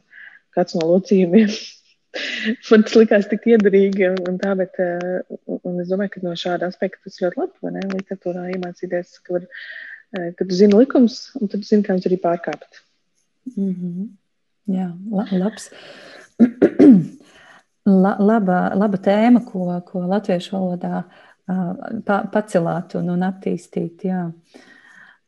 kāds 0.57 0.79
no 0.79 0.87
locījumiem. 0.95 1.51
Man 2.71 2.87
tas 2.87 2.97
likās 2.97 3.29
tik 3.29 3.45
iedarīgi, 3.53 4.09
un 4.29 4.39
tā, 4.41 4.55
bet 4.59 4.81
uh, 4.81 5.21
un 5.61 5.83
es 5.83 5.91
domāju, 5.93 6.15
ka 6.17 6.25
no 6.25 6.33
šāda 6.39 6.71
aspekta 6.71 7.05
tas 7.05 7.21
ļoti 7.21 7.43
labi, 7.43 7.55
vai 7.63 7.75
ne, 7.77 7.85
literatūrā 7.93 8.49
iemācīties, 8.55 9.21
ka 9.27 9.37
var 9.37 9.47
Eh, 10.13 10.33
kad 10.37 10.49
tu 10.49 10.55
zini 10.55 10.73
likums, 10.75 11.29
un 11.37 11.51
tad 11.53 11.67
zini, 11.69 11.85
kā 11.85 11.93
viņus 11.93 12.09
arī 12.09 12.17
pārkāpt. 12.23 12.81
Mm 13.57 13.73
-hmm. 13.75 14.07
Jā, 14.73 14.89
la, 15.13 15.25
labs. 15.45 15.71
La, 17.89 18.17
laba, 18.21 18.75
laba 18.77 18.99
tēma, 19.01 19.41
ko, 19.49 19.81
ko 19.87 20.03
latviešu 20.05 20.51
valodā 20.53 20.99
uh, 21.49 22.03
pa, 22.05 22.19
pacelāt 22.29 22.93
un, 22.99 23.07
un 23.15 23.23
attīstīt. 23.25 24.05
Jā. 24.05 24.27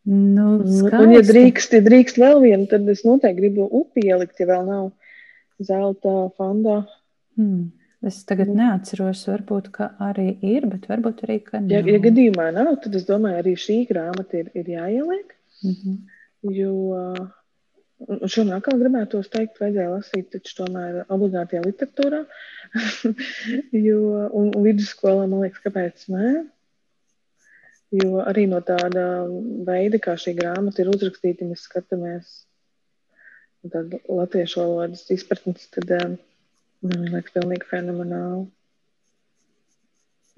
Nu, 0.04 0.48
skaisti. 0.66 0.98
un, 0.98 1.12
ja 1.14 1.22
drīkst, 1.24 1.72
ja 1.72 1.80
drīkst 1.80 2.20
vēl 2.20 2.42
vienu, 2.42 2.66
tad 2.68 2.84
es 2.92 3.00
noteikti 3.08 3.40
gribu 3.40 3.64
upi 3.64 4.04
ielikt, 4.10 4.42
ja 4.44 4.46
vēl 4.50 4.68
nav 4.68 4.90
zelta 5.60 6.14
fondā. 6.38 6.80
Hmm. 7.38 7.70
Es 8.00 8.22
tagad 8.24 8.48
mhm. 8.48 8.56
neatceros, 8.62 9.26
varbūt 9.28 9.68
arī 10.00 10.30
ir, 10.40 10.64
bet 10.70 10.86
varbūt 10.88 11.26
arī 11.26 11.40
ka 11.44 11.60
nav. 11.60 11.74
Ja, 11.74 11.82
ja 11.84 12.00
gadījumā 12.00 12.48
nav, 12.56 12.72
tad 12.84 12.96
es 12.96 13.04
domāju, 13.08 13.42
arī 13.42 13.52
šī 13.60 13.82
grāmata 13.90 14.40
ir, 14.40 14.48
ir 14.56 14.72
jāieliek. 14.76 15.36
Mm 15.60 15.76
-hmm. 15.76 15.98
Jo 16.56 16.72
šo 18.00 18.44
nākamā 18.48 18.78
gribētu 18.80 19.20
teikt, 19.28 19.58
vajadzēja 19.60 19.90
lasīt, 19.92 20.30
taču 20.32 20.56
tomēr 20.62 21.02
obligātajā 21.12 21.62
literatūrā. 21.66 22.22
jo, 23.86 24.00
un, 24.32 24.52
un 24.54 24.64
vidusskolā 24.64 25.26
man 25.26 25.44
liekas, 25.44 25.62
kāpēc 25.66 26.06
nē. 26.14 26.30
Jo 28.00 28.22
arī 28.22 28.46
no 28.46 28.60
tāda 28.62 29.26
veida, 29.66 29.98
kā 29.98 30.14
šī 30.14 30.36
grāmata 30.38 30.82
ir 30.82 30.92
uzrakstīta, 30.92 31.48
mēs 31.48 31.66
skatāmies 31.66 32.44
latviešu 33.64 34.60
valodas 34.62 35.06
izpratnes, 35.12 35.66
tad 35.74 35.90
um, 35.98 36.18
Man 36.80 37.02
liekas, 37.12 37.32
pilnīgi 37.34 37.66
fenomenāli. 37.68 38.46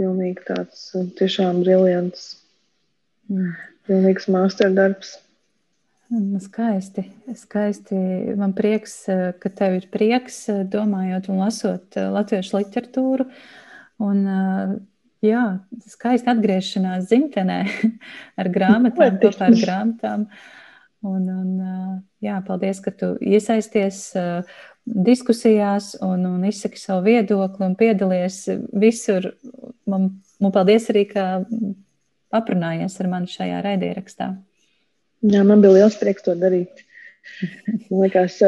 Pilnīgi 0.01 0.47
tāds 0.49 0.89
tiešām 1.21 1.61
briljants. 1.63 2.33
Mm. 3.31 3.53
Pilnīgs 3.87 4.27
mākslinieks. 4.31 5.13
Nu, 6.13 6.41
skaisti, 6.43 7.05
skaisti. 7.39 7.99
Man 8.39 8.57
prieks, 8.59 8.97
ka 9.41 9.53
tev 9.55 9.79
ir 9.79 9.87
prieks, 9.95 10.45
domājot 10.71 11.31
un 11.33 11.41
lasot 11.45 11.97
latviešu 11.97 12.59
literatūru. 12.59 13.29
Un, 14.03 14.21
jā, 15.25 15.45
skaisti 15.95 16.31
atgriešanās 16.35 17.07
dzimtenē 17.07 17.61
ar 18.43 18.51
grāmatām, 18.59 19.23
kopā 19.23 19.49
ar 19.49 19.59
grāmatām. 19.63 20.27
Un, 21.03 21.23
un, 21.27 21.55
jā, 22.23 22.37
paldies, 22.47 22.79
ka 22.83 22.93
tu 22.95 23.15
iesaisties 23.19 24.05
diskusijās 24.85 25.97
un, 26.03 26.27
un 26.29 26.45
izsaki 26.47 26.79
savu 26.79 27.09
viedokli 27.09 27.67
un 27.67 27.75
piedalies 27.79 28.45
visur. 28.85 29.33
Man, 29.91 30.09
man 30.43 30.55
paldies 30.55 30.87
arī, 30.95 31.09
ka 31.11 31.27
aprunājies 32.35 32.97
ar 33.03 33.11
mani 33.11 33.31
šajā 33.31 33.61
raidierakstā. 33.67 34.31
Jā, 35.23 35.43
man 35.47 35.63
bija 35.63 35.77
liels 35.77 35.99
prieks 35.99 36.25
to 36.27 36.35
darīt. 36.39 36.87
Man 37.91 38.03
liekas, 38.03 38.41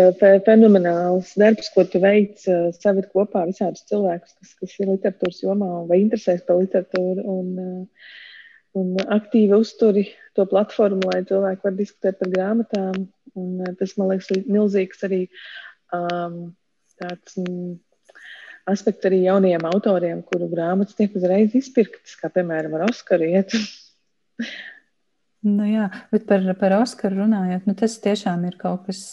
fenomenāls 0.46 1.34
darbs, 1.38 1.70
ko 1.74 1.84
tu 1.86 2.00
veic, 2.02 2.40
saviet 2.80 3.10
kopā 3.14 3.44
visādus 3.46 3.86
cilvēkus, 3.90 4.34
kas, 4.40 4.54
kas 4.58 4.74
ir 4.80 4.90
literatūras 4.90 5.42
jomā 5.44 5.70
vai 5.90 6.00
interesēs 6.02 6.42
par 6.46 6.58
literatūru. 6.62 7.22
Un, 7.22 7.86
un 8.78 8.94
aktīvi 8.98 9.54
uzturi 9.56 10.04
to 10.34 10.46
platformu, 10.50 11.06
lai 11.12 11.22
cilvēki 11.26 11.66
var 11.66 11.76
diskutēt 11.78 12.18
par 12.20 12.30
grāmatām. 12.32 13.06
Un 13.38 13.62
tas, 13.78 13.94
man 13.98 14.12
liekas, 14.12 14.30
ir 14.34 14.44
milzīgs 14.50 15.02
arī 15.06 15.20
um, 15.94 16.52
tāds 17.00 17.38
mm, 17.40 17.72
aspekts 18.70 19.08
arī 19.08 19.24
jauniem 19.24 19.66
autoriem, 19.70 20.22
kuru 20.26 20.50
grāmatas 20.52 20.98
tiek 20.98 21.14
uzreiz 21.18 21.54
izpirktas, 21.58 22.14
kā 22.20 22.30
piemēram 22.34 22.76
ar 22.78 22.86
Oskaru 22.88 23.30
iet. 23.30 23.56
nu, 25.56 25.66
jā, 25.70 25.88
bet 26.14 26.28
par, 26.30 26.46
par 26.60 26.78
Oskaru 26.80 27.24
runājot, 27.24 27.66
nu, 27.70 27.76
tas 27.78 27.98
tiešām 28.02 28.46
ir 28.50 28.58
kaut 28.60 28.88
kas. 28.88 29.04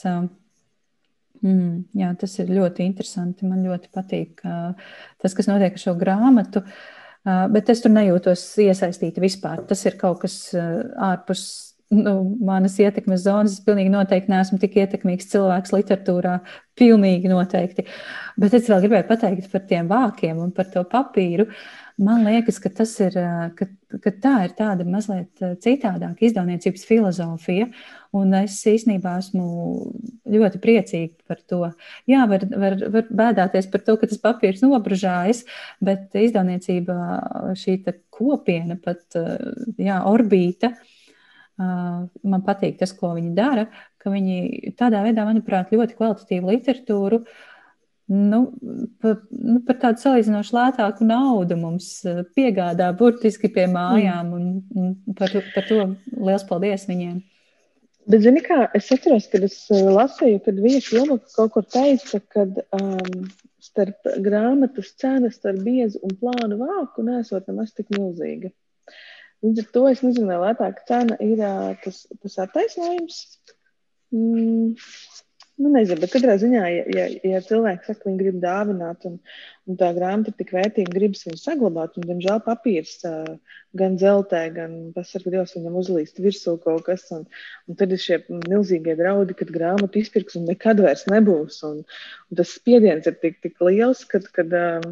Mm, 1.41 1.87
jā, 1.97 2.11
tas 2.21 2.35
ir 2.37 2.51
ļoti 2.53 2.85
interesanti. 2.85 3.47
Man 3.49 3.63
ļoti 3.65 3.89
patīk 3.93 4.43
uh, 4.45 4.75
tas, 5.21 5.33
kas 5.33 5.47
notiek 5.49 5.73
ar 5.73 5.81
šo 5.81 5.95
grāmatu. 5.97 6.61
Uh, 6.61 7.00
bet 7.23 7.69
es 7.69 7.83
tur 7.83 7.93
nejūtos 7.93 8.43
iesaistīta 8.63 9.21
vispār. 9.21 9.61
Tas 9.69 9.85
ir 9.85 9.97
kaut 10.01 10.23
kas 10.23 10.37
ārpus 10.55 11.43
nu, 11.91 12.37
manas 12.39 12.79
ietekmes 12.79 13.25
zonas. 13.25 13.57
Es 13.57 13.65
pilnīgi 13.65 13.91
noteikti 13.91 14.31
neesmu 14.31 14.59
tik 14.61 14.79
ietekmīgs 14.81 15.29
cilvēks 15.33 15.75
literatūrā. 15.75 16.39
Pilnīgi 16.79 17.29
noteikti. 17.29 17.85
Bet 18.39 18.55
es 18.57 18.69
vēl 18.71 18.85
gribēju 18.85 19.07
pateikt 19.09 19.51
par 19.51 19.63
tiem 19.69 19.91
vākiem 19.91 20.39
un 20.41 20.53
par 20.55 20.69
to 20.71 20.85
papīru. 20.87 21.49
Man 22.01 22.23
liekas, 22.25 22.57
ka, 22.63 22.71
ir, 23.03 23.17
ka, 23.59 23.67
ka 24.01 24.13
tā 24.23 24.31
ir 24.47 24.53
tāda 24.57 24.85
mazliet 24.87 25.43
citādāka 25.61 26.25
izdevniecības 26.25 26.85
filozofija. 26.87 27.67
Un 28.17 28.31
es 28.39 28.55
īstenībā 28.67 29.17
esmu 29.19 29.43
ļoti 30.31 30.61
priecīga 30.63 31.27
par 31.29 31.43
to. 31.51 31.59
Jā, 32.09 32.23
var, 32.31 32.47
var, 32.63 32.77
var 32.95 33.11
bēdāties 33.21 33.67
par 33.71 33.83
to, 33.85 33.97
ka 33.99 34.09
tas 34.09 34.23
papīrs 34.23 34.63
nobružājas, 34.63 35.43
bet 35.83 36.15
izdevniecība 36.17 36.97
šī 37.59 37.77
kopiena, 38.09 38.79
pat 38.81 39.19
jā, 39.77 40.01
orbīta, 40.07 40.71
uh, 40.71 40.97
man 41.59 42.43
patīk 42.45 42.77
tas, 42.79 42.93
ko 42.97 43.13
viņi 43.17 43.33
dara, 43.37 43.67
ka 44.01 44.13
viņi 44.13 44.73
tādā 44.79 45.03
veidā, 45.05 45.25
manuprāt, 45.27 45.73
ļoti 45.73 45.97
kvalitatīvu 45.97 46.53
literatūru. 46.55 47.23
Nu, 48.11 48.41
par, 48.99 49.21
nu, 49.31 49.61
par 49.63 49.77
tādu 49.79 50.01
salīdzinoši 50.01 50.55
lētāku 50.57 51.05
naudu 51.07 51.55
mums 51.55 52.01
piegādā 52.35 52.89
burtiski 52.97 53.47
pie 53.53 53.69
mājām, 53.71 54.33
un, 54.35 54.47
un 54.75 55.15
par, 55.15 55.31
par 55.55 55.67
to 55.69 55.85
liels 56.17 56.43
paldies 56.49 56.89
viņiem. 56.89 57.21
Bet, 58.09 58.23
zini, 58.25 58.41
kā 58.43 58.65
es 58.75 58.89
atceros, 58.91 59.27
kad 59.31 59.45
es 59.45 59.55
lasīju, 59.69 60.41
kad 60.43 60.59
viņa 60.59 60.81
filma 60.83 61.19
kaut 61.35 61.53
kur 61.53 61.65
teica, 61.69 62.19
ka 62.33 62.47
um, 62.75 63.27
starp 63.61 64.09
grāmatas 64.25 64.89
cenas, 64.99 65.37
starp 65.37 65.61
biezu 65.63 66.01
un 66.03 66.17
plānu 66.17 66.57
vāku 66.59 67.05
nesot 67.05 67.45
nemaz 67.47 67.75
tik 67.77 67.93
milzīga. 67.93 68.49
Līdz 69.41 69.63
ar 69.63 69.69
to 69.73 69.87
es 69.89 70.03
nezinu, 70.05 70.27
vai 70.29 70.37
lētāka 70.43 70.85
cena 70.85 71.17
ir 71.25 71.39
tas, 71.81 72.03
tas 72.21 72.37
attaisnojums. 72.43 73.21
Mm, 74.13 74.75
nu, 75.61 75.71
nezinu, 75.73 75.97
bet 76.03 76.13
katrā 76.13 76.35
ziņā, 76.41 76.61
ja, 76.73 76.83
ja, 76.93 77.05
ja 77.31 77.39
cilvēks 77.47 77.89
saka, 77.89 78.03
ka 78.03 78.09
viņi 78.09 78.19
grib 78.19 78.37
dāvināt, 78.43 79.07
un, 79.09 79.17
un 79.69 79.79
tā 79.79 79.89
grāmata 79.97 80.29
ir 80.29 80.37
tik 80.39 80.53
vērtīga, 80.55 80.93
gribas 80.93 81.25
viņu 81.25 81.41
saglabāt, 81.41 81.97
un, 81.97 82.05
diemžēl, 82.09 82.41
papīrs 82.45 82.95
gan 83.81 83.97
zeltē, 84.01 84.43
gan 84.55 84.77
pasargā 84.95 85.35
Dievs 85.35 85.55
viņam 85.57 85.81
uzlīst 85.81 86.21
virsū 86.21 86.57
kaut 86.61 86.85
kas, 86.89 87.07
un, 87.17 87.25
un 87.65 87.81
tad 87.81 87.97
ir 87.97 88.03
šie 88.05 88.21
milzīgie 88.29 88.97
draudi, 88.99 89.37
kad 89.41 89.53
grāmatu 89.57 90.01
izpirks 90.01 90.37
un 90.37 90.49
nekad 90.51 90.85
vairs 90.85 91.07
nebūs, 91.09 91.61
un, 91.69 91.81
un 92.29 92.41
tas 92.41 92.57
spiediens 92.61 93.09
ir 93.09 93.17
tik, 93.23 93.41
tik 93.45 93.61
liels, 93.65 94.05
kad, 94.11 94.29
kad 94.37 94.53
uh, 94.53 94.91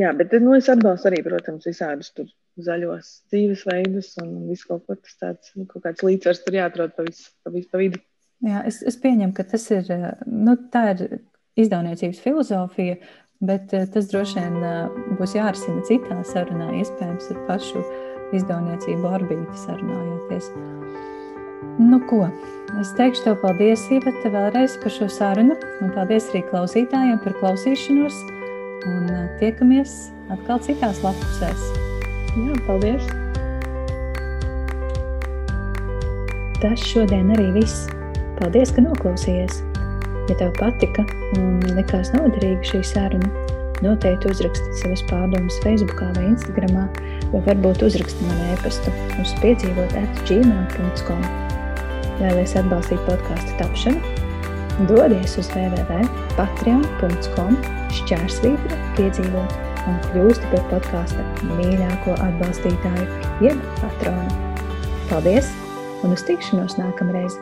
jā, 0.00 0.12
bet 0.16 0.38
nu, 0.40 0.54
es 0.56 0.70
atbalstu 0.72 1.12
arī, 1.12 1.24
protams, 1.26 1.68
visādus 1.68 2.14
tur 2.16 2.30
zaļos 2.58 3.10
dzīvesveidus 3.30 4.14
un 4.22 4.34
visu 4.50 4.68
kaut 4.68 4.86
ko 4.88 4.96
tāds, 4.98 5.52
nu, 5.56 5.66
kaut 5.70 5.84
kāds 5.86 6.04
līdzsvars 6.06 6.44
tur 6.44 6.58
jāatrod 6.58 6.94
pa 6.96 7.06
visu, 7.06 7.30
pa 7.44 7.52
visu 7.54 7.70
pa 7.72 7.80
vidu. 7.80 8.00
Jā, 8.44 8.62
es, 8.68 8.80
es 8.86 8.96
pieņemu, 9.00 9.34
ka 9.36 9.44
tas 9.48 9.66
ir, 9.74 9.90
nu, 10.26 10.56
tā 10.72 10.84
ir 10.94 11.02
izdevniecības 11.60 12.22
filozofija, 12.24 12.96
bet 13.44 13.74
eh, 13.76 13.86
tas 13.92 14.08
droši 14.10 14.40
vien 14.40 14.56
eh, 14.64 15.00
būs 15.20 15.36
jārisina 15.36 15.84
citā 15.88 16.20
sarunā, 16.28 16.70
iespējams, 16.80 17.30
ar 17.34 17.42
pašu 17.48 17.84
izdevniecību 18.36 19.10
orbīti 19.10 19.64
sarunājoties. 19.64 20.52
Nu, 21.80 22.00
ko? 22.08 22.22
Es 22.80 22.92
teikšu 22.96 23.24
tev 23.24 23.38
paldies, 23.42 23.86
Iveta, 23.92 24.32
vēlreiz 24.32 24.76
par 24.82 24.94
šo 24.94 25.08
sarunu, 25.12 25.56
un 25.80 25.92
paldies 25.96 26.30
arī 26.32 26.44
klausītājiem 26.48 27.20
par 27.24 27.36
klausīšanos, 27.42 28.24
un 28.90 29.14
tiekamies 29.42 30.00
atkal 30.32 30.62
citās 30.64 31.04
lapusēs. 31.04 31.89
Jā, 32.38 32.54
paldies! 32.66 33.06
Tas 36.60 36.82
šodien 36.86 37.32
arī 37.34 37.48
viss. 37.56 37.88
Paldies, 38.38 38.70
ka 38.76 38.84
noklausījies! 38.84 39.62
Ja 40.30 40.34
tev 40.38 40.52
patika 40.60 41.02
un 41.40 41.58
likās 41.74 42.12
noderīga 42.14 42.62
šī 42.68 42.80
saruna, 42.86 43.30
noteikti 43.82 44.30
uzraksti 44.30 44.68
savas 44.78 45.02
pārdomas 45.10 45.56
Facebook 45.64 46.00
vai 46.04 46.24
Instagram, 46.28 46.74
vai 47.32 47.40
varbūt 47.48 47.82
uzraksti 47.88 48.28
man 48.28 48.38
e-pastu 48.52 48.88
uz 49.22 49.30
piedzīvot 49.42 49.92
atgmail.com 49.98 51.22
vēlaties 52.20 52.54
atbalstīt 52.60 53.02
podkāstu 53.08 53.50
tapšanu, 53.58 54.00
dodies 54.90 55.32
uz 55.40 55.48
www.patreon.com 55.56 57.52
šķērsvītra 57.96 58.74
piedzīvot 59.00 59.69
un 59.88 60.00
kļūsti 60.08 60.50
par 60.54 60.66
podkāsta 60.72 61.26
mīļāko 61.52 62.16
atbalstītāju, 62.26 63.06
jeb 63.46 63.62
patronu. 63.80 64.66
Paldies 65.12 65.54
un 66.04 66.16
uz 66.16 66.26
tikšanos 66.28 66.78
nākamreiz! 66.80 67.40